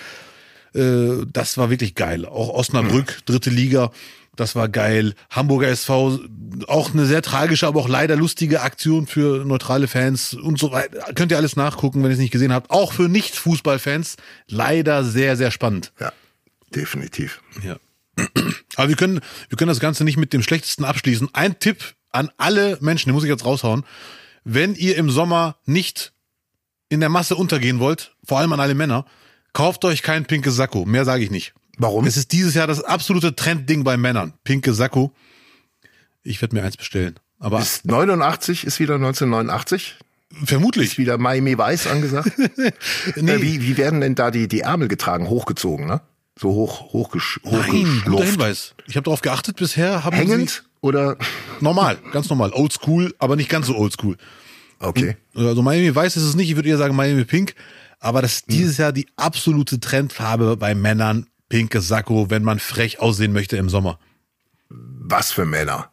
Äh, 0.76 1.26
das 1.32 1.58
war 1.58 1.70
wirklich 1.70 1.96
geil. 1.96 2.26
Auch 2.26 2.50
Osnabrück, 2.50 3.20
dritte 3.26 3.50
Liga. 3.50 3.92
Das 4.36 4.56
war 4.56 4.70
geil. 4.70 5.16
Hamburger 5.32 5.68
SV, 5.68 6.20
auch 6.68 6.94
eine 6.94 7.08
sehr 7.08 7.24
tragische, 7.24 7.66
aber 7.66 7.82
auch 7.82 7.90
leider 7.90 8.16
lustige 8.16 8.62
Aktion 8.62 9.08
für 9.08 9.44
neutrale 9.44 9.88
Fans 9.88 10.36
und 10.36 10.60
so 10.60 10.72
weiter. 10.72 11.12
Könnt 11.16 11.32
ihr 11.32 11.38
alles 11.38 11.56
nachgucken, 11.56 12.04
wenn 12.04 12.12
ihr 12.12 12.14
es 12.14 12.20
nicht 12.20 12.32
gesehen 12.32 12.54
habt. 12.54 12.70
Auch 12.70 12.94
für 12.94 13.10
Nicht-Fußballfans. 13.10 14.18
Leider 14.48 15.04
sehr, 15.04 15.38
sehr 15.38 15.50
spannend. 15.50 15.92
Ja, 16.00 16.14
definitiv. 16.76 17.42
Ja. 17.64 17.78
Aber 18.78 18.90
wir 18.90 18.96
können, 18.96 19.20
wir 19.50 19.58
können 19.58 19.70
das 19.70 19.80
Ganze 19.80 20.04
nicht 20.04 20.18
mit 20.18 20.32
dem 20.34 20.44
Schlechtesten 20.44 20.86
abschließen. 20.86 21.30
Ein 21.34 21.60
Tipp 21.60 21.96
an 22.12 22.30
alle 22.38 22.78
Menschen, 22.80 23.10
den 23.10 23.16
muss 23.16 23.24
ich 23.24 23.30
jetzt 23.30 23.44
raushauen. 23.44 23.84
Wenn 24.44 24.76
ihr 24.76 24.96
im 24.98 25.10
Sommer 25.10 25.58
nicht 25.66 26.14
in 26.88 27.00
der 27.02 27.10
Masse 27.10 27.36
untergehen 27.36 27.80
wollt, 27.80 28.16
vor 28.24 28.40
allem 28.40 28.54
an 28.54 28.60
alle 28.60 28.76
Männer, 28.76 29.06
kauft 29.52 29.84
euch 29.84 30.04
kein 30.04 30.26
pinkes 30.26 30.56
Sakko. 30.56 30.86
Mehr 30.86 31.04
sage 31.06 31.24
ich 31.24 31.32
nicht. 31.32 31.54
Warum? 31.78 32.06
Es 32.06 32.18
ist 32.18 32.32
dieses 32.32 32.54
Jahr 32.54 32.68
das 32.68 32.84
absolute 32.84 33.36
Trendding 33.36 33.84
bei 33.84 33.98
Männern. 33.98 34.34
Pinke 34.44 34.74
Sakko. 34.74 35.12
Ich 36.24 36.42
werde 36.42 36.56
mir 36.56 36.64
eins 36.64 36.78
bestellen. 36.78 37.16
Aber 37.40 37.60
Ist 37.60 37.86
89 37.86 38.64
ist 38.66 38.80
wieder 38.80 38.96
1989. 38.96 39.96
vermutlich. 40.46 40.92
Ist 40.92 40.98
wieder 40.98 41.18
Miami 41.18 41.58
Weiß 41.58 41.88
angesagt. 41.88 42.32
Nee. 43.16 43.32
äh, 43.32 43.42
wie, 43.42 43.62
wie 43.62 43.78
werden 43.78 44.02
denn 44.02 44.16
da 44.16 44.32
die, 44.32 44.48
die 44.48 44.62
Ärmel 44.62 44.88
getragen? 44.88 45.30
Hochgezogen, 45.30 45.88
ne? 45.88 46.02
So 46.40 46.50
hoch, 46.50 46.94
hochgesch 46.94 47.40
Nein, 47.44 48.04
guter. 48.06 48.24
Hinweis. 48.24 48.76
Ich 48.88 48.96
habe 48.96 49.06
darauf 49.06 49.22
geachtet, 49.22 49.58
bisher 49.58 50.04
haben 50.04 50.16
Hängend 50.16 50.64
oder? 50.82 51.18
sie 51.20 51.64
normal, 51.64 51.98
ganz 52.12 52.30
normal, 52.30 52.52
oldschool, 52.54 53.14
aber 53.20 53.36
nicht 53.36 53.50
ganz 53.50 53.68
so 53.68 53.76
oldschool. 53.76 54.18
Okay. 54.80 55.18
Also 55.36 55.62
Miami 55.62 55.94
Weiß 55.94 56.16
ist 56.18 56.24
es 56.24 56.36
nicht, 56.36 56.50
ich 56.50 56.56
würde 56.56 56.70
eher 56.70 56.78
sagen 56.78 56.96
Miami 56.96 57.26
Pink. 57.26 57.56
Aber 58.00 58.22
das 58.22 58.34
ist 58.34 58.52
dieses 58.52 58.78
Jahr 58.78 58.92
die 58.92 59.08
absolute 59.16 59.80
Trendfarbe 59.80 60.56
bei 60.58 60.76
Männern. 60.76 61.26
Pinkes 61.50 61.88
Sakko, 61.88 62.30
wenn 62.30 62.44
man 62.44 62.60
frech 62.60 63.00
aussehen 63.00 63.34
möchte 63.34 63.58
im 63.58 63.70
Sommer. 63.70 64.00
Was 64.70 65.32
für 65.32 65.46
Männer? 65.46 65.90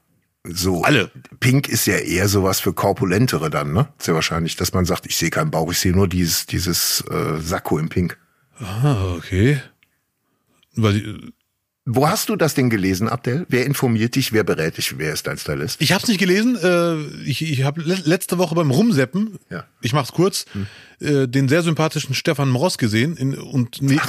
So. 0.47 0.83
Alle. 0.83 1.11
Pink 1.41 1.69
ist 1.69 1.87
ja 1.87 1.97
eher 1.97 2.29
sowas 2.29 2.61
für 2.61 2.75
Korpulentere 2.75 3.49
dann, 3.49 3.73
ne? 3.73 3.89
Sehr 3.99 4.15
wahrscheinlich, 4.15 4.57
dass 4.57 4.75
man 4.75 4.85
sagt, 4.85 5.07
ich 5.07 5.17
sehe 5.17 5.31
keinen 5.31 5.51
Bauch, 5.51 5.71
ich 5.71 5.79
sehe 5.79 5.93
nur 5.93 6.09
dieses, 6.09 6.47
dieses 6.47 7.03
äh, 7.09 7.41
Sakko 7.41 7.79
im 7.79 7.89
Pink. 7.89 8.19
Ah, 8.59 9.15
okay. 9.17 9.61
Weil, 10.77 11.33
Wo 11.87 12.09
hast 12.09 12.29
du 12.31 12.37
das 12.37 12.55
denn 12.55 12.71
gelesen, 12.71 13.09
Abdel? 13.09 13.45
Wer 13.49 13.67
informiert 13.67 14.15
dich? 14.17 14.33
Wer 14.33 14.43
berät 14.45 14.77
dich? 14.79 14.97
Wer 14.99 15.13
ist 15.13 15.27
dein 15.27 15.37
Stylist? 15.39 15.81
ich 15.83 15.93
habe 15.93 16.03
es 16.03 16.09
nicht 16.09 16.19
gelesen. 16.19 16.57
Äh, 16.57 16.97
ich 17.29 17.43
ich 17.43 17.63
habe 17.63 17.83
le 17.83 17.95
letzte 18.05 18.39
Woche 18.39 18.55
beim 18.55 18.71
Rumseppen, 18.71 19.39
Ja. 19.51 19.65
ich 19.83 19.93
mach's 19.93 20.13
kurz, 20.13 20.47
äh, 21.01 21.29
den 21.29 21.49
sehr 21.49 21.63
sympathischen 21.63 22.15
Stefan 22.15 22.49
Mross 22.51 22.79
gesehen. 22.79 23.17
In, 23.17 23.35
und, 23.39 23.83
ne, 23.83 24.01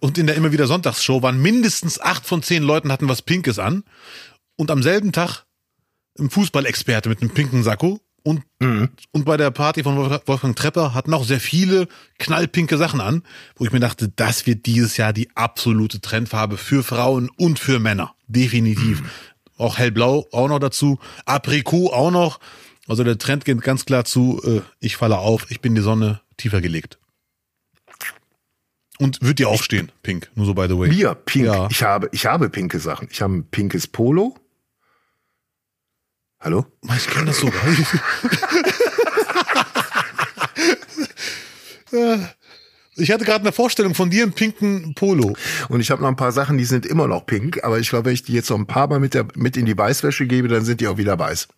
und 0.00 0.18
in 0.18 0.26
der 0.26 0.36
immer 0.36 0.50
wieder 0.52 0.66
Sonntagsshow 0.66 1.22
waren 1.22 1.40
mindestens 1.40 2.00
acht 2.00 2.26
von 2.26 2.42
zehn 2.42 2.62
Leuten 2.62 2.90
hatten 2.90 3.08
was 3.08 3.22
Pinkes 3.22 3.58
an. 3.58 3.84
Und 4.56 4.70
am 4.72 4.82
selben 4.82 5.12
Tag 5.12 5.44
ein 6.18 6.30
Fußballexperte 6.30 7.08
mit 7.08 7.20
einem 7.22 7.30
pinken 7.30 7.62
Sakko. 7.62 8.00
Und, 8.28 8.42
und 9.12 9.24
bei 9.24 9.38
der 9.38 9.50
Party 9.50 9.82
von 9.82 9.96
Wolf- 9.96 10.20
Wolfgang 10.26 10.54
Trepper 10.54 10.92
hatten 10.92 11.14
auch 11.14 11.24
sehr 11.24 11.40
viele 11.40 11.88
knallpinke 12.18 12.76
Sachen 12.76 13.00
an, 13.00 13.22
wo 13.56 13.64
ich 13.64 13.72
mir 13.72 13.80
dachte, 13.80 14.10
das 14.14 14.46
wird 14.46 14.66
dieses 14.66 14.98
Jahr 14.98 15.14
die 15.14 15.34
absolute 15.34 16.02
Trendfarbe 16.02 16.58
für 16.58 16.82
Frauen 16.82 17.30
und 17.38 17.58
für 17.58 17.78
Männer. 17.78 18.14
Definitiv. 18.26 19.02
Auch 19.56 19.78
hellblau 19.78 20.26
auch 20.30 20.48
noch 20.48 20.58
dazu. 20.58 20.98
Aprikot 21.24 21.90
auch 21.90 22.10
noch. 22.10 22.38
Also 22.86 23.02
der 23.02 23.16
Trend 23.16 23.46
geht 23.46 23.62
ganz 23.62 23.86
klar 23.86 24.04
zu, 24.04 24.42
äh, 24.44 24.60
ich 24.78 24.96
falle 24.96 25.16
auf, 25.16 25.50
ich 25.50 25.62
bin 25.62 25.74
die 25.74 25.80
Sonne 25.80 26.20
tiefer 26.36 26.60
gelegt. 26.60 26.98
Und 28.98 29.22
wird 29.22 29.38
dir 29.38 29.48
aufstehen, 29.48 29.90
pink. 30.02 30.30
Nur 30.34 30.44
so 30.44 30.52
by 30.52 30.66
the 30.68 30.76
way. 30.76 30.88
Mir, 30.88 31.14
pink. 31.14 31.46
Ja. 31.46 31.68
Ich 31.70 31.82
habe, 31.82 32.10
ich 32.12 32.26
habe 32.26 32.50
pinke 32.50 32.78
Sachen. 32.78 33.08
Ich 33.10 33.22
habe 33.22 33.32
ein 33.36 33.44
pinkes 33.44 33.86
Polo. 33.86 34.36
Hallo? 36.40 36.66
Ich 36.96 37.06
kenne 37.08 37.26
das 37.26 37.38
sogar. 37.38 37.60
Ich 42.96 43.10
hatte 43.12 43.24
gerade 43.24 43.40
eine 43.40 43.52
Vorstellung 43.52 43.94
von 43.94 44.10
dir 44.10 44.24
im 44.24 44.32
pinken 44.32 44.94
Polo. 44.94 45.36
Und 45.68 45.80
ich 45.80 45.90
habe 45.90 46.02
noch 46.02 46.08
ein 46.08 46.16
paar 46.16 46.32
Sachen, 46.32 46.58
die 46.58 46.64
sind 46.64 46.84
immer 46.84 47.06
noch 47.06 47.26
pink, 47.26 47.62
aber 47.64 47.78
ich 47.78 47.88
glaube, 47.88 48.06
wenn 48.06 48.14
ich 48.14 48.24
die 48.24 48.32
jetzt 48.32 48.50
noch 48.50 48.58
ein 48.58 48.66
paar 48.66 48.88
Mal 48.88 48.98
mit, 48.98 49.14
der, 49.14 49.26
mit 49.34 49.56
in 49.56 49.66
die 49.66 49.78
Weißwäsche 49.78 50.26
gebe, 50.26 50.48
dann 50.48 50.64
sind 50.64 50.80
die 50.80 50.88
auch 50.88 50.96
wieder 50.96 51.18
weiß. 51.18 51.48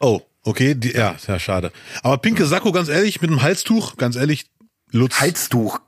Oh, 0.00 0.20
okay, 0.42 0.74
die, 0.74 0.92
ja, 0.92 1.16
ja, 1.26 1.38
schade. 1.38 1.72
Aber 2.02 2.18
pinke 2.18 2.46
Sakko, 2.46 2.72
ganz 2.72 2.88
ehrlich, 2.88 3.20
mit 3.22 3.30
einem 3.30 3.42
Halstuch, 3.42 3.96
ganz 3.96 4.16
ehrlich, 4.16 4.46
Lutz. 4.92 5.20
Halstuch. 5.20 5.80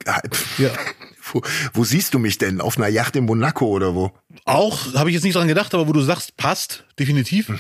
Ja. 0.59 0.71
Wo, 1.33 1.43
wo 1.75 1.85
siehst 1.85 2.15
du 2.15 2.19
mich 2.19 2.39
denn? 2.39 2.63
Auf 2.63 2.79
einer 2.79 2.89
Yacht 2.89 3.15
in 3.15 3.27
Monaco 3.27 3.67
oder 3.67 3.95
wo? 3.95 4.13
Auch, 4.47 4.95
habe 4.95 5.11
ich 5.11 5.15
jetzt 5.15 5.25
nicht 5.25 5.37
dran 5.37 5.47
gedacht, 5.47 5.75
aber 5.75 5.87
wo 5.87 5.93
du 5.93 6.01
sagst, 6.01 6.39
passt, 6.39 6.85
definitiv. 6.99 7.53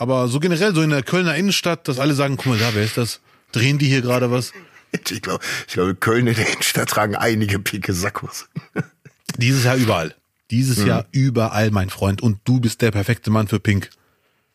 Aber 0.00 0.28
so 0.28 0.40
generell, 0.40 0.74
so 0.74 0.80
in 0.80 0.88
der 0.88 1.02
Kölner 1.02 1.34
Innenstadt, 1.36 1.86
dass 1.86 1.98
alle 1.98 2.14
sagen, 2.14 2.38
guck 2.38 2.46
mal 2.46 2.58
da, 2.58 2.70
wer 2.72 2.82
ist 2.82 2.96
das? 2.96 3.20
Drehen 3.52 3.76
die 3.76 3.86
hier 3.86 4.00
gerade 4.00 4.30
was? 4.30 4.50
Ich 4.92 5.20
glaube, 5.20 5.44
ich 5.68 5.74
glaube, 5.74 5.94
Köln 5.94 6.26
in 6.26 6.34
der 6.34 6.48
Innenstadt 6.48 6.88
tragen 6.88 7.16
einige 7.16 7.58
pinke 7.58 7.92
Sakkos. 7.92 8.48
Dieses 9.36 9.64
Jahr 9.64 9.76
überall. 9.76 10.14
Dieses 10.50 10.82
Jahr 10.84 11.04
überall, 11.12 11.70
mein 11.70 11.90
Freund. 11.90 12.22
Und 12.22 12.40
du 12.44 12.60
bist 12.60 12.80
der 12.80 12.90
perfekte 12.90 13.30
Mann 13.30 13.46
für 13.46 13.60
Pink. 13.60 13.90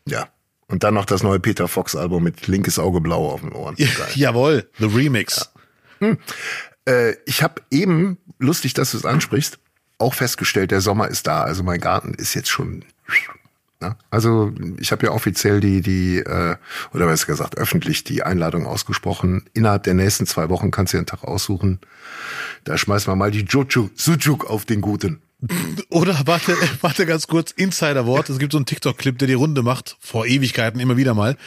Ja. 0.07 0.29
Und 0.67 0.83
dann 0.83 0.95
noch 0.95 1.05
das 1.05 1.21
neue 1.21 1.39
Peter 1.39 1.67
Fox 1.67 1.95
Album 1.95 2.23
mit 2.23 2.47
linkes 2.47 2.79
Auge 2.79 2.99
blau 2.99 3.29
auf 3.29 3.41
den 3.41 3.53
Ohren. 3.53 3.75
Geil. 3.75 3.89
Jawohl, 4.15 4.67
The 4.79 4.85
Remix. 4.85 5.51
Äh, 6.85 7.13
ich 7.25 7.43
habe 7.43 7.61
eben, 7.69 8.17
lustig, 8.39 8.73
dass 8.73 8.91
du 8.91 8.97
es 8.97 9.05
ansprichst, 9.05 9.59
auch 9.99 10.15
festgestellt, 10.15 10.71
der 10.71 10.81
Sommer 10.81 11.07
ist 11.07 11.27
da. 11.27 11.43
Also 11.43 11.61
mein 11.63 11.79
Garten 11.79 12.15
ist 12.15 12.33
jetzt 12.33 12.49
schon. 12.49 12.83
Ne? 13.81 13.95
Also 14.09 14.51
ich 14.79 14.91
habe 14.91 15.05
ja 15.05 15.11
offiziell 15.11 15.59
die, 15.59 15.81
die, 15.81 16.17
äh, 16.19 16.55
oder 16.93 17.05
besser 17.07 17.27
gesagt, 17.27 17.57
öffentlich 17.57 18.03
die 18.03 18.23
Einladung 18.23 18.65
ausgesprochen. 18.65 19.45
Innerhalb 19.53 19.83
der 19.83 19.93
nächsten 19.93 20.25
zwei 20.25 20.49
Wochen 20.49 20.71
kannst 20.71 20.93
du 20.93 20.97
dir 20.97 20.99
einen 20.99 21.07
Tag 21.07 21.23
aussuchen. 21.23 21.79
Da 22.63 22.77
schmeißen 22.77 23.11
wir 23.11 23.15
mal 23.15 23.31
die 23.31 23.43
Jojo 23.43 23.89
Sujuk 23.95 24.49
auf 24.49 24.65
den 24.65 24.81
Guten. 24.81 25.21
Oder 25.89 26.21
warte, 26.25 26.55
warte 26.81 27.05
ganz 27.05 27.27
kurz, 27.27 27.51
Insiderwort. 27.51 28.29
Es 28.29 28.39
gibt 28.39 28.53
so 28.53 28.57
einen 28.57 28.65
TikTok-Clip, 28.65 29.17
der 29.17 29.27
die 29.27 29.33
Runde 29.33 29.61
macht, 29.63 29.97
vor 29.99 30.25
Ewigkeiten 30.25 30.79
immer 30.79 30.97
wieder 30.97 31.13
mal. 31.13 31.37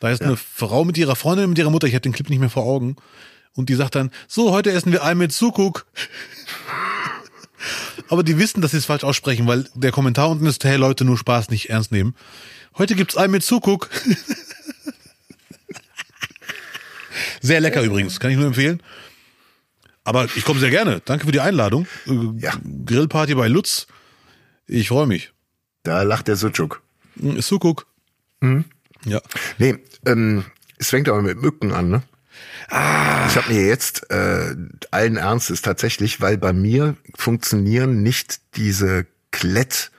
Da 0.00 0.10
ist 0.10 0.22
eine 0.22 0.36
Frau 0.36 0.84
mit 0.84 0.98
ihrer 0.98 1.16
Freundin 1.16 1.44
und 1.44 1.50
mit 1.50 1.58
ihrer 1.58 1.70
Mutter, 1.70 1.86
ich 1.86 1.94
habe 1.94 2.02
den 2.02 2.12
Clip 2.12 2.28
nicht 2.28 2.40
mehr 2.40 2.50
vor 2.50 2.64
Augen. 2.64 2.96
Und 3.54 3.70
die 3.70 3.74
sagt 3.74 3.94
dann, 3.94 4.10
so, 4.28 4.52
heute 4.52 4.70
essen 4.70 4.92
wir 4.92 5.04
Ei 5.04 5.14
mit 5.14 5.32
Sukuk. 5.32 5.86
Aber 8.08 8.22
die 8.22 8.38
wissen, 8.38 8.60
dass 8.62 8.70
sie 8.72 8.76
es 8.78 8.84
falsch 8.86 9.04
aussprechen, 9.04 9.46
weil 9.46 9.66
der 9.74 9.90
Kommentar 9.92 10.30
unten 10.30 10.46
ist, 10.46 10.64
hey 10.64 10.76
Leute, 10.76 11.04
nur 11.04 11.18
Spaß, 11.18 11.50
nicht 11.50 11.70
ernst 11.70 11.92
nehmen. 11.92 12.14
Heute 12.76 12.94
gibt's 12.94 13.16
Ei 13.16 13.28
mit 13.28 13.42
Sukuk. 13.42 13.88
Sehr 17.40 17.60
lecker 17.60 17.82
übrigens, 17.82 18.20
kann 18.20 18.30
ich 18.30 18.36
nur 18.36 18.46
empfehlen. 18.46 18.82
Aber 20.04 20.24
ich 20.36 20.44
komme 20.44 20.60
sehr 20.60 20.70
gerne. 20.70 21.02
Danke 21.04 21.26
für 21.26 21.32
die 21.32 21.40
Einladung. 21.40 21.86
Äh, 22.06 22.12
Ja. 22.38 22.54
Grillparty 22.86 23.34
bei 23.34 23.48
Lutz. 23.48 23.86
Ich 24.66 24.88
freue 24.88 25.06
mich. 25.06 25.32
Da 25.82 26.02
lacht 26.02 26.28
der 26.28 26.36
Sujuk. 26.36 26.82
Mm, 27.16 27.38
Sukuk. 27.40 27.86
Ja. 29.04 29.20
Nee, 29.58 29.78
ähm, 30.06 30.44
es 30.78 30.90
fängt 30.90 31.08
aber 31.08 31.22
mit 31.22 31.40
Mücken 31.42 31.72
an, 31.72 31.90
ne? 31.90 32.02
Ich 32.70 32.74
habe 33.36 33.52
mir 33.52 33.66
jetzt 33.66 34.10
äh, 34.10 34.54
allen 34.90 35.16
Ernstes 35.16 35.62
tatsächlich, 35.62 36.20
weil 36.20 36.36
bei 36.36 36.52
mir 36.52 36.96
funktionieren 37.16 38.02
nicht 38.02 38.40
diese 38.56 39.06
Klett 39.30 39.90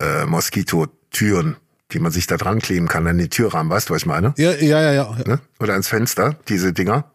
äh, 0.00 0.24
Moskitotüren, 0.26 1.56
die 1.90 1.98
man 1.98 2.12
sich 2.12 2.26
da 2.26 2.36
dran 2.36 2.60
kleben 2.60 2.88
kann 2.88 3.06
an 3.06 3.18
den 3.18 3.30
Türrahmen, 3.30 3.70
weißt 3.70 3.88
du, 3.88 3.94
was 3.94 4.02
ich 4.02 4.06
meine? 4.06 4.34
Ja, 4.36 4.52
ja, 4.52 4.80
ja, 4.80 4.92
ja. 4.92 5.16
Ne? 5.26 5.40
Oder 5.58 5.72
ans 5.72 5.88
Fenster, 5.88 6.36
diese 6.48 6.72
Dinger. 6.72 7.10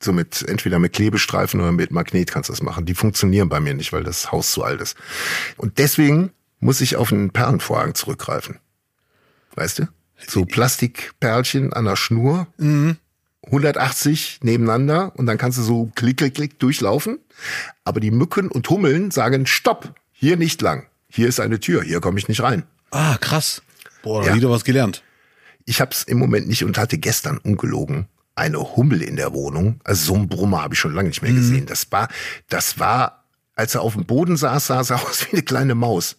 So 0.00 0.12
mit, 0.12 0.42
entweder 0.48 0.80
mit 0.80 0.94
Klebestreifen 0.94 1.60
oder 1.60 1.70
mit 1.70 1.92
Magnet 1.92 2.30
kannst 2.30 2.48
du 2.48 2.52
das 2.52 2.62
machen. 2.62 2.86
Die 2.86 2.94
funktionieren 2.94 3.48
bei 3.48 3.60
mir 3.60 3.74
nicht, 3.74 3.92
weil 3.92 4.02
das 4.02 4.32
Haus 4.32 4.50
zu 4.50 4.64
alt 4.64 4.80
ist. 4.80 4.96
Und 5.56 5.78
deswegen 5.78 6.32
muss 6.58 6.80
ich 6.80 6.96
auf 6.96 7.12
einen 7.12 7.30
Perlenvorhang 7.30 7.94
zurückgreifen. 7.94 8.58
Weißt 9.54 9.80
du? 9.80 9.88
So 10.26 10.44
Plastikperlchen 10.44 11.72
an 11.72 11.84
der 11.84 11.96
Schnur. 11.96 12.48
180 13.46 14.40
nebeneinander 14.42 15.12
und 15.16 15.26
dann 15.26 15.38
kannst 15.38 15.58
du 15.58 15.62
so 15.62 15.90
klick, 15.94 16.18
klick, 16.18 16.34
klick 16.34 16.58
durchlaufen. 16.58 17.18
Aber 17.84 18.00
die 18.00 18.10
Mücken 18.10 18.48
und 18.48 18.68
Hummeln 18.70 19.10
sagen, 19.10 19.46
stopp, 19.46 19.94
hier 20.12 20.36
nicht 20.36 20.62
lang. 20.62 20.86
Hier 21.08 21.28
ist 21.28 21.40
eine 21.40 21.60
Tür, 21.60 21.82
hier 21.82 22.00
komme 22.00 22.18
ich 22.18 22.28
nicht 22.28 22.42
rein. 22.42 22.62
Ah, 22.90 23.16
krass. 23.18 23.62
Boah, 24.02 24.22
da 24.22 24.28
Ja. 24.30 24.34
wieder 24.34 24.50
was 24.50 24.64
gelernt. 24.64 25.02
Ich 25.64 25.80
habe 25.80 25.90
es 25.92 26.02
im 26.04 26.18
Moment 26.18 26.48
nicht 26.48 26.64
und 26.64 26.78
hatte 26.78 26.98
gestern 26.98 27.38
ungelogen 27.38 28.06
eine 28.34 28.58
Hummel 28.76 29.02
in 29.02 29.16
der 29.16 29.34
Wohnung. 29.34 29.80
Also 29.84 30.06
so 30.06 30.14
ein 30.14 30.28
Brummer 30.28 30.62
habe 30.62 30.74
ich 30.74 30.80
schon 30.80 30.94
lange 30.94 31.08
nicht 31.08 31.20
mehr 31.22 31.32
gesehen. 31.32 31.66
Das 31.66 31.92
war, 31.92 32.08
das 32.48 32.78
war, 32.78 33.24
als 33.54 33.74
er 33.74 33.82
auf 33.82 33.92
dem 33.92 34.06
Boden 34.06 34.36
saß, 34.38 34.68
sah 34.68 34.80
er 34.80 35.02
aus 35.08 35.26
wie 35.26 35.32
eine 35.36 35.42
kleine 35.42 35.74
Maus. 35.74 36.16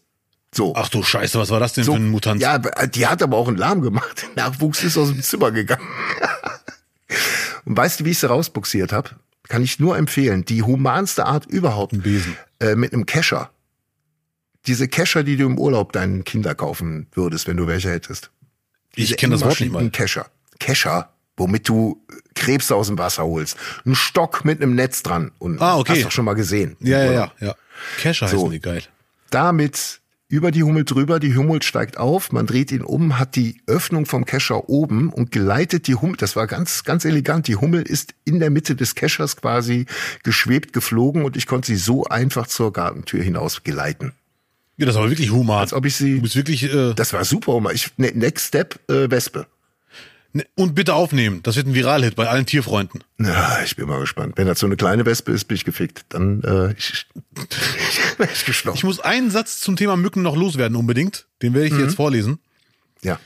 So. 0.53 0.73
Ach 0.75 0.87
du 0.89 1.01
Scheiße, 1.01 1.39
was 1.39 1.49
war 1.49 1.59
das 1.59 1.73
denn 1.73 1.83
so, 1.83 1.93
für 1.93 1.99
ein 1.99 2.09
Mutant? 2.09 2.39
Ja, 2.39 2.59
die 2.59 3.07
hat 3.07 3.23
aber 3.23 3.37
auch 3.37 3.47
einen 3.47 3.57
Lärm 3.57 3.81
gemacht. 3.81 4.27
Der 4.35 4.49
Nachwuchs 4.49 4.83
ist 4.83 4.97
aus 4.97 5.09
dem 5.09 5.23
Zimmer 5.23 5.51
gegangen. 5.51 5.87
Und 7.65 7.77
weißt 7.77 7.99
du, 7.99 8.05
wie 8.05 8.11
ich 8.11 8.19
sie 8.19 8.27
rausbuxiert 8.29 8.91
habe? 8.91 9.11
Kann 9.49 9.61
ich 9.63 9.79
nur 9.79 9.97
empfehlen. 9.97 10.45
Die 10.45 10.63
humanste 10.63 11.25
Art 11.25 11.45
überhaupt. 11.45 11.93
Ein 11.93 12.01
Besen. 12.01 12.37
Äh, 12.59 12.75
mit 12.75 12.93
einem 12.93 13.05
Kescher. 13.05 13.51
Diese 14.67 14.87
Kescher, 14.87 15.23
die 15.23 15.35
du 15.35 15.45
im 15.45 15.59
Urlaub 15.59 15.91
deinen 15.91 16.23
Kinder 16.23 16.55
kaufen 16.55 17.07
würdest, 17.11 17.47
wenn 17.47 17.57
du 17.57 17.67
welche 17.67 17.91
hättest. 17.91 18.31
Ich 18.95 19.17
kenne 19.17 19.33
das 19.35 19.43
Wort 19.43 19.59
nicht 19.59 19.71
mal. 19.73 19.79
Ein 19.79 19.91
Kescher. 19.91 20.27
Kescher, 20.59 21.09
womit 21.35 21.67
du 21.67 22.01
Krebse 22.35 22.73
aus 22.75 22.87
dem 22.87 22.97
Wasser 22.97 23.23
holst. 23.25 23.57
Ein 23.85 23.95
Stock 23.95 24.45
mit 24.45 24.61
einem 24.61 24.75
Netz 24.75 25.03
dran. 25.03 25.31
Und 25.39 25.61
Ah, 25.61 25.77
okay. 25.77 25.93
hast 25.93 26.05
doch 26.05 26.11
schon 26.11 26.25
mal 26.25 26.33
gesehen. 26.35 26.77
Ja, 26.79 27.03
ja, 27.03 27.11
ja, 27.11 27.31
ja. 27.39 27.55
Kescher 27.99 28.27
heißen 28.27 28.39
So. 28.39 28.49
die 28.49 28.59
geil. 28.61 28.83
Damit 29.29 29.99
über 30.33 30.49
die 30.49 30.63
Hummel 30.63 30.83
drüber, 30.83 31.19
die 31.19 31.37
Hummel 31.37 31.61
steigt 31.61 31.97
auf, 31.97 32.31
man 32.31 32.47
dreht 32.47 32.71
ihn 32.71 32.81
um, 32.81 33.19
hat 33.19 33.35
die 33.35 33.61
Öffnung 33.67 34.07
vom 34.07 34.25
Kescher 34.25 34.67
oben 34.67 35.09
und 35.09 35.31
geleitet 35.31 35.85
die 35.85 35.93
Hummel, 35.93 36.17
das 36.17 36.35
war 36.35 36.47
ganz, 36.47 36.83
ganz 36.83 37.05
elegant, 37.05 37.47
die 37.47 37.55
Hummel 37.55 37.83
ist 37.83 38.15
in 38.25 38.39
der 38.39 38.49
Mitte 38.49 38.75
des 38.75 38.95
Keschers 38.95 39.35
quasi 39.35 39.85
geschwebt, 40.23 40.73
geflogen 40.73 41.23
und 41.23 41.37
ich 41.37 41.45
konnte 41.45 41.67
sie 41.67 41.75
so 41.75 42.05
einfach 42.05 42.47
zur 42.47 42.73
Gartentür 42.73 43.21
hinaus 43.21 43.61
geleiten. 43.63 44.13
Ja, 44.77 44.87
das 44.87 44.95
war 44.95 45.07
wirklich 45.07 45.29
human. 45.29 45.59
Als 45.59 45.71
ob 45.71 45.85
ich 45.85 45.95
sie, 45.95 46.15
Du 46.15 46.23
bist 46.23 46.35
wirklich, 46.35 46.63
äh, 46.63 46.95
das 46.95 47.13
war 47.13 47.23
super, 47.25 47.53
Oma. 47.53 47.69
ich, 47.69 47.91
ne, 47.97 48.11
next 48.15 48.47
step, 48.47 48.79
äh, 48.89 49.11
Wespe. 49.11 49.45
Ne, 50.33 50.45
und 50.55 50.75
bitte 50.75 50.93
aufnehmen. 50.93 51.41
Das 51.43 51.55
wird 51.55 51.67
ein 51.67 51.73
Viralhit 51.73 52.15
bei 52.15 52.27
allen 52.27 52.45
Tierfreunden. 52.45 53.03
Na, 53.17 53.63
ich 53.63 53.75
bin 53.75 53.87
mal 53.87 53.99
gespannt. 54.01 54.33
Wenn 54.37 54.47
das 54.47 54.59
so 54.59 54.65
eine 54.65 54.75
kleine 54.75 55.05
Wespe 55.05 55.31
ist, 55.31 55.45
bin 55.45 55.55
ich 55.55 55.63
gefickt. 55.65 56.05
Dann 56.09 56.41
äh, 56.43 56.73
ich, 56.77 57.05
ich, 58.19 58.29
ich 58.33 58.45
geschnappt. 58.45 58.77
Ich 58.77 58.83
muss 58.83 58.99
einen 58.99 59.31
Satz 59.31 59.59
zum 59.61 59.75
Thema 59.75 59.95
Mücken 59.95 60.21
noch 60.21 60.35
loswerden 60.35 60.75
unbedingt. 60.75 61.27
Den 61.41 61.53
werde 61.53 61.67
ich 61.67 61.73
dir 61.73 61.79
Mhm. 61.79 61.85
jetzt 61.85 61.95
vorlesen. 61.95 62.39
Ja. 63.01 63.19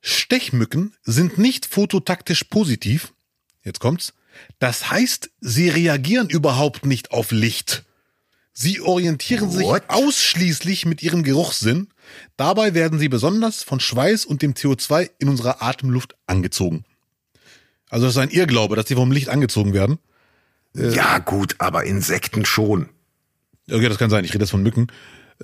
Stechmücken 0.00 0.94
sind 1.04 1.38
nicht 1.38 1.66
fototaktisch 1.66 2.44
positiv. 2.44 3.12
Jetzt 3.64 3.80
kommt's. 3.80 4.14
Das 4.58 4.90
heißt, 4.90 5.30
sie 5.40 5.68
reagieren 5.68 6.28
überhaupt 6.28 6.84
nicht 6.86 7.10
auf 7.10 7.32
Licht. 7.32 7.84
Sie 8.52 8.80
orientieren 8.80 9.50
sich 9.50 9.64
What? 9.64 9.84
ausschließlich 9.88 10.86
mit 10.86 11.02
ihrem 11.02 11.22
Geruchssinn. 11.22 11.88
Dabei 12.36 12.74
werden 12.74 12.98
sie 12.98 13.08
besonders 13.08 13.62
von 13.62 13.80
Schweiß 13.80 14.24
und 14.24 14.42
dem 14.42 14.54
CO2 14.54 15.10
in 15.18 15.28
unserer 15.28 15.62
Atemluft 15.62 16.16
angezogen. 16.26 16.84
Also 17.88 18.06
das 18.06 18.16
ist 18.16 18.20
ein 18.20 18.30
Irrglaube, 18.30 18.76
dass 18.76 18.88
sie 18.88 18.94
vom 18.94 19.12
Licht 19.12 19.28
angezogen 19.28 19.72
werden. 19.72 19.98
ja, 20.74 21.18
gut, 21.18 21.56
aber 21.58 21.84
Insekten 21.84 22.44
schon. 22.44 22.88
Okay, 23.70 23.88
das 23.88 23.98
kann 23.98 24.10
sein. 24.10 24.24
Ich 24.24 24.34
rede 24.34 24.44
jetzt 24.44 24.50
von 24.50 24.62
Mücken. 24.62 24.88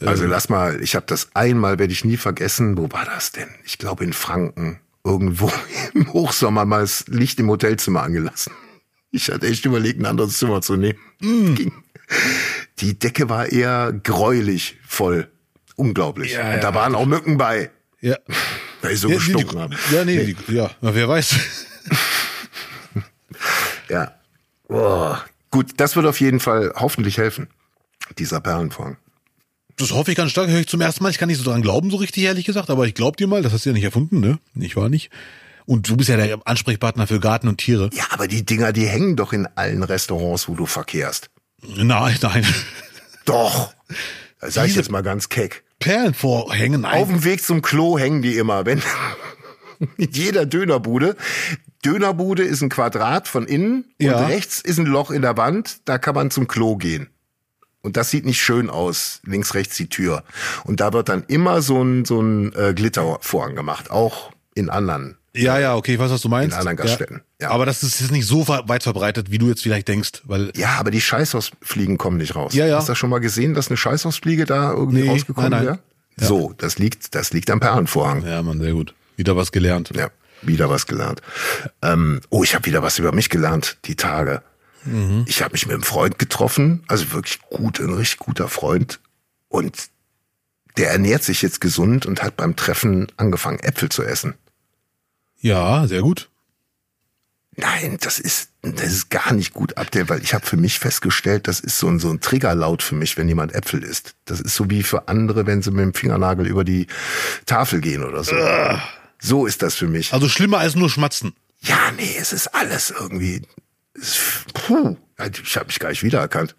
Also 0.00 0.26
lass 0.26 0.48
mal, 0.48 0.82
ich 0.82 0.94
habe 0.94 1.06
das 1.06 1.34
einmal, 1.34 1.78
werde 1.78 1.92
ich 1.92 2.04
nie 2.04 2.16
vergessen. 2.16 2.78
Wo 2.78 2.90
war 2.92 3.04
das 3.04 3.32
denn? 3.32 3.48
Ich 3.64 3.78
glaube 3.78 4.04
in 4.04 4.12
Franken. 4.12 4.80
Irgendwo 5.04 5.52
im 5.94 6.12
Hochsommer 6.12 6.64
mal 6.64 6.80
das 6.80 7.06
Licht 7.08 7.40
im 7.40 7.48
Hotelzimmer 7.48 8.02
angelassen. 8.02 8.52
Ich 9.10 9.30
hatte 9.30 9.46
echt 9.46 9.64
überlegt, 9.64 10.00
ein 10.00 10.06
anderes 10.06 10.38
Zimmer 10.38 10.62
zu 10.62 10.76
nehmen. 10.76 10.98
Ging. 11.20 11.72
Die 12.78 12.98
Decke 12.98 13.28
war 13.28 13.50
eher 13.50 13.92
gräulich 13.92 14.78
voll. 14.86 15.30
Unglaublich. 15.82 16.32
Ja, 16.32 16.40
Und 16.46 16.52
ja. 16.54 16.58
da 16.58 16.74
waren 16.74 16.94
auch 16.94 17.06
Mücken 17.06 17.36
bei, 17.38 17.70
Ja. 18.00 18.16
weil 18.82 18.92
ich 18.92 19.00
so 19.00 19.08
Ja, 19.08 19.14
nee, 19.14 19.18
gestunken 19.18 19.50
die, 19.56 19.58
habe. 19.58 19.76
ja, 19.92 20.04
nee, 20.04 20.34
Die, 20.48 20.54
ja, 20.54 20.70
na, 20.80 20.94
wer 20.94 21.08
weiß. 21.08 21.34
Ja. 23.88 24.12
Boah. 24.68 25.24
Gut, 25.50 25.72
das 25.76 25.96
wird 25.96 26.06
auf 26.06 26.20
jeden 26.20 26.40
Fall 26.40 26.72
hoffentlich 26.76 27.18
helfen. 27.18 27.48
Dieser 28.18 28.40
Perlenfang. 28.40 28.96
Das 29.76 29.90
hoffe 29.90 30.10
ich 30.12 30.16
ganz 30.16 30.30
stark. 30.30 30.48
Höre 30.48 30.60
ich 30.60 30.68
zum 30.68 30.80
ersten 30.80 31.02
Mal. 31.02 31.10
Ich 31.10 31.18
kann 31.18 31.28
nicht 31.28 31.38
so 31.42 31.44
dran 31.50 31.62
glauben, 31.62 31.90
so 31.90 31.96
richtig 31.96 32.22
ehrlich 32.24 32.44
gesagt, 32.46 32.70
aber 32.70 32.86
ich 32.86 32.94
glaube 32.94 33.16
dir 33.16 33.26
mal, 33.26 33.42
das 33.42 33.52
hast 33.52 33.64
du 33.66 33.70
ja 33.70 33.74
nicht 33.74 33.84
erfunden, 33.84 34.20
ne? 34.20 34.38
Ich 34.54 34.76
war 34.76 34.88
nicht. 34.88 35.10
Und 35.66 35.88
du 35.88 35.96
bist 35.96 36.08
ja 36.08 36.16
der 36.16 36.38
Ansprechpartner 36.46 37.06
für 37.06 37.20
Garten 37.20 37.48
und 37.48 37.58
Tiere. 37.58 37.90
Ja, 37.92 38.04
aber 38.10 38.28
die 38.28 38.44
Dinger, 38.44 38.72
die 38.72 38.86
hängen 38.86 39.16
doch 39.16 39.32
in 39.32 39.46
allen 39.56 39.82
Restaurants, 39.82 40.48
wo 40.48 40.54
du 40.54 40.66
verkehrst. 40.66 41.30
Nein, 41.62 42.16
nein. 42.22 42.46
Doch. 43.24 43.74
Das 44.40 44.54
sag 44.54 44.66
ich 44.66 44.74
jetzt 44.74 44.90
mal 44.90 45.04
ganz 45.04 45.28
keck. 45.28 45.62
Perlen 45.82 46.14
vorhängen. 46.14 46.84
Auf 46.84 47.08
dem 47.08 47.24
Weg 47.24 47.42
zum 47.42 47.62
Klo 47.62 47.98
hängen 47.98 48.22
die 48.22 48.36
immer. 48.36 48.64
Wenn 48.66 48.82
in 49.96 50.10
jeder 50.12 50.46
Dönerbude. 50.46 51.16
Dönerbude 51.84 52.44
ist 52.44 52.62
ein 52.62 52.68
Quadrat 52.68 53.26
von 53.28 53.46
innen 53.46 53.92
Ja. 54.00 54.18
und 54.18 54.26
rechts 54.26 54.60
ist 54.60 54.78
ein 54.78 54.86
Loch 54.86 55.10
in 55.10 55.22
der 55.22 55.36
Wand. 55.36 55.80
Da 55.88 55.98
kann 55.98 56.14
man 56.14 56.30
zum 56.30 56.46
Klo 56.46 56.76
gehen. 56.76 57.08
Und 57.80 57.96
das 57.96 58.10
sieht 58.10 58.24
nicht 58.24 58.40
schön 58.40 58.70
aus. 58.70 59.20
Links, 59.24 59.54
rechts 59.54 59.76
die 59.76 59.88
Tür. 59.88 60.22
Und 60.64 60.78
da 60.80 60.92
wird 60.92 61.08
dann 61.08 61.24
immer 61.26 61.62
so 61.62 61.82
ein, 61.82 62.04
so 62.04 62.20
ein 62.20 62.52
äh, 62.54 62.74
Glittervorhang 62.74 63.56
gemacht. 63.56 63.90
Auch 63.90 64.30
in 64.54 64.70
anderen. 64.70 65.18
Ja, 65.34 65.58
ja, 65.58 65.76
okay, 65.76 65.94
ich 65.94 65.98
weiß, 65.98 66.10
was 66.10 66.20
du 66.20 66.28
meinst. 66.28 66.52
In 66.54 66.58
anderen 66.58 66.76
Gaststätten, 66.76 67.22
Ja. 67.40 67.48
ja. 67.48 67.50
Aber 67.52 67.64
das 67.64 67.82
ist 67.82 68.00
jetzt 68.00 68.10
nicht 68.12 68.26
so 68.26 68.46
weit 68.48 68.82
verbreitet, 68.82 69.30
wie 69.30 69.38
du 69.38 69.48
jetzt 69.48 69.62
vielleicht 69.62 69.88
denkst, 69.88 70.22
weil 70.24 70.52
Ja, 70.56 70.76
aber 70.78 70.90
die 70.90 71.00
Scheißhausfliegen 71.00 71.96
kommen 71.96 72.18
nicht 72.18 72.34
raus. 72.34 72.52
Ja, 72.54 72.66
ja. 72.66 72.76
Hast 72.76 72.88
du 72.88 72.92
das 72.92 72.98
schon 72.98 73.08
mal 73.10 73.20
gesehen, 73.20 73.54
dass 73.54 73.68
eine 73.68 73.76
Scheißhausfliege 73.78 74.44
da 74.44 74.72
irgendwie 74.72 75.02
Nee, 75.02 75.08
rausgekommen 75.08 75.50
nein, 75.50 75.64
nein. 75.64 75.78
wäre? 76.18 76.28
So, 76.28 76.52
das 76.58 76.78
liegt, 76.78 77.14
das 77.14 77.32
liegt 77.32 77.48
am 77.50 77.60
Perlenvorhang. 77.60 78.26
ja, 78.26 78.42
man, 78.42 78.60
sehr 78.60 78.72
gut. 78.72 78.94
Wieder 79.16 79.34
was 79.36 79.52
gelernt. 79.52 79.90
Ja, 79.94 80.10
wieder 80.42 80.68
was 80.68 80.86
gelernt. 80.86 81.22
Ähm, 81.80 82.20
oh, 82.28 82.44
ich 82.44 82.54
habe 82.54 82.66
wieder 82.66 82.82
was 82.82 82.98
über 82.98 83.12
mich 83.12 83.30
gelernt, 83.30 83.78
die 83.86 83.96
Tage. 83.96 84.42
Ich 85.26 85.42
habe 85.42 85.52
mich 85.52 85.64
mit 85.66 85.74
einem 85.74 85.84
Freund 85.84 86.18
getroffen, 86.18 86.82
also 86.88 87.12
wirklich 87.12 87.40
gut, 87.42 87.78
ein 87.78 87.94
richtig 87.94 88.18
guter 88.18 88.48
Freund. 88.48 88.98
Und 89.48 89.76
der 90.76 90.90
ernährt 90.90 91.22
sich 91.22 91.40
jetzt 91.40 91.60
gesund 91.60 92.04
und 92.04 92.22
hat 92.22 92.36
beim 92.36 92.56
Treffen 92.56 93.06
angefangen, 93.16 93.60
Äpfel 93.60 93.90
zu 93.90 94.02
essen. 94.02 94.34
Ja, 95.43 95.86
sehr 95.86 96.01
gut. 96.01 96.30
Nein, 97.55 97.99
das 98.01 98.18
ist, 98.18 98.49
das 98.62 98.86
ist 98.86 99.11
gar 99.11 99.34
nicht 99.34 99.53
gut 99.53 99.76
Update, 99.76 100.09
weil 100.09 100.22
ich 100.22 100.32
habe 100.32 100.47
für 100.47 100.57
mich 100.57 100.78
festgestellt, 100.78 101.47
das 101.49 101.61
ist 101.61 101.78
so 101.78 101.88
ein, 101.88 101.99
so 101.99 102.09
ein 102.09 102.20
Triggerlaut 102.20 102.82
für 102.82 102.95
mich, 102.95 103.18
wenn 103.18 103.28
jemand 103.28 103.55
Äpfel 103.55 103.82
isst. 103.82 104.14
Das 104.24 104.40
ist 104.40 104.55
so 104.55 104.70
wie 104.70 104.82
für 104.82 105.09
andere, 105.09 105.47
wenn 105.47 105.61
sie 105.61 105.70
mit 105.70 105.80
dem 105.80 105.93
Fingernagel 105.93 106.47
über 106.47 106.64
die 106.64 106.86
Tafel 107.45 107.82
gehen 107.82 108.05
oder 108.05 108.24
so. 108.24 108.34
So 109.20 109.45
ist 109.47 109.62
das 109.62 109.74
für 109.74 109.86
mich. 109.86 110.14
Also 110.14 110.28
schlimmer 110.30 110.59
als 110.59 110.76
nur 110.76 110.88
schmatzen. 110.88 111.34
Ja, 111.61 111.93
nee, 111.97 112.16
es 112.18 112.32
ist 112.32 112.55
alles 112.55 112.90
irgendwie. 112.90 113.43
Es, 113.95 114.18
puh, 114.55 114.97
ich 115.43 115.57
habe 115.57 115.66
mich 115.66 115.78
gar 115.78 115.90
nicht 115.90 116.03
wiedererkannt. 116.03 116.57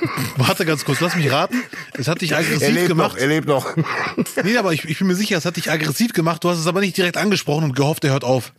Warte 0.36 0.64
ganz 0.64 0.84
kurz, 0.84 1.00
lass 1.00 1.14
mich 1.16 1.30
raten. 1.30 1.62
Es 1.94 2.08
hat 2.08 2.20
dich 2.20 2.32
Er 2.32 2.38
aggressiv 2.38 2.68
lebt 2.74 2.88
gemacht. 2.88 3.12
noch, 3.14 3.18
er 3.20 3.26
lebt 3.26 3.46
noch. 3.48 3.74
Nee, 4.44 4.56
aber 4.56 4.72
ich, 4.72 4.84
ich 4.84 4.98
bin 4.98 5.06
mir 5.06 5.14
sicher, 5.14 5.36
es 5.38 5.44
hat 5.44 5.56
dich 5.56 5.70
aggressiv 5.70 6.12
gemacht. 6.12 6.42
Du 6.44 6.48
hast 6.50 6.58
es 6.58 6.66
aber 6.66 6.80
nicht 6.80 6.96
direkt 6.96 7.16
angesprochen 7.16 7.64
und 7.64 7.74
gehofft, 7.76 8.04
er 8.04 8.12
hört 8.12 8.24
auf. 8.24 8.52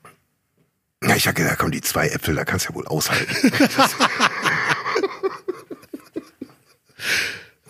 Ja, 1.04 1.16
ich 1.16 1.28
habe 1.28 1.36
gedacht, 1.36 1.58
komm, 1.60 1.72
die 1.72 1.82
zwei 1.82 2.08
Äpfel, 2.10 2.36
da 2.36 2.44
kannst 2.44 2.66
du 2.68 2.72
ja 2.72 2.76
wohl 2.76 2.86
aushalten. 2.88 3.52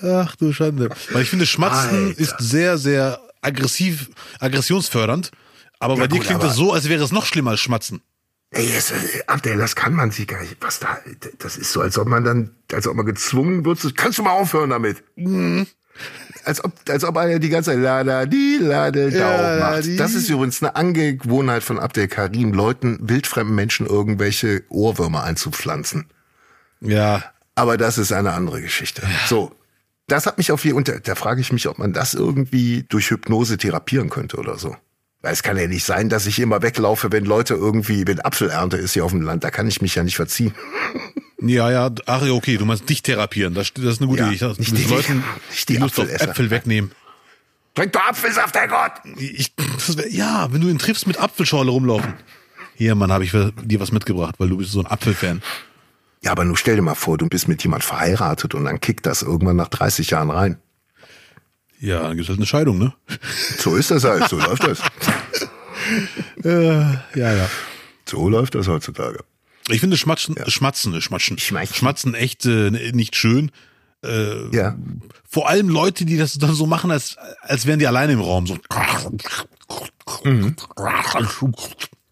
Ach 0.01 0.36
du 0.38 0.53
Schande. 0.53 0.89
Weil 1.11 1.24
ich 1.24 1.30
finde, 1.30 1.45
Schmatzen 1.45 2.07
Alter. 2.07 2.20
ist 2.20 2.36
sehr, 2.39 2.78
sehr 2.78 3.20
aggressiv, 3.41 4.09
aggressionsfördernd. 4.39 5.32
Aber 5.80 5.95
bei 5.95 6.01
Ja, 6.01 6.07
dir 6.07 6.17
gut, 6.17 6.26
klingt 6.28 6.43
das 6.43 6.55
so, 6.55 6.74
als 6.74 6.89
wäre 6.89 7.03
es 7.03 7.11
noch 7.11 7.26
schlimmer 7.26 7.51
als 7.51 7.59
Schmatzen. 7.59 8.01
Ey, 8.51 8.67
es, 8.75 8.91
äh, 8.91 8.95
Abdel, 9.27 9.57
das 9.57 9.75
kann 9.75 9.93
man 9.93 10.09
sich 10.11 10.27
gar 10.27 10.41
nicht. 10.41 10.57
Was 10.61 10.79
da, 10.79 10.97
das 11.37 11.55
ist 11.57 11.71
so, 11.71 11.81
als 11.81 11.97
ob 11.97 12.07
man 12.07 12.23
dann, 12.23 12.51
als 12.73 12.87
ob 12.87 12.95
man 12.95 13.05
gezwungen 13.05 13.63
wird. 13.65 13.79
zu- 13.79 13.93
Kannst 13.93 14.17
du 14.17 14.23
mal 14.23 14.31
aufhören 14.31 14.71
damit? 14.71 15.03
Mhm. 15.15 15.67
Als 16.45 16.63
ob, 16.63 16.71
als 16.89 17.03
ob 17.03 17.17
einer 17.17 17.37
die 17.39 17.49
ganze 17.49 17.71
Zeit 17.71 17.79
lada 17.79 18.25
die 18.25 18.57
lade 18.61 19.09
Ja, 19.09 19.37
da 19.37 19.55
la, 19.57 19.69
macht. 19.71 19.85
di. 19.85 19.97
Das 19.97 20.13
ist 20.15 20.29
übrigens 20.29 20.63
eine 20.63 20.75
Angewohnheit 20.75 21.61
von 21.63 21.77
Abdel 21.77 22.07
Karim, 22.07 22.53
Leuten, 22.53 22.97
wildfremden 23.01 23.53
Menschen 23.53 23.85
irgendwelche 23.85 24.63
Ohrwürmer 24.69 25.23
einzupflanzen. 25.25 26.05
Ja. 26.81 27.23
Aber 27.55 27.77
das 27.77 27.97
ist 27.97 28.13
eine 28.13 28.31
andere 28.33 28.61
Geschichte. 28.61 29.03
So. 29.27 29.51
Das 30.07 30.25
hat 30.25 30.37
mich 30.39 30.51
auf 30.51 30.63
jeden 30.65 30.77
und 30.77 30.87
da, 30.87 30.97
da 30.97 31.13
frage 31.13 31.39
ich 31.41 31.51
mich, 31.51 31.67
ob 31.67 31.77
man 31.77 31.93
das 31.93 32.15
irgendwie 32.15 32.83
durch 32.89 33.11
Hypnose 33.11 33.57
therapieren 33.57 34.09
könnte 34.09 34.37
oder 34.37 34.57
so. 34.57 34.75
Weil 35.22 35.34
es 35.34 35.43
kann 35.43 35.57
ja 35.57 35.67
nicht 35.67 35.84
sein, 35.84 36.07
dass 36.07 36.26
ich 36.28 36.39
immer 36.39 36.61
weglaufe, 36.61 37.11
wenn 37.11 37.26
Leute 37.26 37.53
irgendwie, 37.53 38.07
wenn 38.07 38.22
Apfelernte 38.22 38.78
ist 38.78 38.93
hier 38.93 39.03
auf 39.03 39.11
dem 39.11 39.22
Land, 39.22 39.43
da 39.43 39.51
kann 39.51 39.67
ich 39.67 39.82
mich 39.82 39.95
ja 39.95 40.03
nicht 40.03 40.15
verziehen. 40.15 40.53
Ja, 41.41 41.72
ja, 41.72 41.89
ach 42.05 42.22
ja, 42.22 42.34
okay, 42.34 42.57
du 42.57 42.65
meinst 42.65 42.89
dich 42.89 43.01
therapieren. 43.01 43.53
Das, 43.53 43.74
das 43.74 43.86
ist 43.86 44.01
eine 44.01 44.09
gute 44.09 44.24
Ja, 44.24 44.30
Idee. 44.30 44.45
Nicht 44.57 44.72
du 44.74 44.76
die- 44.76 44.84
Leuten 44.84 45.24
nicht 45.49 45.70
die 45.70 45.74
die 45.76 45.80
Lust 45.80 45.97
auf. 45.97 46.09
Äpfel 46.11 46.49
wegnehmen. 46.49 46.91
Trink 47.76 47.93
doch 47.93 48.05
Apfelsaft, 48.09 48.53
Herrgott! 48.57 48.91
Ich, 49.17 49.53
wär, 49.88 50.11
ja, 50.11 50.51
wenn 50.51 50.59
du 50.59 50.67
ihn 50.67 50.80
triffst 50.80 51.07
mit 51.07 51.17
Apfelschorle 51.17 51.72
rumlaufen. 51.72 52.13
Hier, 52.76 52.93
Mann, 52.93 53.09
habe 53.13 53.24
ich 53.24 53.32
für 53.32 53.53
dir 53.63 53.80
was 53.80 53.93
mitgebracht, 53.93 54.36
weil 54.38 54.49
du 54.49 54.57
bist 54.57 54.74
so 54.74 54.82
ein 54.82 54.86
Apfelfan. 54.88 55.41
Ja, 56.22 56.32
aber 56.32 56.43
nun 56.43 56.57
stell 56.57 56.76
dir 56.76 56.82
mal 56.82 56.93
vor, 56.95 57.17
du 57.17 57.30
bist 57.30 57.47
mit 57.47 57.63
jemand 57.63 57.86
verheiratet 57.86 58.53
und 58.53 58.65
dann 58.65 58.82
kickt 58.82 59.05
das 59.05 59.22
irgendwann 59.22 59.55
nach 59.55 59.70
30 59.70 60.09
Jahren 60.09 60.32
rein. 60.32 60.57
Ja, 61.80 62.01
dann 62.03 62.15
gibt's 62.15 62.30
halt 62.30 62.39
eine 62.39 62.45
Scheidung, 62.45 62.77
ne? 62.77 62.93
So 63.57 63.75
ist 63.75 63.91
das 63.91 64.03
halt, 64.03 64.27
so 64.30 64.38
läuft 64.39 64.63
das. 64.63 64.82
Äh, 66.43 66.82
ja, 67.19 67.34
ja. 67.34 67.49
So 68.05 68.27
läuft 68.30 68.55
das 68.55 68.67
heutzutage. 68.67 69.23
Ich 69.69 69.80
finde 69.80 69.97
Schmatzen, 69.97 70.36
Schmatzen, 70.47 70.99
Schmatzen, 71.01 71.38
Schmatzen. 71.38 71.75
Schmatzen 71.75 72.13
echt 72.15 72.45
äh, 72.45 72.71
nicht 72.91 73.15
schön. 73.15 73.51
Ja. 74.01 74.77
Vor 75.27 75.49
allem 75.49 75.67
Leute, 75.67 76.05
die 76.05 76.17
das 76.17 76.38
dann 76.38 76.53
so 76.53 76.65
machen, 76.65 76.89
als, 76.89 77.17
als 77.41 77.65
wären 77.65 77.80
die 77.80 77.88
alleine 77.88 78.13
im 78.13 78.21
Raum. 78.21 78.47
So. 78.47 78.57
Mhm. 80.23 80.55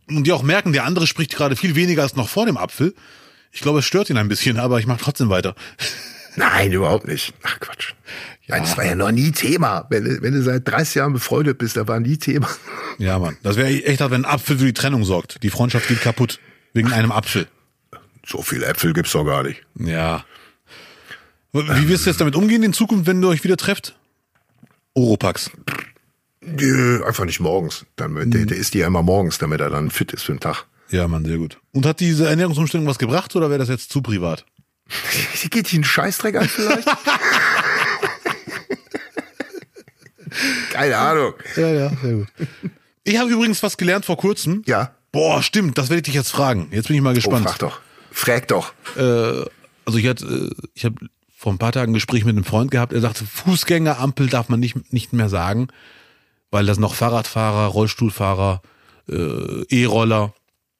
Und 0.10 0.24
die 0.28 0.32
auch 0.32 0.44
merken, 0.44 0.74
der 0.74 0.84
andere 0.84 1.08
spricht 1.08 1.34
gerade 1.36 1.56
viel 1.56 1.76
weniger 1.76 2.04
als 2.04 2.16
noch 2.16 2.30
vor 2.30 2.46
dem 2.46 2.58
Apfel. 2.58 2.94
Ich 3.52 3.62
glaube, 3.62 3.80
es 3.80 3.86
stört 3.86 4.10
ihn 4.10 4.18
ein 4.18 4.28
bisschen, 4.28 4.60
aber 4.60 4.80
ich 4.80 4.86
mache 4.86 5.00
trotzdem 5.02 5.30
weiter. 5.30 5.56
Nein, 6.36 6.72
überhaupt 6.72 7.08
nicht. 7.08 7.34
Ach 7.44 7.60
Quatsch. 7.60 7.94
Nein, 8.50 8.62
das 8.64 8.78
war 8.78 8.86
ja 8.86 8.96
noch 8.96 9.12
nie 9.12 9.32
Thema. 9.32 9.86
Wenn, 9.90 10.06
du- 10.06 10.22
wenn 10.22 10.34
du 10.34 10.42
seit 10.42 10.68
30 10.68 10.96
Jahren 10.96 11.14
befreundet 11.14 11.58
bist, 11.58 11.76
da 11.76 11.88
war 11.88 12.00
nie 12.00 12.18
Thema. 12.18 12.48
Ja, 12.98 13.20
Mann. 13.20 13.38
Das 13.44 13.58
wäre 13.58 13.68
echt, 13.70 14.00
wenn 14.00 14.14
ein 14.14 14.26
Apfel 14.26 14.58
für 14.58 14.66
die 14.66 14.74
Trennung 14.74 15.04
sorgt. 15.04 15.44
Die 15.44 15.50
Freundschaft 15.50 15.88
geht 15.88 16.02
kaputt. 16.02 16.40
Wegen 16.74 16.92
einem 16.94 17.12
Apfel. 17.12 17.48
So 18.26 18.42
viele 18.42 18.66
Äpfel 18.66 18.94
gibt's 18.94 19.12
doch 19.12 19.26
gar 19.26 19.44
nicht. 19.44 19.64
Ja. 19.76 20.24
Wie 21.54 21.90
wirst 21.90 22.06
du 22.06 22.10
jetzt 22.10 22.20
damit 22.22 22.36
umgehen 22.36 22.62
in 22.64 22.74
Zukunft, 22.74 23.06
wenn 23.08 23.20
du 23.22 23.30
euch 23.30 23.44
wieder 23.44 23.58
trefft? 23.58 23.96
Oropax. 24.94 25.50
Nö, 26.42 27.04
einfach 27.06 27.26
nicht 27.26 27.40
morgens. 27.40 27.86
Dann, 27.96 28.16
der, 28.32 28.46
der 28.46 28.58
isst 28.58 28.74
die 28.74 28.80
ja 28.80 28.88
immer 28.88 29.02
morgens, 29.04 29.38
damit 29.38 29.60
er 29.60 29.70
dann 29.70 29.90
fit 29.92 30.12
ist 30.14 30.24
für 30.24 30.34
den 30.34 30.40
Tag. 30.40 30.66
Ja, 30.90 31.08
Mann, 31.08 31.26
sehr 31.26 31.38
gut. 31.38 31.58
Und 31.74 31.86
hat 31.86 32.00
diese 32.00 32.28
Ernährungsumstellung 32.30 32.88
was 32.88 32.98
gebracht 33.00 33.36
oder 33.36 33.50
wäre 33.50 33.60
das 33.60 33.70
jetzt 33.70 33.92
zu 33.92 34.02
privat? 34.02 34.46
Sie 35.34 35.50
geht 35.50 35.66
dich 35.68 35.74
einen 35.74 35.84
Scheißdreck 35.84 36.36
an 36.36 36.48
vielleicht? 36.48 36.88
Keine 40.72 40.98
Ahnung. 40.98 41.34
Ja, 41.56 41.68
ja, 41.70 41.92
sehr 42.02 42.14
gut. 42.14 42.28
Ich 43.04 43.18
habe 43.18 43.30
übrigens 43.30 43.64
was 43.64 43.78
gelernt 43.78 44.06
vor 44.06 44.18
kurzem. 44.18 44.64
Ja. 44.66 44.92
Boah, 45.12 45.42
stimmt, 45.42 45.78
das 45.78 45.90
werde 45.90 46.00
ich 46.00 46.04
dich 46.06 46.14
jetzt 46.16 46.32
fragen. 46.32 46.68
Jetzt 46.72 46.88
bin 46.88 46.96
ich 46.98 47.02
mal 47.02 47.12
Oh, 47.12 47.16
gespannt. 47.16 47.46
frag 47.48 47.60
doch. 47.60 47.80
Frag 48.12 48.48
doch. 48.50 48.74
also 48.96 49.98
ich 49.98 50.08
hatte, 50.08 50.26
äh, 50.26 50.68
ich 50.74 50.84
habe 50.86 50.96
vor 51.36 51.54
ein 51.54 51.58
paar 51.60 51.72
Tagen 51.72 51.92
ein 51.92 51.94
Gespräch 51.94 52.26
mit 52.26 52.36
einem 52.36 52.44
Freund 52.44 52.72
gehabt. 52.72 52.92
Er 52.94 53.02
sagte, 53.02 53.26
Fußgängerampel 53.26 54.28
darf 54.28 54.50
man 54.50 54.60
nicht, 54.60 54.92
nicht 54.92 55.14
mehr 55.14 55.30
sagen, 55.30 55.68
weil 56.52 56.66
das 56.66 56.78
noch 56.80 56.96
Fahrradfahrer, 56.96 57.68
Rollstuhlfahrer, 57.68 58.62
äh, 59.10 59.64
E-Roller. 59.70 60.34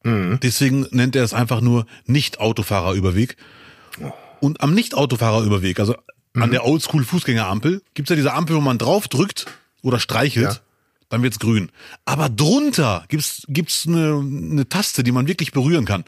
Deswegen 0.04 0.88
nennt 0.92 1.18
er 1.18 1.24
es 1.26 1.34
einfach 1.34 1.60
nur 1.60 1.86
Nicht-Autofahrerüberweg. 2.06 3.36
Und 4.40 4.62
am 4.62 4.74
Nicht-Autofahrerüberweg, 4.74 5.80
also 5.82 5.96
an 6.36 6.52
der 6.52 6.66
Oldschool-Fußgängerampel, 6.66 7.82
gibt's 7.94 8.10
ja 8.10 8.16
diese 8.16 8.34
Ampel, 8.34 8.56
wo 8.56 8.62
man 8.62 8.78
drauf 8.78 9.08
drückt 9.08 9.46
oder 9.82 10.00
streichelt, 10.00 10.46
Ja. 10.46 10.58
dann 11.10 11.24
wird's 11.24 11.40
grün. 11.40 11.72
Aber 12.06 12.30
drunter 12.30 13.06
gibt's 13.10 13.44
gibt's 13.48 13.86
eine, 13.88 14.20
eine 14.20 14.70
Taste, 14.70 15.04
die 15.04 15.12
man 15.12 15.28
wirklich 15.28 15.52
berühren 15.52 15.86
kann. 15.86 16.04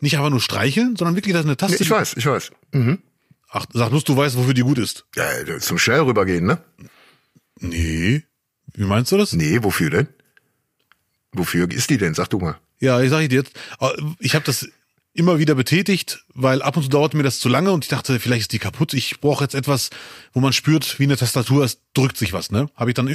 Nicht 0.00 0.16
einfach 0.16 0.30
nur 0.30 0.40
streicheln, 0.40 0.96
sondern 0.96 1.14
wirklich 1.14 1.32
das 1.34 1.44
eine 1.44 1.56
Taste. 1.56 1.82
Ich 1.82 1.90
weiß, 1.90 2.14
ich 2.16 2.26
weiß. 2.26 2.50
Ach, 3.50 3.66
sag 3.72 3.90
bloß, 3.90 4.02
du 4.04 4.16
weißt, 4.16 4.36
wofür 4.36 4.54
die 4.54 4.62
gut 4.62 4.78
ist. 4.78 5.04
Ja, 5.14 5.28
zum 5.60 5.78
schnell 5.78 6.00
rübergehen, 6.00 6.44
ne? 6.46 6.58
Nee. 7.60 8.24
Wie 8.74 8.84
meinst 8.84 9.12
du 9.12 9.16
das? 9.18 9.32
Nee, 9.34 9.62
wofür 9.62 9.90
denn? 9.90 10.08
Wofür 11.32 11.70
ist 11.70 11.90
die 11.90 11.98
denn? 11.98 12.14
Sag 12.14 12.28
du 12.30 12.38
mal. 12.38 12.58
Ja, 12.80 13.00
ich 13.00 13.10
sage 13.10 13.28
dir 13.28 13.36
jetzt, 13.42 13.52
äh, 13.80 13.88
ich 14.18 14.34
habe 14.34 14.44
das 14.44 14.68
immer 15.14 15.38
wieder 15.38 15.54
betätigt, 15.54 16.24
weil 16.34 16.62
ab 16.62 16.76
und 16.76 16.84
zu 16.84 16.88
dauerte 16.88 17.16
mir 17.16 17.22
das 17.22 17.38
zu 17.38 17.48
lange 17.48 17.72
und 17.72 17.84
ich 17.84 17.88
dachte, 17.88 18.18
vielleicht 18.18 18.42
ist 18.42 18.52
die 18.52 18.58
kaputt. 18.58 18.94
Ich 18.94 19.20
brauche 19.20 19.44
jetzt 19.44 19.54
etwas, 19.54 19.90
wo 20.32 20.40
man 20.40 20.52
spürt, 20.52 20.98
wie 20.98 21.04
eine 21.04 21.16
Tastatur, 21.16 21.64
es 21.64 21.80
drückt 21.94 22.16
sich 22.16 22.32
was, 22.32 22.50
ne? 22.50 22.68
Habe 22.74 22.90
ich 22.90 22.94
dann 22.94 23.14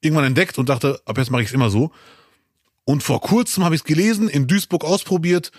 irgendwann 0.00 0.26
entdeckt 0.26 0.58
und 0.58 0.68
dachte, 0.68 1.00
ab 1.06 1.18
jetzt 1.18 1.30
mache 1.30 1.42
ich 1.42 1.48
es 1.48 1.54
immer 1.54 1.70
so. 1.70 1.90
Und 2.84 3.02
vor 3.02 3.20
kurzem 3.20 3.64
habe 3.64 3.74
ich 3.74 3.80
es 3.80 3.84
gelesen, 3.84 4.28
in 4.28 4.46
Duisburg 4.46 4.84
ausprobiert. 4.84 5.50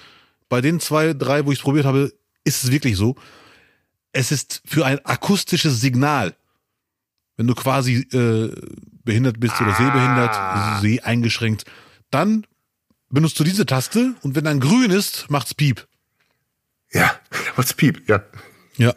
Bei 0.47 0.61
den 0.61 0.79
zwei, 0.79 1.13
drei, 1.13 1.45
wo 1.45 1.51
ich 1.51 1.57
es 1.57 1.63
probiert 1.63 1.85
habe, 1.85 2.13
ist 2.43 2.63
es 2.63 2.71
wirklich 2.71 2.95
so. 2.95 3.15
Es 4.11 4.31
ist 4.31 4.61
für 4.65 4.85
ein 4.85 5.03
akustisches 5.03 5.81
Signal. 5.81 6.35
Wenn 7.35 7.47
du 7.47 7.55
quasi 7.55 7.95
äh, 8.13 8.55
behindert 9.03 9.39
bist 9.39 9.59
oder 9.59 9.73
sehbehindert, 9.73 10.81
seh 10.81 11.01
eingeschränkt, 11.01 11.65
dann 12.11 12.45
benutzt 13.09 13.39
du 13.39 13.43
diese 13.43 13.65
Taste 13.65 14.15
und 14.21 14.35
wenn 14.35 14.43
dann 14.43 14.59
grün 14.59 14.91
ist, 14.91 15.29
macht's 15.29 15.53
Piep. 15.53 15.87
Ja, 16.91 17.11
was 17.55 17.73
piep, 17.73 18.07
ja. 18.07 18.23
Ja. 18.77 18.93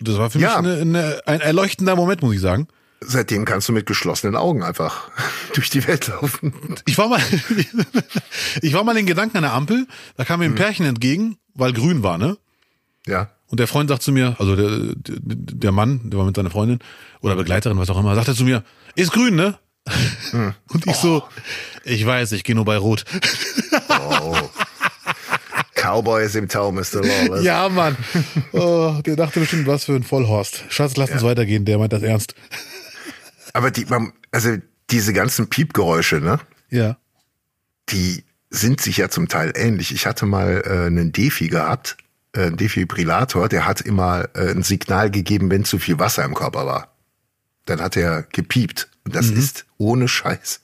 Das 0.00 0.18
war 0.18 0.30
für 0.30 0.38
Ja. 0.38 0.60
mich 0.60 0.70
eine, 0.72 0.80
eine, 0.80 1.20
ein 1.26 1.40
erleuchtender 1.40 1.96
Moment, 1.96 2.22
muss 2.22 2.34
ich 2.34 2.40
sagen. 2.40 2.68
Seitdem 3.00 3.44
kannst 3.44 3.68
du 3.68 3.72
mit 3.72 3.86
geschlossenen 3.86 4.34
Augen 4.36 4.62
einfach 4.62 5.10
durch 5.54 5.70
die 5.70 5.86
Welt 5.86 6.08
laufen. 6.08 6.54
Ich 6.86 6.98
war 6.98 7.08
mal, 7.08 7.20
ich 8.62 8.72
war 8.72 8.84
mal 8.84 8.96
in 8.96 9.06
Gedanken 9.06 9.36
an 9.38 9.42
der 9.42 9.52
Ampel, 9.52 9.86
da 10.16 10.24
kam 10.24 10.40
mir 10.40 10.46
ein 10.46 10.54
Pärchen 10.54 10.86
entgegen, 10.86 11.36
weil 11.54 11.72
grün 11.72 12.02
war, 12.02 12.18
ne? 12.18 12.36
Ja. 13.06 13.30
Und 13.48 13.60
der 13.60 13.68
Freund 13.68 13.90
sagt 13.90 14.02
zu 14.02 14.10
mir, 14.10 14.34
also 14.38 14.56
der, 14.56 14.68
der, 14.96 15.18
der 15.20 15.72
Mann, 15.72 16.10
der 16.10 16.18
war 16.18 16.26
mit 16.26 16.34
seiner 16.34 16.50
Freundin 16.50 16.78
oder 17.20 17.36
Begleiterin, 17.36 17.78
was 17.78 17.90
auch 17.90 17.98
immer, 18.00 18.14
sagt 18.14 18.28
er 18.28 18.34
zu 18.34 18.44
mir, 18.44 18.64
ist 18.96 19.12
grün, 19.12 19.34
ne? 19.36 19.58
Und 20.32 20.86
ich 20.86 20.96
so, 20.96 21.24
ich 21.84 22.04
weiß, 22.04 22.32
ich 22.32 22.44
gehe 22.44 22.54
nur 22.54 22.64
bei 22.64 22.76
Rot. 22.76 23.04
Oh. 23.88 24.36
Cowboys 25.74 26.34
im 26.34 26.48
Tau, 26.48 26.72
Mr. 26.72 27.02
Lawless. 27.02 27.44
Ja, 27.44 27.68
Mann. 27.68 27.96
Oh, 28.52 29.00
der 29.04 29.16
dachte 29.16 29.40
bestimmt, 29.40 29.66
was 29.66 29.84
für 29.84 29.94
ein 29.94 30.02
Vollhorst. 30.02 30.64
Schatz, 30.70 30.96
lass 30.96 31.10
uns 31.10 31.22
weitergehen, 31.22 31.64
der 31.64 31.78
meint 31.78 31.92
das 31.92 32.02
ernst. 32.02 32.34
Aber 33.52 33.70
die, 33.70 33.84
man, 33.84 34.12
also 34.32 34.56
diese 34.90 35.12
ganzen 35.12 35.48
Piepgeräusche, 35.48 36.16
ne? 36.20 36.40
Ja. 36.70 36.96
die 37.90 38.24
sind 38.50 38.80
sich 38.80 38.96
ja 38.96 39.08
zum 39.08 39.28
Teil 39.28 39.52
ähnlich. 39.54 39.92
Ich 39.92 40.06
hatte 40.06 40.26
mal 40.26 40.62
äh, 40.64 40.86
einen 40.86 41.12
Defi 41.12 41.48
gehabt, 41.48 41.96
äh, 42.32 42.46
einen 42.46 42.56
Defibrillator, 42.56 43.48
der 43.48 43.66
hat 43.66 43.80
immer 43.80 44.28
äh, 44.34 44.50
ein 44.50 44.62
Signal 44.62 45.10
gegeben, 45.10 45.50
wenn 45.50 45.64
zu 45.64 45.78
viel 45.78 45.98
Wasser 45.98 46.24
im 46.24 46.34
Körper 46.34 46.66
war. 46.66 46.93
Dann 47.66 47.80
hat 47.80 47.96
er 47.96 48.22
gepiept. 48.24 48.88
Und 49.04 49.14
das 49.14 49.28
ist 49.30 49.66
ohne 49.78 50.08
Scheiß. 50.08 50.60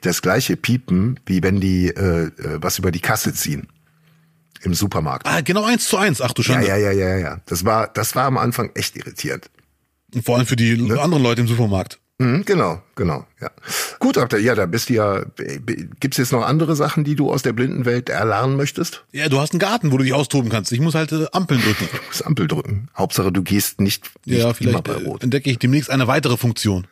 Das 0.00 0.22
gleiche 0.22 0.56
Piepen, 0.56 1.20
wie 1.26 1.42
wenn 1.42 1.60
die 1.60 1.88
äh, 1.88 2.26
äh, 2.26 2.32
was 2.62 2.78
über 2.78 2.90
die 2.90 3.00
Kasse 3.00 3.34
ziehen 3.34 3.68
im 4.62 4.74
Supermarkt. 4.74 5.26
Ah, 5.26 5.40
genau 5.40 5.64
eins 5.64 5.88
zu 5.88 5.96
eins. 5.98 6.20
Ach 6.20 6.32
du 6.32 6.42
Ja, 6.42 6.54
Schande. 6.54 6.68
ja, 6.68 6.76
ja, 6.76 6.92
ja, 6.92 7.16
ja. 7.18 7.40
Das 7.46 7.64
war, 7.64 7.88
das 7.88 8.14
war 8.14 8.24
am 8.24 8.38
Anfang 8.38 8.70
echt 8.74 8.96
irritierend. 8.96 9.50
Und 10.14 10.24
Vor 10.24 10.36
allem 10.38 10.46
für 10.46 10.56
die 10.56 10.76
Ne? 10.76 11.00
anderen 11.00 11.22
Leute 11.22 11.40
im 11.42 11.48
Supermarkt. 11.48 11.98
Mhm, 12.22 12.44
genau, 12.44 12.82
genau, 12.94 13.26
ja. 13.40 13.50
Gut, 13.98 14.16
aber 14.18 14.38
ja, 14.38 14.54
da 14.54 14.66
bist 14.66 14.88
du 14.88 14.94
ja. 14.94 15.24
Gibt's 16.00 16.16
jetzt 16.18 16.32
noch 16.32 16.44
andere 16.46 16.76
Sachen, 16.76 17.04
die 17.04 17.14
du 17.16 17.30
aus 17.32 17.42
der 17.42 17.52
Blindenwelt 17.52 18.08
erlernen 18.08 18.56
möchtest? 18.56 19.04
Ja, 19.12 19.28
du 19.28 19.40
hast 19.40 19.52
einen 19.52 19.58
Garten, 19.60 19.92
wo 19.92 19.98
du 19.98 20.04
dich 20.04 20.12
austoben 20.12 20.50
kannst. 20.50 20.72
Ich 20.72 20.80
muss 20.80 20.94
halt 20.94 21.12
äh, 21.12 21.26
Ampeln 21.32 21.60
drücken. 21.60 21.88
Du 21.90 22.06
musst 22.06 22.24
Ampel 22.26 22.46
drücken. 22.48 22.88
Hauptsache, 22.96 23.32
du 23.32 23.42
gehst 23.42 23.80
nicht, 23.80 24.10
nicht 24.26 24.38
Ja, 24.38 24.44
immer 24.46 24.54
vielleicht 24.54 24.84
bei 24.84 24.92
äh, 24.94 25.04
Rot. 25.04 25.22
entdecke 25.22 25.50
ich 25.50 25.58
demnächst 25.58 25.90
eine 25.90 26.06
weitere 26.06 26.36
Funktion. 26.36 26.86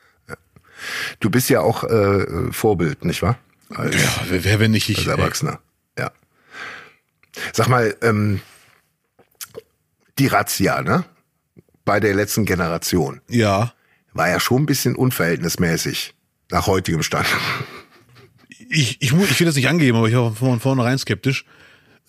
Du 1.21 1.29
bist 1.31 1.51
ja 1.51 1.61
auch 1.61 1.85
äh, 1.85 2.51
Vorbild, 2.53 3.05
nicht 3.05 3.23
wahr? 3.23 3.39
Als, 3.75 3.95
Ja, 3.95 4.09
wer, 4.29 4.45
wer 4.45 4.61
wenn 4.61 4.71
nicht 4.71 4.89
ich. 4.89 4.99
als 4.99 5.07
ey. 5.07 5.13
Erwachsener. 5.13 5.61
Ja. 5.99 6.11
Sag 7.53 7.69
mal, 7.69 7.95
ähm, 8.03 8.41
die 10.19 10.27
Razzia, 10.27 10.83
ne? 10.83 11.05
Bei 11.85 12.01
der 12.01 12.15
letzten 12.15 12.45
Generation 12.45 13.21
Ja. 13.29 13.73
War 14.21 14.29
ja 14.29 14.39
schon 14.39 14.65
ein 14.65 14.67
bisschen 14.67 14.97
unverhältnismäßig 14.97 16.15
nach 16.51 16.67
heutigem 16.67 17.03
Stand. 17.03 17.27
Ich, 18.69 19.01
ich, 19.01 19.15
ich 19.15 19.41
will 19.41 19.47
das 19.47 19.57
nicht 19.57 19.69
angeben, 19.69 19.97
aber 19.97 20.11
ich 20.11 20.15
war 20.15 20.35
von 20.35 20.61
vornherein 20.61 20.99
skeptisch. 20.99 21.47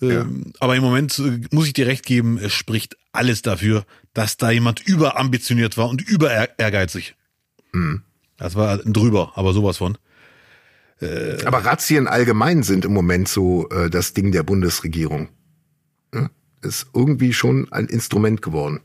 Ähm, 0.02 0.52
Aber 0.58 0.76
im 0.76 0.82
Moment 0.82 1.18
äh, 1.18 1.40
muss 1.52 1.66
ich 1.68 1.72
dir 1.72 1.86
recht 1.86 2.04
geben, 2.04 2.36
es 2.36 2.52
spricht 2.52 2.98
alles 3.12 3.40
dafür, 3.40 3.86
dass 4.12 4.36
da 4.36 4.50
jemand 4.50 4.86
überambitioniert 4.86 5.78
war 5.78 5.88
und 5.88 6.02
über 6.02 6.30
ehrgeizig. 6.58 7.14
Mhm. 7.72 8.02
Das 8.36 8.56
war 8.56 8.76
drüber, 8.76 9.32
aber 9.36 9.54
sowas 9.54 9.78
von. 9.78 9.96
Aber 11.46 11.64
Razzien 11.64 12.08
allgemein 12.08 12.62
sind 12.62 12.84
im 12.84 12.92
Moment 12.92 13.26
so 13.26 13.70
äh, 13.70 13.88
das 13.88 14.12
Ding 14.12 14.32
der 14.32 14.42
Bundesregierung. 14.42 15.30
Ja? 16.12 16.28
Ist 16.60 16.88
irgendwie 16.92 17.32
schon 17.32 17.72
ein 17.72 17.86
Instrument 17.86 18.42
geworden. 18.42 18.80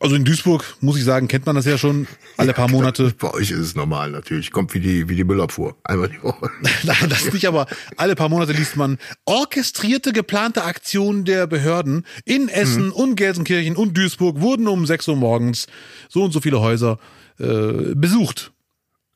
Also 0.00 0.14
in 0.14 0.24
Duisburg, 0.24 0.64
muss 0.80 0.96
ich 0.96 1.04
sagen, 1.04 1.28
kennt 1.28 1.46
man 1.46 1.56
das 1.56 1.64
ja 1.64 1.76
schon 1.76 2.06
alle 2.36 2.52
paar 2.52 2.68
Monate. 2.68 3.12
Bei 3.18 3.32
euch 3.34 3.50
ist 3.50 3.58
es 3.58 3.74
normal 3.74 4.10
natürlich. 4.10 4.52
Kommt 4.52 4.72
wie 4.74 4.80
die, 4.80 5.08
wie 5.08 5.16
die 5.16 5.24
Müllabfuhr. 5.24 5.76
Einmal 5.82 6.08
die 6.08 6.22
Woche. 6.22 6.50
Nein, 6.84 7.08
das 7.08 7.32
nicht, 7.32 7.46
aber 7.46 7.66
alle 7.96 8.14
paar 8.14 8.28
Monate 8.28 8.52
liest 8.52 8.76
man 8.76 8.98
orchestrierte, 9.24 10.12
geplante 10.12 10.64
Aktionen 10.64 11.24
der 11.24 11.46
Behörden 11.46 12.06
in 12.24 12.48
Essen 12.48 12.90
und 12.92 13.16
Gelsenkirchen 13.16 13.76
und 13.76 13.96
Duisburg 13.96 14.40
wurden 14.40 14.68
um 14.68 14.86
6 14.86 15.08
Uhr 15.08 15.16
morgens 15.16 15.66
so 16.08 16.22
und 16.22 16.32
so 16.32 16.40
viele 16.40 16.60
Häuser 16.60 16.98
äh, 17.38 17.94
besucht. 17.94 18.52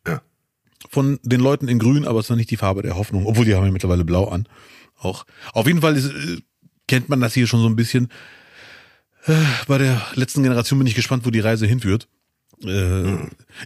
Ja. 0.07 0.22
Von 0.91 1.20
den 1.22 1.41
Leuten 1.41 1.68
in 1.68 1.78
grün, 1.78 2.07
aber 2.07 2.18
es 2.18 2.26
ist 2.26 2.30
noch 2.30 2.37
nicht 2.37 2.51
die 2.51 2.57
Farbe 2.57 2.83
der 2.83 2.97
Hoffnung, 2.97 3.26
obwohl 3.26 3.45
die 3.45 3.55
haben 3.55 3.64
ja 3.64 3.70
mittlerweile 3.70 4.05
blau 4.05 4.28
an. 4.28 4.49
Auch. 4.99 5.24
Auf 5.53 5.66
jeden 5.66 5.80
Fall 5.80 5.97
ist, 5.97 6.11
äh, 6.11 6.39
kennt 6.89 7.09
man 7.09 7.20
das 7.20 7.35
hier 7.35 7.47
schon 7.47 7.61
so 7.61 7.68
ein 7.68 7.76
bisschen. 7.76 8.09
Äh, 9.27 9.35
bei 9.66 9.79
der 9.79 10.03
letzten 10.14 10.43
Generation 10.43 10.79
bin 10.79 10.87
ich 10.87 10.95
gespannt, 10.95 11.25
wo 11.25 11.31
die 11.31 11.41
Reise 11.41 11.66
hinführt. 11.66 12.09
Äh, 12.64 13.18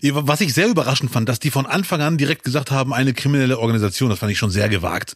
Was 0.02 0.40
ich 0.40 0.54
sehr 0.54 0.68
überraschend 0.68 1.10
fand, 1.10 1.28
dass 1.28 1.38
die 1.38 1.50
von 1.50 1.66
Anfang 1.66 2.00
an 2.00 2.16
direkt 2.16 2.44
gesagt 2.44 2.70
haben, 2.70 2.94
eine 2.94 3.14
kriminelle 3.14 3.58
Organisation, 3.58 4.10
das 4.10 4.18
fand 4.18 4.32
ich 4.32 4.38
schon 4.38 4.50
sehr 4.50 4.68
gewagt. 4.68 5.14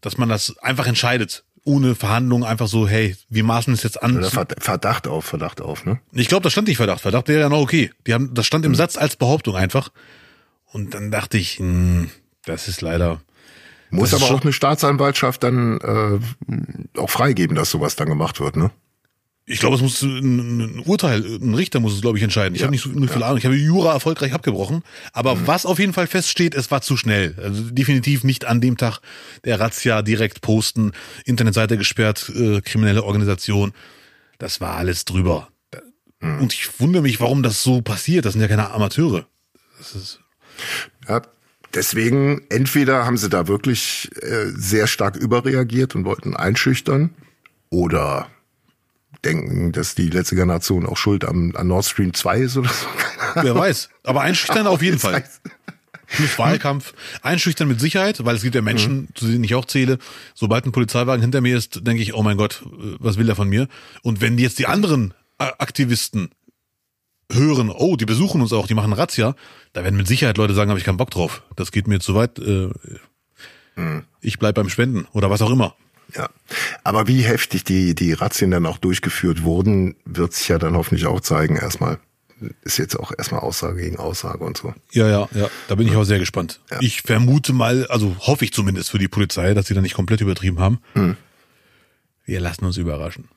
Dass 0.00 0.18
man 0.18 0.28
das 0.28 0.58
einfach 0.58 0.86
entscheidet, 0.86 1.44
ohne 1.64 1.94
Verhandlungen, 1.94 2.44
einfach 2.44 2.66
so, 2.66 2.88
hey, 2.88 3.16
wir 3.28 3.44
maßen 3.44 3.72
es 3.72 3.82
jetzt 3.82 4.02
an. 4.02 4.18
Oder 4.18 4.30
Verdacht 4.30 5.06
auf, 5.06 5.24
Verdacht 5.24 5.60
auf, 5.60 5.84
ne? 5.84 6.00
Ich 6.12 6.28
glaube, 6.28 6.42
da 6.42 6.50
stand 6.50 6.68
nicht 6.68 6.78
Verdacht. 6.78 7.00
Verdacht 7.00 7.28
wäre 7.28 7.40
ja 7.40 7.48
noch 7.48 7.60
okay. 7.60 7.90
Die 8.06 8.14
haben, 8.14 8.34
das 8.34 8.46
stand 8.46 8.64
im 8.64 8.74
Satz 8.74 8.96
als 8.96 9.16
Behauptung 9.16 9.54
einfach. 9.54 9.90
Und 10.72 10.94
dann 10.94 11.10
dachte 11.10 11.38
ich, 11.38 11.58
hm, 11.58 12.10
das 12.44 12.66
ist 12.66 12.80
leider. 12.80 13.20
Muss 13.90 14.14
aber 14.14 14.30
auch 14.30 14.40
eine 14.40 14.54
Staatsanwaltschaft 14.54 15.42
dann 15.42 15.78
äh, 15.80 16.98
auch 16.98 17.10
freigeben, 17.10 17.54
dass 17.54 17.70
sowas 17.70 17.94
dann 17.94 18.08
gemacht 18.08 18.40
wird, 18.40 18.56
ne? 18.56 18.70
Ich 19.44 19.58
glaube, 19.58 19.74
es 19.74 19.82
muss 19.82 20.00
ein, 20.02 20.60
ein 20.60 20.78
Urteil, 20.80 21.20
ein 21.24 21.54
Richter 21.54 21.80
muss 21.80 21.94
es, 21.94 22.00
glaube 22.00 22.16
ich, 22.16 22.22
entscheiden. 22.24 22.54
Ich 22.54 22.60
Ja. 22.60 22.66
habe 22.66 22.72
nicht 22.72 22.82
so 22.84 22.90
nicht 22.90 23.12
viel 23.12 23.22
Ahnung. 23.24 23.38
Ich 23.38 23.44
habe 23.44 23.56
Jura 23.56 23.92
erfolgreich 23.92 24.32
abgebrochen. 24.32 24.82
Aber 25.12 25.46
was 25.48 25.66
auf 25.66 25.80
jeden 25.80 25.92
Fall 25.92 26.06
feststeht, 26.06 26.54
es 26.54 26.70
war 26.70 26.80
zu 26.80 26.96
schnell. 26.96 27.34
Also 27.42 27.62
definitiv 27.70 28.22
nicht 28.22 28.44
an 28.44 28.60
dem 28.60 28.76
Tag 28.76 29.00
der 29.44 29.58
Razzia 29.58 30.02
direkt 30.02 30.42
posten, 30.42 30.92
Internetseite 31.24 31.76
gesperrt, 31.76 32.30
äh, 32.34 32.60
kriminelle 32.60 33.02
Organisation. 33.02 33.72
Das 34.38 34.60
war 34.60 34.76
alles 34.76 35.04
drüber. 35.04 35.48
Und 36.20 36.52
ich 36.54 36.78
wundere 36.78 37.02
mich, 37.02 37.18
warum 37.20 37.42
das 37.42 37.64
so 37.64 37.82
passiert. 37.82 38.24
Das 38.24 38.34
sind 38.34 38.42
ja 38.42 38.48
keine 38.48 38.70
Amateure. 38.70 39.26
Das 39.78 39.92
ist, 39.96 40.20
Ja, 41.08 41.20
deswegen, 41.74 42.42
entweder 42.48 43.04
haben 43.06 43.16
sie 43.16 43.28
da 43.28 43.48
wirklich 43.48 44.08
äh, 44.22 44.46
sehr 44.54 44.86
stark 44.86 45.16
überreagiert 45.16 45.96
und 45.96 46.04
wollten 46.04 46.36
einschüchtern 46.36 47.10
oder 47.70 48.28
denken, 49.24 49.72
dass 49.72 49.94
die 49.94 50.08
letzte 50.08 50.34
Generation 50.34 50.86
auch 50.86 50.96
schuld 50.96 51.24
am, 51.24 51.54
an 51.56 51.68
Nord 51.68 51.84
Stream 51.84 52.12
2 52.14 52.38
ist 52.38 52.56
oder 52.56 52.68
so. 52.70 52.86
Wer 53.42 53.54
weiß. 53.54 53.88
Aber 54.04 54.22
einschüchtern 54.22 54.66
auf 54.66 54.82
jeden 54.82 54.98
Fall. 54.98 55.24
Plus 56.08 56.38
Wahlkampf. 56.38 56.92
Einschüchtern 57.22 57.68
mit 57.68 57.80
Sicherheit, 57.80 58.24
weil 58.24 58.36
es 58.36 58.42
gibt 58.42 58.54
ja 58.54 58.60
Menschen, 58.62 59.08
zu 59.14 59.26
denen 59.26 59.44
ich 59.44 59.54
auch 59.54 59.64
zähle. 59.64 59.98
Sobald 60.34 60.66
ein 60.66 60.72
Polizeiwagen 60.72 61.22
hinter 61.22 61.40
mir 61.40 61.56
ist, 61.56 61.86
denke 61.86 62.02
ich, 62.02 62.14
oh 62.14 62.22
mein 62.22 62.36
Gott, 62.36 62.64
was 62.98 63.16
will 63.16 63.26
der 63.26 63.36
von 63.36 63.48
mir? 63.48 63.68
Und 64.02 64.20
wenn 64.20 64.36
jetzt 64.36 64.58
die 64.58 64.66
anderen 64.66 65.14
äh, 65.38 65.44
Aktivisten 65.58 66.30
hören, 67.30 67.70
oh, 67.70 67.96
die 67.96 68.04
besuchen 68.04 68.42
uns 68.42 68.52
auch, 68.52 68.66
die 68.66 68.74
machen 68.74 68.92
Razzia, 68.92 69.34
da 69.72 69.84
werden 69.84 69.96
mit 69.96 70.06
Sicherheit 70.06 70.36
Leute 70.36 70.52
sagen, 70.52 70.68
habe 70.70 70.78
ich 70.78 70.84
keinen 70.84 70.98
Bock 70.98 71.10
drauf. 71.10 71.42
Das 71.56 71.72
geht 71.72 71.88
mir 71.88 72.00
zu 72.00 72.14
weit. 72.14 72.38
Äh, 72.38 72.68
Ich 74.20 74.38
bleib 74.38 74.54
beim 74.54 74.68
Spenden 74.68 75.06
oder 75.12 75.30
was 75.30 75.40
auch 75.40 75.50
immer. 75.50 75.74
Ja. 76.14 76.28
Aber 76.84 77.08
wie 77.08 77.22
heftig 77.22 77.64
die, 77.64 77.94
die 77.94 78.12
Razzien 78.12 78.50
dann 78.50 78.66
auch 78.66 78.78
durchgeführt 78.78 79.42
wurden, 79.42 79.96
wird 80.04 80.34
sich 80.34 80.48
ja 80.48 80.58
dann 80.58 80.76
hoffentlich 80.76 81.06
auch 81.06 81.20
zeigen 81.20 81.56
erstmal. 81.56 81.98
Ist 82.62 82.78
jetzt 82.78 82.98
auch 82.98 83.12
erstmal 83.16 83.40
Aussage 83.40 83.80
gegen 83.82 83.98
Aussage 83.98 84.42
und 84.42 84.56
so. 84.56 84.74
Ja, 84.90 85.08
ja, 85.08 85.28
ja. 85.32 85.48
Da 85.68 85.76
bin 85.76 85.86
ich 85.86 85.94
auch 85.94 86.02
sehr 86.02 86.18
gespannt. 86.18 86.60
Ja. 86.70 86.78
Ich 86.80 87.02
vermute 87.02 87.52
mal, 87.52 87.86
also 87.86 88.16
hoffe 88.18 88.44
ich 88.44 88.52
zumindest 88.52 88.90
für 88.90 88.98
die 88.98 89.06
Polizei, 89.06 89.54
dass 89.54 89.68
sie 89.68 89.74
da 89.74 89.80
nicht 89.80 89.94
komplett 89.94 90.20
übertrieben 90.20 90.58
haben. 90.58 90.80
Wir 92.24 92.40
lassen 92.40 92.64
uns 92.64 92.76
überraschen. 92.76 93.28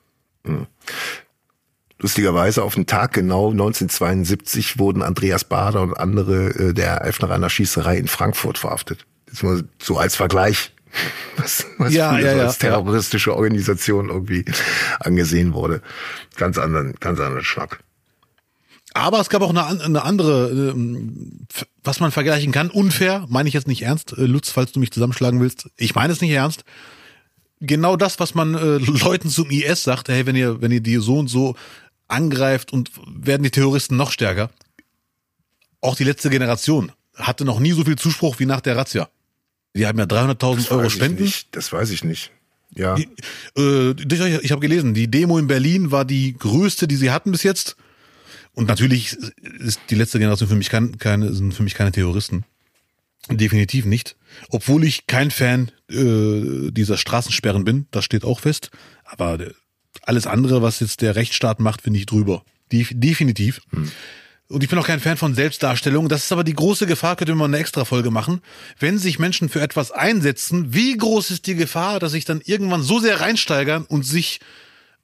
Lustigerweise 1.99 2.63
auf 2.63 2.75
den 2.75 2.87
Tag 2.87 3.13
genau 3.13 3.51
1972 3.51 4.79
wurden 4.79 5.01
Andreas 5.01 5.45
Bader 5.45 5.81
und 5.81 5.93
andere 5.93 6.49
äh, 6.49 6.73
der 6.73 7.09
nach 7.21 7.29
einer 7.29 7.49
Schießerei 7.49 7.97
in 7.97 8.07
Frankfurt 8.07 8.57
verhaftet. 8.57 9.05
Das 9.27 9.43
mal 9.43 9.63
so 9.81 9.97
als 9.97 10.15
Vergleich, 10.15 10.73
was, 11.37 11.65
was 11.77 11.93
Ja, 11.93 12.17
ja, 12.19 12.31
so 12.31 12.37
ja, 12.37 12.43
als 12.43 12.57
terroristische 12.57 13.35
Organisation 13.35 14.09
irgendwie 14.09 14.45
angesehen 14.99 15.53
wurde. 15.53 15.81
Ganz 16.37 16.57
anderen, 16.57 16.95
ganz 16.99 17.19
anderen 17.19 17.43
Schnack. 17.43 17.79
Aber 18.93 19.19
es 19.19 19.29
gab 19.29 19.41
auch 19.41 19.49
eine, 19.49 19.83
eine 19.83 20.03
andere, 20.03 20.49
ähm, 20.51 21.47
was 21.83 21.99
man 21.99 22.11
vergleichen 22.11 22.53
kann. 22.53 22.69
Unfair, 22.69 23.25
meine 23.27 23.49
ich 23.49 23.53
jetzt 23.53 23.67
nicht 23.67 23.81
ernst. 23.81 24.17
Äh, 24.17 24.25
Lutz, 24.25 24.49
falls 24.49 24.71
du 24.71 24.79
mich 24.79 24.91
zusammenschlagen 24.91 25.41
willst. 25.41 25.69
Ich 25.75 25.95
meine 25.95 26.13
es 26.13 26.21
nicht 26.21 26.31
ernst. 26.31 26.63
Genau 27.59 27.97
das, 27.97 28.19
was 28.19 28.35
man 28.35 28.55
äh, 28.55 28.77
Leuten 29.03 29.29
zum 29.29 29.49
IS 29.49 29.83
sagt, 29.83 30.07
hey, 30.07 30.25
wenn 30.25 30.37
ihr, 30.37 30.61
wenn 30.61 30.71
ihr 30.71 30.79
die 30.79 30.95
so 30.97 31.19
und 31.19 31.27
so 31.27 31.55
angreift 32.07 32.71
und 32.71 32.91
werden 33.05 33.43
die 33.43 33.51
Terroristen 33.51 33.97
noch 33.97 34.11
stärker. 34.11 34.49
Auch 35.81 35.95
die 35.95 36.03
letzte 36.03 36.29
Generation 36.29 36.91
hatte 37.15 37.45
noch 37.45 37.59
nie 37.59 37.71
so 37.71 37.83
viel 37.83 37.97
Zuspruch 37.97 38.39
wie 38.39 38.45
nach 38.45 38.61
der 38.61 38.77
Razzia. 38.77 39.09
Die 39.75 39.85
haben 39.85 39.99
ja 39.99 40.05
300.000 40.05 40.71
Euro 40.71 40.89
Spenden. 40.89 41.23
nicht, 41.23 41.55
das 41.55 41.71
weiß 41.71 41.89
ich 41.91 42.03
nicht. 42.03 42.31
Ja, 42.73 42.97
Äh, 43.57 43.91
ich 43.91 44.51
habe 44.51 44.61
gelesen, 44.61 44.93
die 44.93 45.09
Demo 45.09 45.37
in 45.37 45.47
Berlin 45.47 45.91
war 45.91 46.03
die 46.05 46.33
größte, 46.33 46.87
die 46.87 46.95
sie 46.95 47.11
hatten 47.11 47.31
bis 47.31 47.43
jetzt. 47.43 47.75
Und 48.53 48.67
natürlich 48.67 49.17
ist 49.59 49.79
die 49.89 49.95
letzte 49.95 50.17
Generation 50.17 50.49
für 50.49 50.55
mich 50.55 50.69
kein, 50.69 50.97
keine, 50.97 51.33
sind 51.33 51.53
für 51.53 51.63
mich 51.63 51.73
keine 51.73 51.91
Terroristen. 51.91 52.45
Definitiv 53.29 53.85
nicht. 53.85 54.15
Obwohl 54.49 54.83
ich 54.83 55.07
kein 55.07 55.31
Fan 55.31 55.71
äh, 55.89 56.71
dieser 56.71 56.97
Straßensperren 56.97 57.65
bin, 57.65 57.87
das 57.91 58.05
steht 58.05 58.23
auch 58.23 58.39
fest. 58.39 58.71
Aber 59.03 59.39
äh, 59.39 59.53
alles 60.03 60.27
andere, 60.27 60.61
was 60.61 60.79
jetzt 60.79 61.01
der 61.01 61.15
Rechtsstaat 61.15 61.59
macht, 61.59 61.81
finde 61.81 61.99
ich 61.99 62.05
drüber. 62.05 62.43
Def 62.71 62.91
definitiv. 62.93 63.61
Und 64.47 64.61
ich 64.61 64.69
bin 64.69 64.77
auch 64.77 64.85
kein 64.85 64.99
Fan 64.99 65.17
von 65.17 65.33
Selbstdarstellung. 65.33 66.07
Das 66.07 66.25
ist 66.25 66.31
aber 66.31 66.43
die 66.43 66.53
große 66.53 66.85
Gefahr, 66.85 67.15
könnte 67.15 67.33
man 67.33 67.51
eine 67.51 67.59
extra 67.59 67.83
Folge 67.83 68.11
machen. 68.11 68.41
Wenn 68.79 68.99
sich 68.99 69.17
Menschen 69.17 69.49
für 69.49 69.61
etwas 69.61 69.91
einsetzen, 69.91 70.73
wie 70.73 70.95
groß 70.95 71.31
ist 71.31 71.47
die 71.47 71.55
Gefahr, 71.55 71.99
dass 71.99 72.11
sich 72.11 72.25
dann 72.25 72.41
irgendwann 72.45 72.83
so 72.83 72.99
sehr 72.99 73.21
reinsteigern 73.21 73.85
und 73.85 74.05
sich 74.05 74.39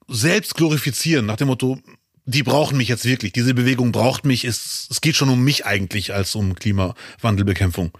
selbst 0.07 0.55
glorifizieren, 0.55 1.25
nach 1.25 1.37
dem 1.37 1.47
Motto, 1.47 1.79
die 2.25 2.43
brauchen 2.43 2.77
mich 2.77 2.87
jetzt 2.87 3.05
wirklich, 3.05 3.33
diese 3.33 3.55
Bewegung 3.55 3.91
braucht 3.91 4.25
mich, 4.25 4.45
es, 4.45 4.87
es 4.91 5.01
geht 5.01 5.15
schon 5.15 5.29
um 5.29 5.43
mich 5.43 5.65
eigentlich 5.65 6.13
als 6.13 6.35
um 6.35 6.53
Klimawandelbekämpfung. 6.53 7.91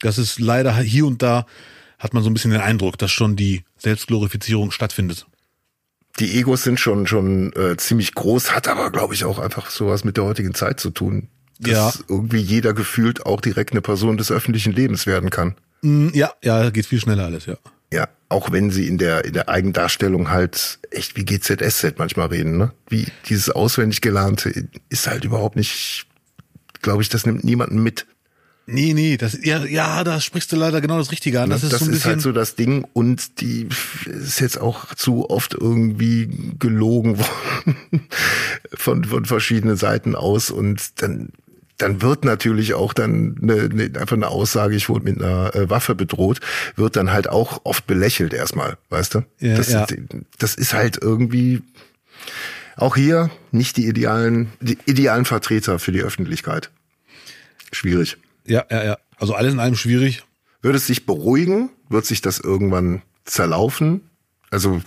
Das 0.00 0.18
ist 0.18 0.38
leider 0.38 0.76
hier 0.76 1.06
und 1.06 1.22
da 1.22 1.46
hat 1.98 2.12
man 2.12 2.22
so 2.22 2.28
ein 2.28 2.34
bisschen 2.34 2.50
den 2.50 2.60
Eindruck, 2.60 2.98
dass 2.98 3.12
schon 3.12 3.36
die 3.36 3.64
Selbstglorifizierung 3.78 4.72
stattfindet. 4.72 5.26
Die 6.20 6.38
Egos 6.38 6.62
sind 6.62 6.78
schon 6.80 7.06
schon 7.06 7.52
äh, 7.54 7.76
ziemlich 7.76 8.14
groß, 8.14 8.54
hat 8.54 8.68
aber 8.68 8.90
glaube 8.90 9.14
ich 9.14 9.24
auch 9.24 9.38
einfach 9.38 9.70
sowas 9.70 10.04
mit 10.04 10.16
der 10.16 10.24
heutigen 10.24 10.54
Zeit 10.54 10.80
zu 10.80 10.90
tun. 10.90 11.28
dass 11.58 11.70
Ja. 11.70 11.92
irgendwie 12.08 12.40
jeder 12.40 12.74
gefühlt 12.74 13.24
auch 13.24 13.40
direkt 13.40 13.70
eine 13.72 13.80
Person 13.82 14.16
des 14.16 14.30
öffentlichen 14.32 14.72
Lebens 14.72 15.06
werden 15.06 15.30
kann. 15.30 15.54
Mm, 15.82 16.08
Ja, 16.12 16.32
ja, 16.42 16.70
geht 16.70 16.86
viel 16.86 17.00
schneller 17.00 17.24
alles, 17.26 17.46
ja. 17.46 17.54
Ja, 17.92 18.08
auch 18.30 18.50
wenn 18.50 18.70
sie 18.70 18.88
in 18.88 18.96
der, 18.98 19.24
in 19.26 19.34
der 19.34 19.48
Eigendarstellung 19.50 20.30
halt 20.30 20.78
echt 20.90 21.14
wie 21.16 21.24
GZSZ 21.24 21.98
manchmal 21.98 22.28
reden, 22.28 22.56
ne? 22.56 22.72
Wie 22.88 23.06
dieses 23.28 23.50
auswendig 23.50 24.00
gelernte 24.00 24.68
ist 24.88 25.06
halt 25.06 25.24
überhaupt 25.24 25.56
nicht, 25.56 26.06
glaube 26.80 27.02
ich, 27.02 27.10
das 27.10 27.26
nimmt 27.26 27.44
niemanden 27.44 27.82
mit. 27.82 28.06
Nee, 28.66 28.92
nee, 28.94 29.16
das, 29.16 29.38
ja, 29.42 29.64
ja, 29.64 30.04
da 30.04 30.20
sprichst 30.20 30.52
du 30.52 30.56
leider 30.56 30.80
genau 30.80 30.98
das 30.98 31.10
Richtige 31.10 31.40
an. 31.40 31.50
Das 31.50 31.62
Ne? 31.62 31.68
ist 31.70 31.78
so 31.78 31.84
ein 31.84 31.90
bisschen. 31.90 32.10
halt 32.10 32.20
so 32.20 32.32
das 32.32 32.54
Ding 32.54 32.86
und 32.92 33.40
die 33.40 33.68
ist 34.06 34.40
jetzt 34.40 34.60
auch 34.60 34.94
zu 34.94 35.28
oft 35.30 35.54
irgendwie 35.54 36.28
gelogen 36.58 37.18
worden 37.18 37.76
von, 38.74 39.04
von 39.04 39.24
verschiedenen 39.24 39.76
Seiten 39.76 40.14
aus 40.14 40.50
und 40.50 41.02
dann 41.02 41.30
dann 41.78 42.00
wird 42.00 42.24
natürlich 42.24 42.74
auch 42.74 42.92
dann 42.92 43.36
eine, 43.42 43.62
eine, 43.62 43.84
einfach 43.98 44.14
eine 44.16 44.28
Aussage, 44.28 44.76
ich 44.76 44.88
wurde 44.88 45.04
mit 45.04 45.20
einer 45.20 45.52
äh, 45.56 45.68
Waffe 45.68 45.96
bedroht, 45.96 46.40
wird 46.76 46.94
dann 46.94 47.10
halt 47.12 47.28
auch 47.28 47.62
oft 47.64 47.88
belächelt 47.88 48.32
erstmal, 48.32 48.76
weißt 48.90 49.14
du? 49.16 49.24
Ja, 49.40 49.56
das, 49.56 49.72
ja. 49.72 49.86
das 50.38 50.54
ist 50.54 50.74
halt 50.74 50.98
irgendwie 51.02 51.62
auch 52.76 52.94
hier 52.94 53.30
nicht 53.50 53.76
die 53.78 53.88
idealen, 53.88 54.52
die 54.60 54.78
idealen 54.86 55.24
Vertreter 55.24 55.80
für 55.80 55.90
die 55.90 56.02
Öffentlichkeit. 56.02 56.70
Schwierig. 57.72 58.16
Ja, 58.46 58.64
ja, 58.70 58.84
ja. 58.84 58.98
Also 59.16 59.34
alles 59.34 59.52
in 59.52 59.60
allem 59.60 59.76
schwierig. 59.76 60.24
Wird 60.62 60.76
es 60.76 60.86
sich 60.86 61.06
beruhigen? 61.06 61.70
Wird 61.88 62.06
sich 62.06 62.20
das 62.20 62.38
irgendwann 62.38 63.02
zerlaufen? 63.24 64.08
Also 64.50 64.80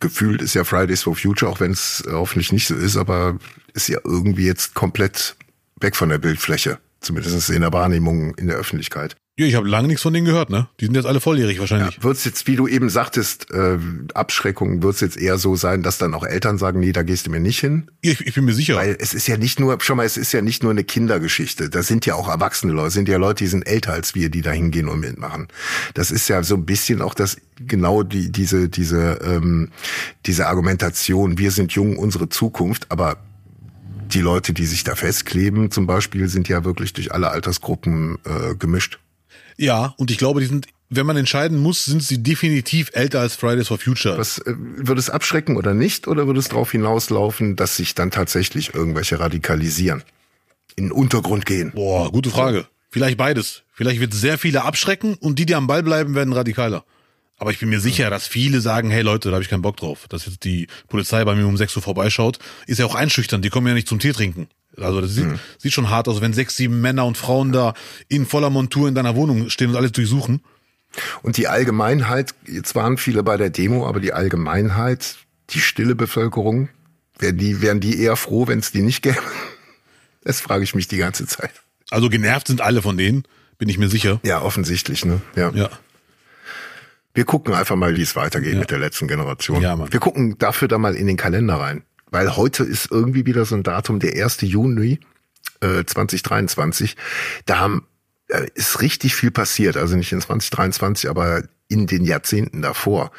gefühlt 0.00 0.42
ist 0.42 0.54
ja 0.54 0.64
Fridays 0.64 1.02
for 1.02 1.16
Future, 1.16 1.50
auch 1.50 1.60
wenn 1.60 1.72
es 1.72 2.04
hoffentlich 2.10 2.52
nicht 2.52 2.66
so 2.66 2.74
ist, 2.74 2.96
aber 2.96 3.38
ist 3.74 3.88
ja 3.88 3.98
irgendwie 4.04 4.46
jetzt 4.46 4.74
komplett 4.74 5.36
weg 5.80 5.96
von 5.96 6.08
der 6.08 6.18
Bildfläche. 6.18 6.78
Zumindest 7.00 7.50
in 7.50 7.62
der 7.62 7.72
Wahrnehmung 7.72 8.34
in 8.36 8.46
der 8.46 8.56
Öffentlichkeit. 8.56 9.16
Ja, 9.38 9.46
ich 9.46 9.54
habe 9.54 9.66
lange 9.66 9.88
nichts 9.88 10.02
von 10.02 10.12
denen 10.12 10.26
gehört, 10.26 10.50
ne? 10.50 10.68
Die 10.78 10.84
sind 10.84 10.94
jetzt 10.94 11.06
alle 11.06 11.18
volljährig 11.18 11.58
wahrscheinlich. 11.58 12.02
Wird 12.02 12.18
es 12.18 12.24
jetzt, 12.26 12.46
wie 12.46 12.54
du 12.54 12.68
eben 12.68 12.90
sagtest, 12.90 13.50
äh, 13.50 13.78
Abschreckung, 14.12 14.82
wird 14.82 14.96
es 14.96 15.00
jetzt 15.00 15.16
eher 15.16 15.38
so 15.38 15.56
sein, 15.56 15.82
dass 15.82 15.96
dann 15.96 16.12
auch 16.12 16.24
Eltern 16.24 16.58
sagen, 16.58 16.80
nee, 16.80 16.92
da 16.92 17.02
gehst 17.02 17.26
du 17.26 17.30
mir 17.30 17.40
nicht 17.40 17.58
hin? 17.58 17.90
Ja, 18.04 18.12
ich, 18.12 18.20
ich 18.26 18.34
bin 18.34 18.44
mir 18.44 18.52
sicher. 18.52 18.76
Weil 18.76 18.94
es 19.00 19.14
ist 19.14 19.26
ja 19.28 19.38
nicht 19.38 19.58
nur, 19.58 19.80
schon 19.80 19.96
mal, 19.96 20.04
es 20.04 20.18
ist 20.18 20.32
ja 20.32 20.42
nicht 20.42 20.62
nur 20.62 20.70
eine 20.70 20.84
Kindergeschichte. 20.84 21.70
Da 21.70 21.82
sind 21.82 22.04
ja 22.04 22.14
auch 22.14 22.28
erwachsene 22.28 22.74
Leute, 22.74 22.90
sind 22.90 23.08
ja 23.08 23.16
Leute, 23.16 23.44
die 23.44 23.48
sind 23.48 23.66
älter 23.66 23.94
als 23.94 24.14
wir, 24.14 24.28
die 24.28 24.42
da 24.42 24.50
hingehen 24.50 24.86
und 24.86 25.00
mitmachen. 25.00 25.48
Das 25.94 26.10
ist 26.10 26.28
ja 26.28 26.42
so 26.42 26.56
ein 26.56 26.66
bisschen 26.66 27.00
auch 27.00 27.14
das, 27.14 27.38
genau 27.58 28.02
die, 28.02 28.30
diese, 28.30 28.68
diese, 28.68 29.18
ähm, 29.24 29.70
diese 30.26 30.46
Argumentation, 30.46 31.38
wir 31.38 31.52
sind 31.52 31.72
jung, 31.72 31.96
unsere 31.96 32.28
Zukunft, 32.28 32.90
aber 32.90 33.16
die 34.12 34.20
Leute, 34.20 34.52
die 34.52 34.66
sich 34.66 34.84
da 34.84 34.94
festkleben, 34.94 35.70
zum 35.70 35.86
Beispiel, 35.86 36.28
sind 36.28 36.48
ja 36.48 36.66
wirklich 36.66 36.92
durch 36.92 37.12
alle 37.12 37.30
Altersgruppen 37.30 38.18
äh, 38.26 38.54
gemischt. 38.56 38.98
Ja, 39.56 39.94
und 39.96 40.10
ich 40.10 40.18
glaube, 40.18 40.40
die 40.40 40.46
sind, 40.46 40.66
wenn 40.88 41.06
man 41.06 41.16
entscheiden 41.16 41.58
muss, 41.58 41.84
sind 41.84 42.02
sie 42.02 42.22
definitiv 42.22 42.90
älter 42.92 43.20
als 43.20 43.36
Fridays 43.36 43.68
for 43.68 43.78
Future. 43.78 44.18
Was 44.18 44.38
äh, 44.38 44.54
würde 44.56 45.00
es 45.00 45.10
abschrecken 45.10 45.56
oder 45.56 45.74
nicht? 45.74 46.08
Oder 46.08 46.26
würde 46.26 46.40
es 46.40 46.48
darauf 46.48 46.72
hinauslaufen, 46.72 47.56
dass 47.56 47.76
sich 47.76 47.94
dann 47.94 48.10
tatsächlich 48.10 48.74
irgendwelche 48.74 49.18
radikalisieren? 49.18 50.02
In 50.76 50.84
den 50.84 50.92
Untergrund 50.92 51.46
gehen? 51.46 51.72
Boah, 51.74 52.10
gute 52.10 52.30
Frage. 52.30 52.66
Vielleicht 52.90 53.16
beides. 53.16 53.62
Vielleicht 53.72 54.00
wird 54.00 54.12
sehr 54.12 54.38
viele 54.38 54.64
abschrecken 54.64 55.14
und 55.14 55.38
die, 55.38 55.46
die 55.46 55.54
am 55.54 55.66
Ball 55.66 55.82
bleiben, 55.82 56.14
werden 56.14 56.32
radikaler. 56.32 56.84
Aber 57.38 57.50
ich 57.50 57.58
bin 57.58 57.70
mir 57.70 57.80
sicher, 57.80 58.08
dass 58.10 58.28
viele 58.28 58.60
sagen, 58.60 58.90
hey 58.90 59.02
Leute, 59.02 59.30
da 59.30 59.34
habe 59.34 59.42
ich 59.42 59.50
keinen 59.50 59.62
Bock 59.62 59.76
drauf. 59.76 60.06
Dass 60.08 60.26
jetzt 60.26 60.44
die 60.44 60.68
Polizei 60.88 61.24
bei 61.24 61.34
mir 61.34 61.46
um 61.46 61.56
6 61.56 61.74
Uhr 61.74 61.82
vorbeischaut, 61.82 62.38
ist 62.66 62.78
ja 62.78 62.86
auch 62.86 62.94
einschüchternd. 62.94 63.44
Die 63.44 63.50
kommen 63.50 63.66
ja 63.66 63.74
nicht 63.74 63.88
zum 63.88 63.98
Tee 63.98 64.12
trinken. 64.12 64.48
Also 64.76 65.00
das 65.00 65.14
sieht, 65.14 65.26
sieht 65.58 65.72
schon 65.72 65.90
hart 65.90 66.08
aus, 66.08 66.20
wenn 66.20 66.32
sechs, 66.32 66.56
sieben 66.56 66.80
Männer 66.80 67.04
und 67.04 67.16
Frauen 67.18 67.52
da 67.52 67.74
in 68.08 68.24
voller 68.26 68.50
Montur 68.50 68.88
in 68.88 68.94
deiner 68.94 69.14
Wohnung 69.16 69.50
stehen 69.50 69.70
und 69.70 69.76
alles 69.76 69.92
durchsuchen. 69.92 70.40
Und 71.22 71.36
die 71.36 71.48
Allgemeinheit, 71.48 72.34
jetzt 72.46 72.74
waren 72.74 72.96
viele 72.98 73.22
bei 73.22 73.36
der 73.36 73.50
Demo, 73.50 73.86
aber 73.86 74.00
die 74.00 74.12
Allgemeinheit, 74.12 75.16
die 75.50 75.60
stille 75.60 75.94
Bevölkerung, 75.94 76.68
wären 77.18 77.38
die, 77.38 77.60
wären 77.62 77.80
die 77.80 78.00
eher 78.00 78.16
froh, 78.16 78.46
wenn 78.46 78.58
es 78.58 78.72
die 78.72 78.82
nicht 78.82 79.02
gäbe? 79.02 79.18
Das 80.24 80.40
frage 80.40 80.62
ich 80.62 80.76
mich 80.76 80.86
die 80.86 80.98
ganze 80.98 81.26
Zeit. 81.26 81.50
Also 81.90 82.08
genervt 82.08 82.46
sind 82.46 82.60
alle 82.60 82.80
von 82.80 82.96
denen, 82.96 83.24
bin 83.58 83.68
ich 83.68 83.76
mir 83.76 83.88
sicher. 83.88 84.20
Ja, 84.22 84.40
offensichtlich, 84.40 85.04
ne? 85.04 85.20
Ja. 85.34 85.50
Ja. 85.52 85.68
Wir 87.14 87.24
gucken 87.24 87.54
einfach 87.54 87.74
mal, 87.76 87.96
wie 87.96 88.02
es 88.02 88.14
weitergeht 88.16 88.54
Ja. 88.54 88.60
mit 88.60 88.70
der 88.70 88.78
letzten 88.78 89.08
Generation. 89.08 89.60
Ja, 89.60 89.74
Mann. 89.76 89.92
Wir 89.92 89.98
gucken 90.00 90.38
dafür 90.38 90.68
da 90.68 90.78
mal 90.78 90.94
in 90.94 91.06
den 91.08 91.16
Kalender 91.16 91.56
rein. 91.56 91.82
Weil 92.12 92.36
heute 92.36 92.62
ist 92.62 92.90
irgendwie 92.90 93.26
wieder 93.26 93.44
so 93.44 93.56
ein 93.56 93.62
Datum, 93.64 93.98
der 93.98 94.22
1. 94.22 94.42
Juni 94.42 95.00
äh, 95.60 95.82
2023. 95.84 96.94
Da 97.46 97.58
haben, 97.58 97.86
äh, 98.28 98.46
ist 98.54 98.80
richtig 98.80 99.14
viel 99.16 99.30
passiert. 99.30 99.76
Also 99.76 99.96
nicht 99.96 100.12
in 100.12 100.20
2023, 100.20 101.08
aber 101.10 101.42
in 101.68 101.86
den 101.86 102.04
Jahrzehnten 102.04 102.62
davor. 102.62 103.10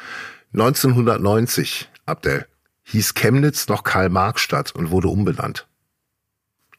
1990, 0.54 1.90
Abdel, 2.06 2.46
hieß 2.84 3.14
Chemnitz 3.14 3.66
noch 3.68 3.82
Karl-Marx-Stadt 3.82 4.72
und 4.74 4.90
wurde 4.90 5.08
umbenannt. 5.08 5.66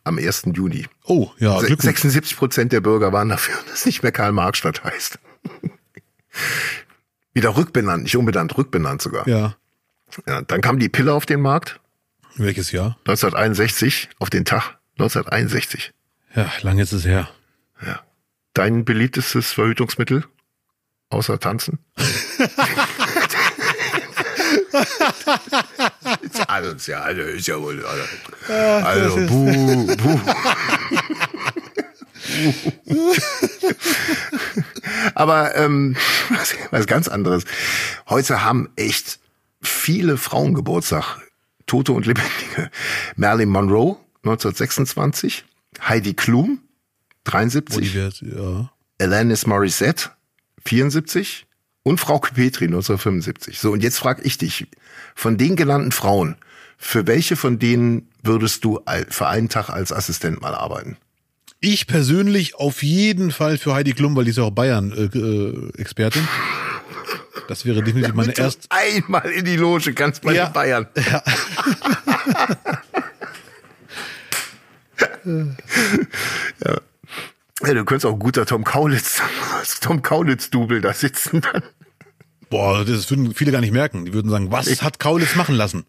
Am 0.05 0.18
1. 0.18 0.43
Juni. 0.53 0.86
Oh, 1.03 1.32
ja, 1.38 1.59
Se- 1.59 1.66
Glückwunsch. 1.68 1.84
76 1.99 2.38
Prozent 2.38 2.72
der 2.72 2.80
Bürger 2.82 3.11
waren 3.11 3.28
dafür, 3.30 3.55
dass 3.68 3.80
es 3.80 3.86
nicht 3.86 4.03
mehr 4.03 4.11
Karl-Marx-Stadt 4.13 4.84
heißt. 4.86 5.20
Wieder 7.34 7.57
rückbenannt, 7.57 8.03
nicht 8.03 8.16
umbenannt, 8.16 8.57
rückbenannt 8.57 9.01
sogar. 9.01 9.28
Ja. 9.28 9.55
Ja, 10.26 10.41
dann 10.43 10.61
kam 10.61 10.80
die 10.80 10.88
Pille 10.88 11.13
auf 11.13 11.26
den 11.26 11.41
Markt, 11.41 11.82
Welches 12.38 12.72
Jahr? 12.72 12.98
1961, 13.06 14.10
auf 14.20 14.30
den 14.30 14.44
Tag, 14.46 14.78
1961. 15.00 15.94
Ja, 16.36 16.52
lang 16.62 16.80
ist 16.80 16.92
es 16.92 17.06
her. 17.06 17.30
Ja. 17.82 18.02
Dein 18.54 18.84
beliebtestes 18.84 19.54
Verhütungsmittel? 19.54 20.26
Außer 21.10 21.40
tanzen? 21.40 21.80
alles, 26.48 26.88
ja, 26.88 27.02
also 27.02 27.22
ist 27.22 27.48
ja 27.48 27.62
wohl, 27.62 27.86
also, 27.86 28.04
also 28.86 29.28
buh, 29.28 29.96
buh. 29.96 30.20
Aber 35.14 35.56
ähm, 35.56 35.96
was, 36.30 36.56
was 36.72 36.88
ganz 36.88 37.08
anderes. 37.08 37.46
Heute 38.10 38.44
haben 38.44 38.70
echt 38.76 39.20
viele 39.62 40.18
Frauen 40.18 40.54
Geburtstag. 40.54 41.20
Tote 41.68 41.91
und 41.91 42.05
Lebendige. 42.05 42.72
Marilyn 43.16 43.49
Monroe, 43.49 43.97
1926. 44.24 45.45
Heidi 45.82 46.13
Klum, 46.13 46.59
73. 47.26 47.91
Divers, 47.91 48.22
ja. 48.22 48.72
Alanis 48.99 49.45
Morissette, 49.45 50.11
74. 50.66 51.47
Und 51.84 51.99
Frau 51.99 52.18
Petri, 52.18 52.66
1975. 52.66 53.59
So, 53.59 53.72
und 53.72 53.84
jetzt 53.84 53.99
frage 53.99 54.24
ich 54.24 54.39
dich, 54.39 54.68
von 55.13 55.38
den 55.38 55.55
genannten 55.55 55.91
Frauen, 55.91 56.36
für 56.78 57.05
welche 57.05 57.36
von 57.36 57.59
denen 57.59 58.09
würdest 58.24 58.63
du 58.63 58.80
für 59.09 59.28
einen 59.28 59.49
Tag 59.49 59.70
als 59.70 59.91
Assistent 59.91 60.41
mal 60.41 60.55
arbeiten? 60.55 60.97
Ich 61.59 61.88
persönlich 61.88 62.55
auf 62.55 62.84
jeden 62.84 63.32
Fall 63.32 63.57
für 63.57 63.74
Heidi 63.74 63.93
Klum, 63.93 64.16
weil 64.16 64.26
die 64.26 64.32
ist 64.32 64.38
ja 64.38 64.43
auch 64.43 64.51
Bayern-Expertin. 64.51 66.28
Das 67.48 67.66
wäre 67.66 67.84
definitiv 67.84 68.14
meine 68.14 68.28
Damit 68.34 68.38
du 68.38 68.41
erste. 68.43 68.68
Einmal 68.72 69.30
in 69.32 69.46
die 69.46 69.56
Loge 69.58 69.93
kannst 69.93 70.22
bei 70.22 70.34
Ja. 70.34 70.48
den 70.48 70.54
Bayern. 70.54 70.88
ja. 70.96 71.24
ja. 76.66 77.74
Du 77.74 77.86
könntest 77.86 78.06
auch 78.06 78.14
ein 78.14 78.20
guter 78.20 78.46
Tom 78.46 78.64
Kaulitz, 78.64 79.22
Tom 79.82 80.02
Kaulitz-Double 80.02 80.82
da 80.82 80.93
sitzen 80.93 81.41
dann. 81.41 81.64
Boah, 82.50 82.86
das 82.86 83.10
würden 83.10 83.34
viele 83.34 83.52
gar 83.52 83.62
nicht 83.62 83.74
merken. 83.74 84.06
Die 84.06 84.14
würden 84.14 84.30
sagen, 84.30 84.52
was 84.52 84.82
hat 84.84 85.00
Kaulitz 85.00 85.36
machen 85.36 85.56
lassen? 85.56 85.86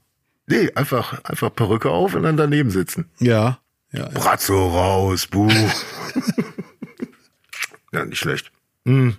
Nee, 0.46 0.70
einfach, 0.74 1.22
einfach 1.24 1.54
Perücke 1.54 1.90
auf 1.90 2.14
und 2.14 2.22
dann 2.22 2.36
daneben 2.36 2.70
sitzen. 2.70 3.10
Ja. 3.18 3.58
Ja, 3.92 4.04
ja. 4.04 4.08
Bratzo 4.08 4.68
raus, 4.68 5.26
buh. 5.26 5.48
ja, 7.92 8.04
nicht 8.04 8.18
schlecht. 8.18 8.50
Hm. 8.84 9.16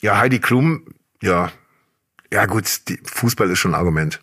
Ja, 0.00 0.18
Heidi 0.18 0.38
Klum, 0.38 0.86
ja. 1.22 1.52
Ja, 2.32 2.44
gut, 2.46 2.64
die, 2.88 2.98
Fußball 3.04 3.50
ist 3.50 3.58
schon 3.58 3.72
ein 3.72 3.78
Argument 3.80 4.20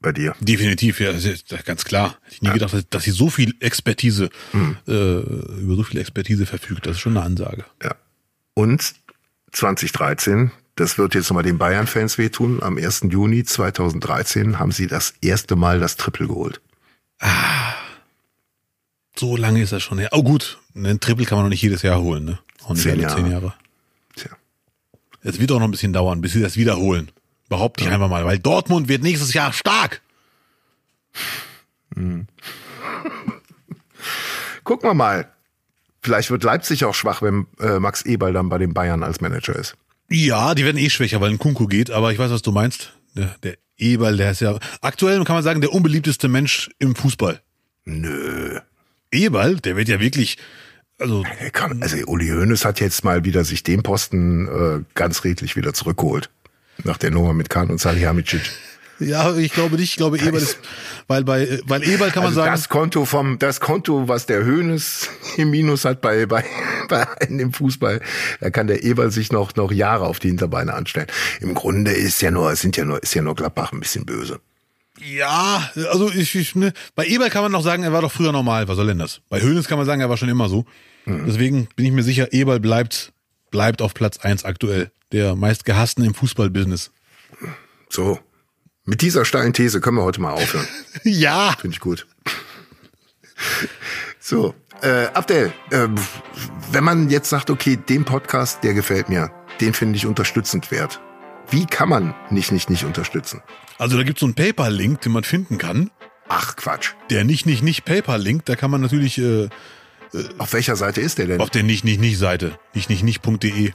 bei 0.00 0.12
dir. 0.12 0.34
Definitiv, 0.40 1.00
ja, 1.00 1.10
ja 1.10 1.34
ganz 1.64 1.84
klar. 1.84 2.16
Hätte 2.22 2.34
ich 2.34 2.42
nie 2.42 2.50
gedacht, 2.52 2.86
dass- 2.90 3.02
sie 3.02 3.10
so 3.10 3.30
viel 3.30 3.54
Expertise, 3.60 4.30
äh, 4.86 4.90
über 4.92 5.74
so 5.74 5.82
viel 5.82 5.98
Expertise 5.98 6.46
verfügt. 6.46 6.86
Das 6.86 6.92
ist 6.96 7.00
schon 7.00 7.16
eine 7.16 7.26
Ansage. 7.26 7.64
Ja. 7.82 7.96
Und 8.54 8.94
2013, 9.50 10.52
das 10.76 10.98
wird 10.98 11.14
jetzt 11.16 11.28
nochmal 11.30 11.42
den 11.42 11.58
Bayern-Fans 11.58 12.16
wehtun, 12.18 12.62
am 12.62 12.78
1. 12.78 13.10
Juni 13.10 13.42
2013 13.42 14.60
haben 14.60 14.70
sie 14.70 14.86
das 14.86 15.14
erste 15.20 15.56
Mal 15.56 15.80
das 15.80 15.96
Triple 15.96 16.28
geholt. 16.28 16.60
So 19.16 19.36
lange 19.36 19.62
ist 19.62 19.72
das 19.72 19.82
schon 19.82 19.98
her. 19.98 20.10
Oh 20.12 20.22
gut, 20.22 20.58
einen 20.76 21.00
Triple 21.00 21.26
kann 21.26 21.38
man 21.38 21.46
noch 21.46 21.50
nicht 21.50 21.62
jedes 21.62 21.82
Jahr 21.82 22.00
holen, 22.00 22.24
ne? 22.24 22.38
Auch 22.62 22.70
nicht 22.74 22.82
Zehn 22.82 22.92
alle 22.92 23.02
Jahre. 23.02 23.16
zehn 23.16 23.30
Jahre. 23.32 23.54
Es 25.28 25.38
wird 25.38 25.52
auch 25.52 25.58
noch 25.58 25.68
ein 25.68 25.70
bisschen 25.70 25.92
dauern, 25.92 26.22
bis 26.22 26.32
sie 26.32 26.40
das 26.40 26.56
wiederholen. 26.56 27.10
Behaupte 27.50 27.84
ich 27.84 27.90
einfach 27.90 28.08
mal, 28.08 28.24
weil 28.24 28.38
Dortmund 28.38 28.88
wird 28.88 29.02
nächstes 29.02 29.34
Jahr 29.34 29.52
stark. 29.52 30.00
gucken 34.64 34.88
wir 34.88 34.94
mal. 34.94 35.30
Vielleicht 36.00 36.30
wird 36.30 36.44
Leipzig 36.44 36.84
auch 36.86 36.94
schwach, 36.94 37.20
wenn 37.20 37.46
äh, 37.60 37.78
Max 37.78 38.02
Eberl 38.02 38.32
dann 38.32 38.48
bei 38.48 38.56
den 38.56 38.72
Bayern 38.72 39.02
als 39.02 39.20
Manager 39.20 39.54
ist. 39.54 39.76
Ja, 40.08 40.54
die 40.54 40.64
werden 40.64 40.78
eh 40.78 40.88
schwächer, 40.88 41.20
weil 41.20 41.30
ein 41.30 41.38
Kunku 41.38 41.66
geht, 41.66 41.90
aber 41.90 42.10
ich 42.10 42.18
weiß, 42.18 42.30
was 42.30 42.40
du 42.40 42.52
meinst. 42.52 42.94
Der, 43.14 43.34
der 43.42 43.58
Eberl, 43.76 44.16
der 44.16 44.30
ist 44.30 44.40
ja 44.40 44.58
aktuell, 44.80 45.22
kann 45.24 45.36
man 45.36 45.42
sagen, 45.42 45.60
der 45.60 45.72
unbeliebteste 45.72 46.28
Mensch 46.28 46.70
im 46.78 46.94
Fußball. 46.94 47.42
Nö. 47.84 48.60
Eberl, 49.10 49.56
der 49.56 49.76
wird 49.76 49.88
ja 49.88 50.00
wirklich, 50.00 50.38
also 50.98 51.24
Er 51.38 51.50
kann, 51.50 51.82
also 51.82 51.96
Uli 52.06 52.28
Hoeneß 52.28 52.64
hat 52.64 52.80
jetzt 52.80 53.04
mal 53.04 53.24
wieder 53.24 53.44
sich 53.44 53.62
den 53.62 53.82
Posten 53.82 54.48
äh, 54.48 54.84
ganz 54.94 55.24
redlich 55.24 55.56
wieder 55.56 55.72
zurückgeholt. 55.72 56.30
Nach 56.84 56.96
der 56.96 57.10
Nummer 57.10 57.32
mit 57.32 57.50
Kahn 57.50 57.70
und 57.70 57.80
Salihamidzic. 57.80 58.42
ja, 58.98 59.36
ich 59.36 59.52
glaube 59.52 59.76
nicht, 59.76 59.90
ich 59.90 59.96
glaube 59.96 60.18
Eberl 60.18 60.42
ist, 60.42 60.58
weil 61.06 61.24
bei, 61.24 61.60
weil 61.64 61.82
Eberl 61.82 62.10
kann 62.10 62.22
man 62.22 62.30
Also 62.30 62.40
sagen, 62.40 62.52
das 62.52 62.68
Konto 62.68 63.04
vom, 63.04 63.38
das 63.38 63.60
Konto, 63.60 64.08
was 64.08 64.26
der 64.26 64.44
Hoeneß 64.44 65.08
im 65.36 65.50
Minus 65.50 65.84
hat 65.84 66.00
bei, 66.00 66.26
bei, 66.26 66.44
bei 66.88 67.06
einem 67.20 67.52
Fußball, 67.52 68.00
da 68.40 68.50
kann 68.50 68.66
der 68.66 68.82
Eberl 68.82 69.10
sich 69.10 69.32
noch, 69.32 69.54
noch 69.56 69.72
Jahre 69.72 70.06
auf 70.06 70.18
die 70.18 70.28
Hinterbeine 70.28 70.74
anstellen. 70.74 71.08
Im 71.40 71.54
Grunde 71.54 71.92
ist 71.92 72.20
ja 72.22 72.30
nur, 72.30 72.54
sind 72.56 72.76
ja 72.76 72.84
nur, 72.84 73.02
ist 73.02 73.14
ja 73.14 73.22
nur 73.22 73.34
Gladbach 73.34 73.72
ein 73.72 73.80
bisschen 73.80 74.04
böse. 74.04 74.40
Ja, 75.04 75.70
also 75.90 76.10
ich, 76.10 76.34
ich 76.34 76.54
ne, 76.54 76.72
bei 76.94 77.06
Eberl 77.06 77.30
kann 77.30 77.42
man 77.42 77.52
noch 77.52 77.62
sagen, 77.62 77.82
er 77.82 77.92
war 77.92 78.02
doch 78.02 78.12
früher 78.12 78.32
normal, 78.32 78.68
was 78.68 78.76
soll 78.76 78.86
denn 78.86 78.98
das? 78.98 79.20
Bei 79.28 79.40
Hönes 79.40 79.68
kann 79.68 79.78
man 79.78 79.86
sagen, 79.86 80.00
er 80.00 80.08
war 80.08 80.16
schon 80.16 80.28
immer 80.28 80.48
so. 80.48 80.64
Deswegen 81.06 81.68
bin 81.74 81.86
ich 81.86 81.92
mir 81.92 82.02
sicher, 82.02 82.32
Eberl 82.32 82.60
bleibt, 82.60 83.12
bleibt 83.50 83.80
auf 83.80 83.94
Platz 83.94 84.18
eins 84.18 84.44
aktuell, 84.44 84.90
der 85.10 85.36
meist 85.36 85.64
gehassten 85.64 86.04
im 86.04 86.14
Fußballbusiness. 86.14 86.90
So. 87.88 88.18
Mit 88.84 89.02
dieser 89.02 89.24
steilen 89.24 89.52
These 89.52 89.80
können 89.80 89.96
wir 89.96 90.04
heute 90.04 90.20
mal 90.20 90.32
aufhören. 90.32 90.66
ja, 91.04 91.54
Finde 91.58 91.74
ich 91.74 91.80
gut. 91.80 92.06
So, 94.18 94.54
äh, 94.82 95.06
Abdel, 95.14 95.52
äh, 95.70 95.88
wenn 96.72 96.84
man 96.84 97.10
jetzt 97.10 97.28
sagt, 97.28 97.50
okay, 97.50 97.76
den 97.76 98.04
Podcast, 98.04 98.62
der 98.64 98.74
gefällt 98.74 99.08
mir, 99.08 99.30
den 99.60 99.74
finde 99.74 99.96
ich 99.96 100.06
unterstützend 100.06 100.70
wert. 100.70 101.00
Wie 101.50 101.66
kann 101.66 101.88
man 101.88 102.14
nicht, 102.30 102.52
nicht, 102.52 102.68
nicht 102.70 102.84
unterstützen? 102.84 103.42
also 103.78 103.96
da 103.96 104.02
gibt's 104.02 104.20
so 104.20 104.26
einen 104.26 104.34
PayPal-Link, 104.34 105.00
den 105.02 105.12
man 105.12 105.24
finden 105.24 105.56
kann. 105.58 105.90
Ach, 106.28 106.56
Quatsch. 106.56 106.90
Der 107.10 107.24
nicht, 107.24 107.46
nicht, 107.46 107.62
nicht 107.62 107.84
PayPal-Link, 107.84 108.44
da 108.44 108.54
kann 108.56 108.70
man 108.70 108.80
natürlich 108.80 109.18
äh, 109.18 109.48
Auf 110.38 110.52
welcher 110.52 110.76
Seite 110.76 111.00
ist 111.00 111.18
der 111.18 111.26
denn? 111.26 111.40
auf 111.40 111.50
der 111.50 111.62
nicht, 111.62 111.84
nicht, 111.84 112.00
nicht 112.00 112.18
Seite, 112.18 112.58
nicht, 112.74 112.90
nicht, 112.90 113.02
nicht.de. 113.02 113.72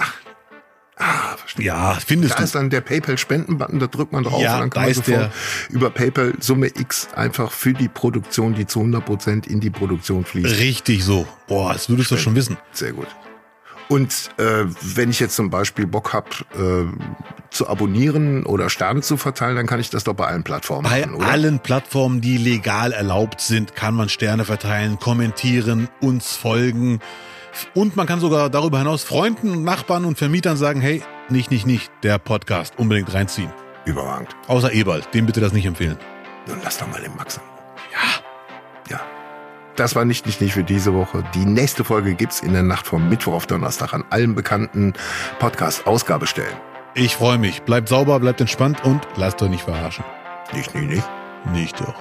Ah, 0.95 1.35
verstehe. 1.37 1.65
Ja, 1.65 1.95
findest 2.05 2.33
Da 2.35 2.37
du. 2.37 2.43
ist 2.43 2.53
dann 2.53 2.69
der 2.69 2.81
PayPal-Spenden-Button, 2.81 3.79
da 3.79 3.87
drückt 3.87 4.11
man 4.13 4.23
drauf 4.23 4.39
Ja, 4.41 4.55
und 4.55 4.59
dann 4.61 4.69
kann 4.69 4.83
da 4.83 4.87
man 4.89 4.93
sofort 4.93 5.17
der- 5.17 5.31
über 5.75 5.89
PayPal 5.89 6.33
Summe 6.39 6.67
X 6.67 7.07
einfach 7.15 7.51
für 7.51 7.73
die 7.73 7.87
Produktion, 7.87 8.53
die 8.53 8.67
zu 8.67 8.81
100% 8.81 9.47
in 9.47 9.59
die 9.59 9.71
Produktion 9.71 10.23
fließt. 10.23 10.59
Richtig 10.59 11.03
so. 11.03 11.27
Boah, 11.47 11.73
das 11.73 11.89
würdest 11.89 12.11
du 12.11 12.17
schon 12.17 12.35
wissen. 12.35 12.57
Sehr 12.73 12.93
gut. 12.93 13.07
Und 13.93 14.31
äh, 14.39 14.65
wenn 14.81 15.11
ich 15.11 15.19
jetzt 15.19 15.35
zum 15.35 15.51
Beispiel 15.51 15.85
Bock 15.85 16.13
hab 16.13 16.31
äh, 16.55 16.85
zu 17.51 17.69
abonnieren 17.69 18.43
oder 18.43 18.71
Sterne 18.71 19.01
zu 19.01 19.17
verteilen, 19.17 19.55
dann 19.55 19.67
kann 19.67 19.79
ich 19.79 19.91
das 19.91 20.03
doch 20.03 20.15
bei 20.15 20.25
allen 20.25 20.43
Plattformen 20.43 20.89
Bei 20.89 21.01
machen, 21.01 21.13
oder? 21.13 21.27
allen 21.27 21.59
Plattformen, 21.59 22.19
die 22.19 22.37
legal 22.37 22.91
erlaubt 22.91 23.39
sind, 23.39 23.75
kann 23.75 23.93
man 23.93 24.09
Sterne 24.09 24.45
verteilen, 24.45 24.97
kommentieren, 24.97 25.89
uns 26.01 26.35
folgen. 26.35 27.01
Und 27.75 27.95
man 27.95 28.07
kann 28.07 28.19
sogar 28.19 28.49
darüber 28.49 28.79
hinaus 28.79 29.03
Freunden, 29.03 29.63
Nachbarn 29.63 30.05
und 30.05 30.17
Vermietern 30.17 30.57
sagen, 30.57 30.81
hey, 30.81 31.03
nicht, 31.29 31.51
nicht, 31.51 31.67
nicht, 31.67 31.91
der 32.01 32.17
Podcast 32.17 32.73
unbedingt 32.79 33.13
reinziehen. 33.13 33.53
Überragend. 33.85 34.35
Außer 34.47 34.73
Eberl, 34.73 35.03
dem 35.13 35.27
bitte 35.27 35.39
das 35.39 35.53
nicht 35.53 35.67
empfehlen. 35.67 35.99
Nun 36.47 36.57
lass 36.63 36.79
doch 36.79 36.87
mal 36.87 36.99
den 36.99 37.15
Max. 37.15 37.39
Ja. 37.91 37.99
Ja. 37.99 38.32
Das 39.75 39.95
war 39.95 40.05
nicht, 40.05 40.25
nicht, 40.27 40.39
nicht 40.39 40.53
für 40.53 40.63
diese 40.63 40.93
Woche. 40.93 41.23
Die 41.33 41.45
nächste 41.45 41.83
Folge 41.83 42.13
gibt's 42.13 42.41
in 42.41 42.53
der 42.53 42.61
Nacht 42.61 42.85
vom 42.85 43.09
Mittwoch 43.09 43.33
auf 43.33 43.47
Donnerstag 43.47 43.93
an 43.93 44.03
allen 44.11 44.35
bekannten 44.35 44.93
Podcast-Ausgabestellen. 45.39 46.55
Ich 46.93 47.15
freue 47.15 47.39
mich. 47.39 47.63
Bleibt 47.63 47.89
sauber, 47.89 48.19
bleibt 48.19 48.39
entspannt 48.39 48.83
und 48.85 49.01
lasst 49.15 49.41
euch 49.41 49.49
nicht 49.49 49.63
verarschen. 49.63 50.05
Nicht, 50.53 50.75
nicht, 50.75 50.87
nicht. 50.87 51.09
Nicht 51.51 51.79
doch. 51.79 51.95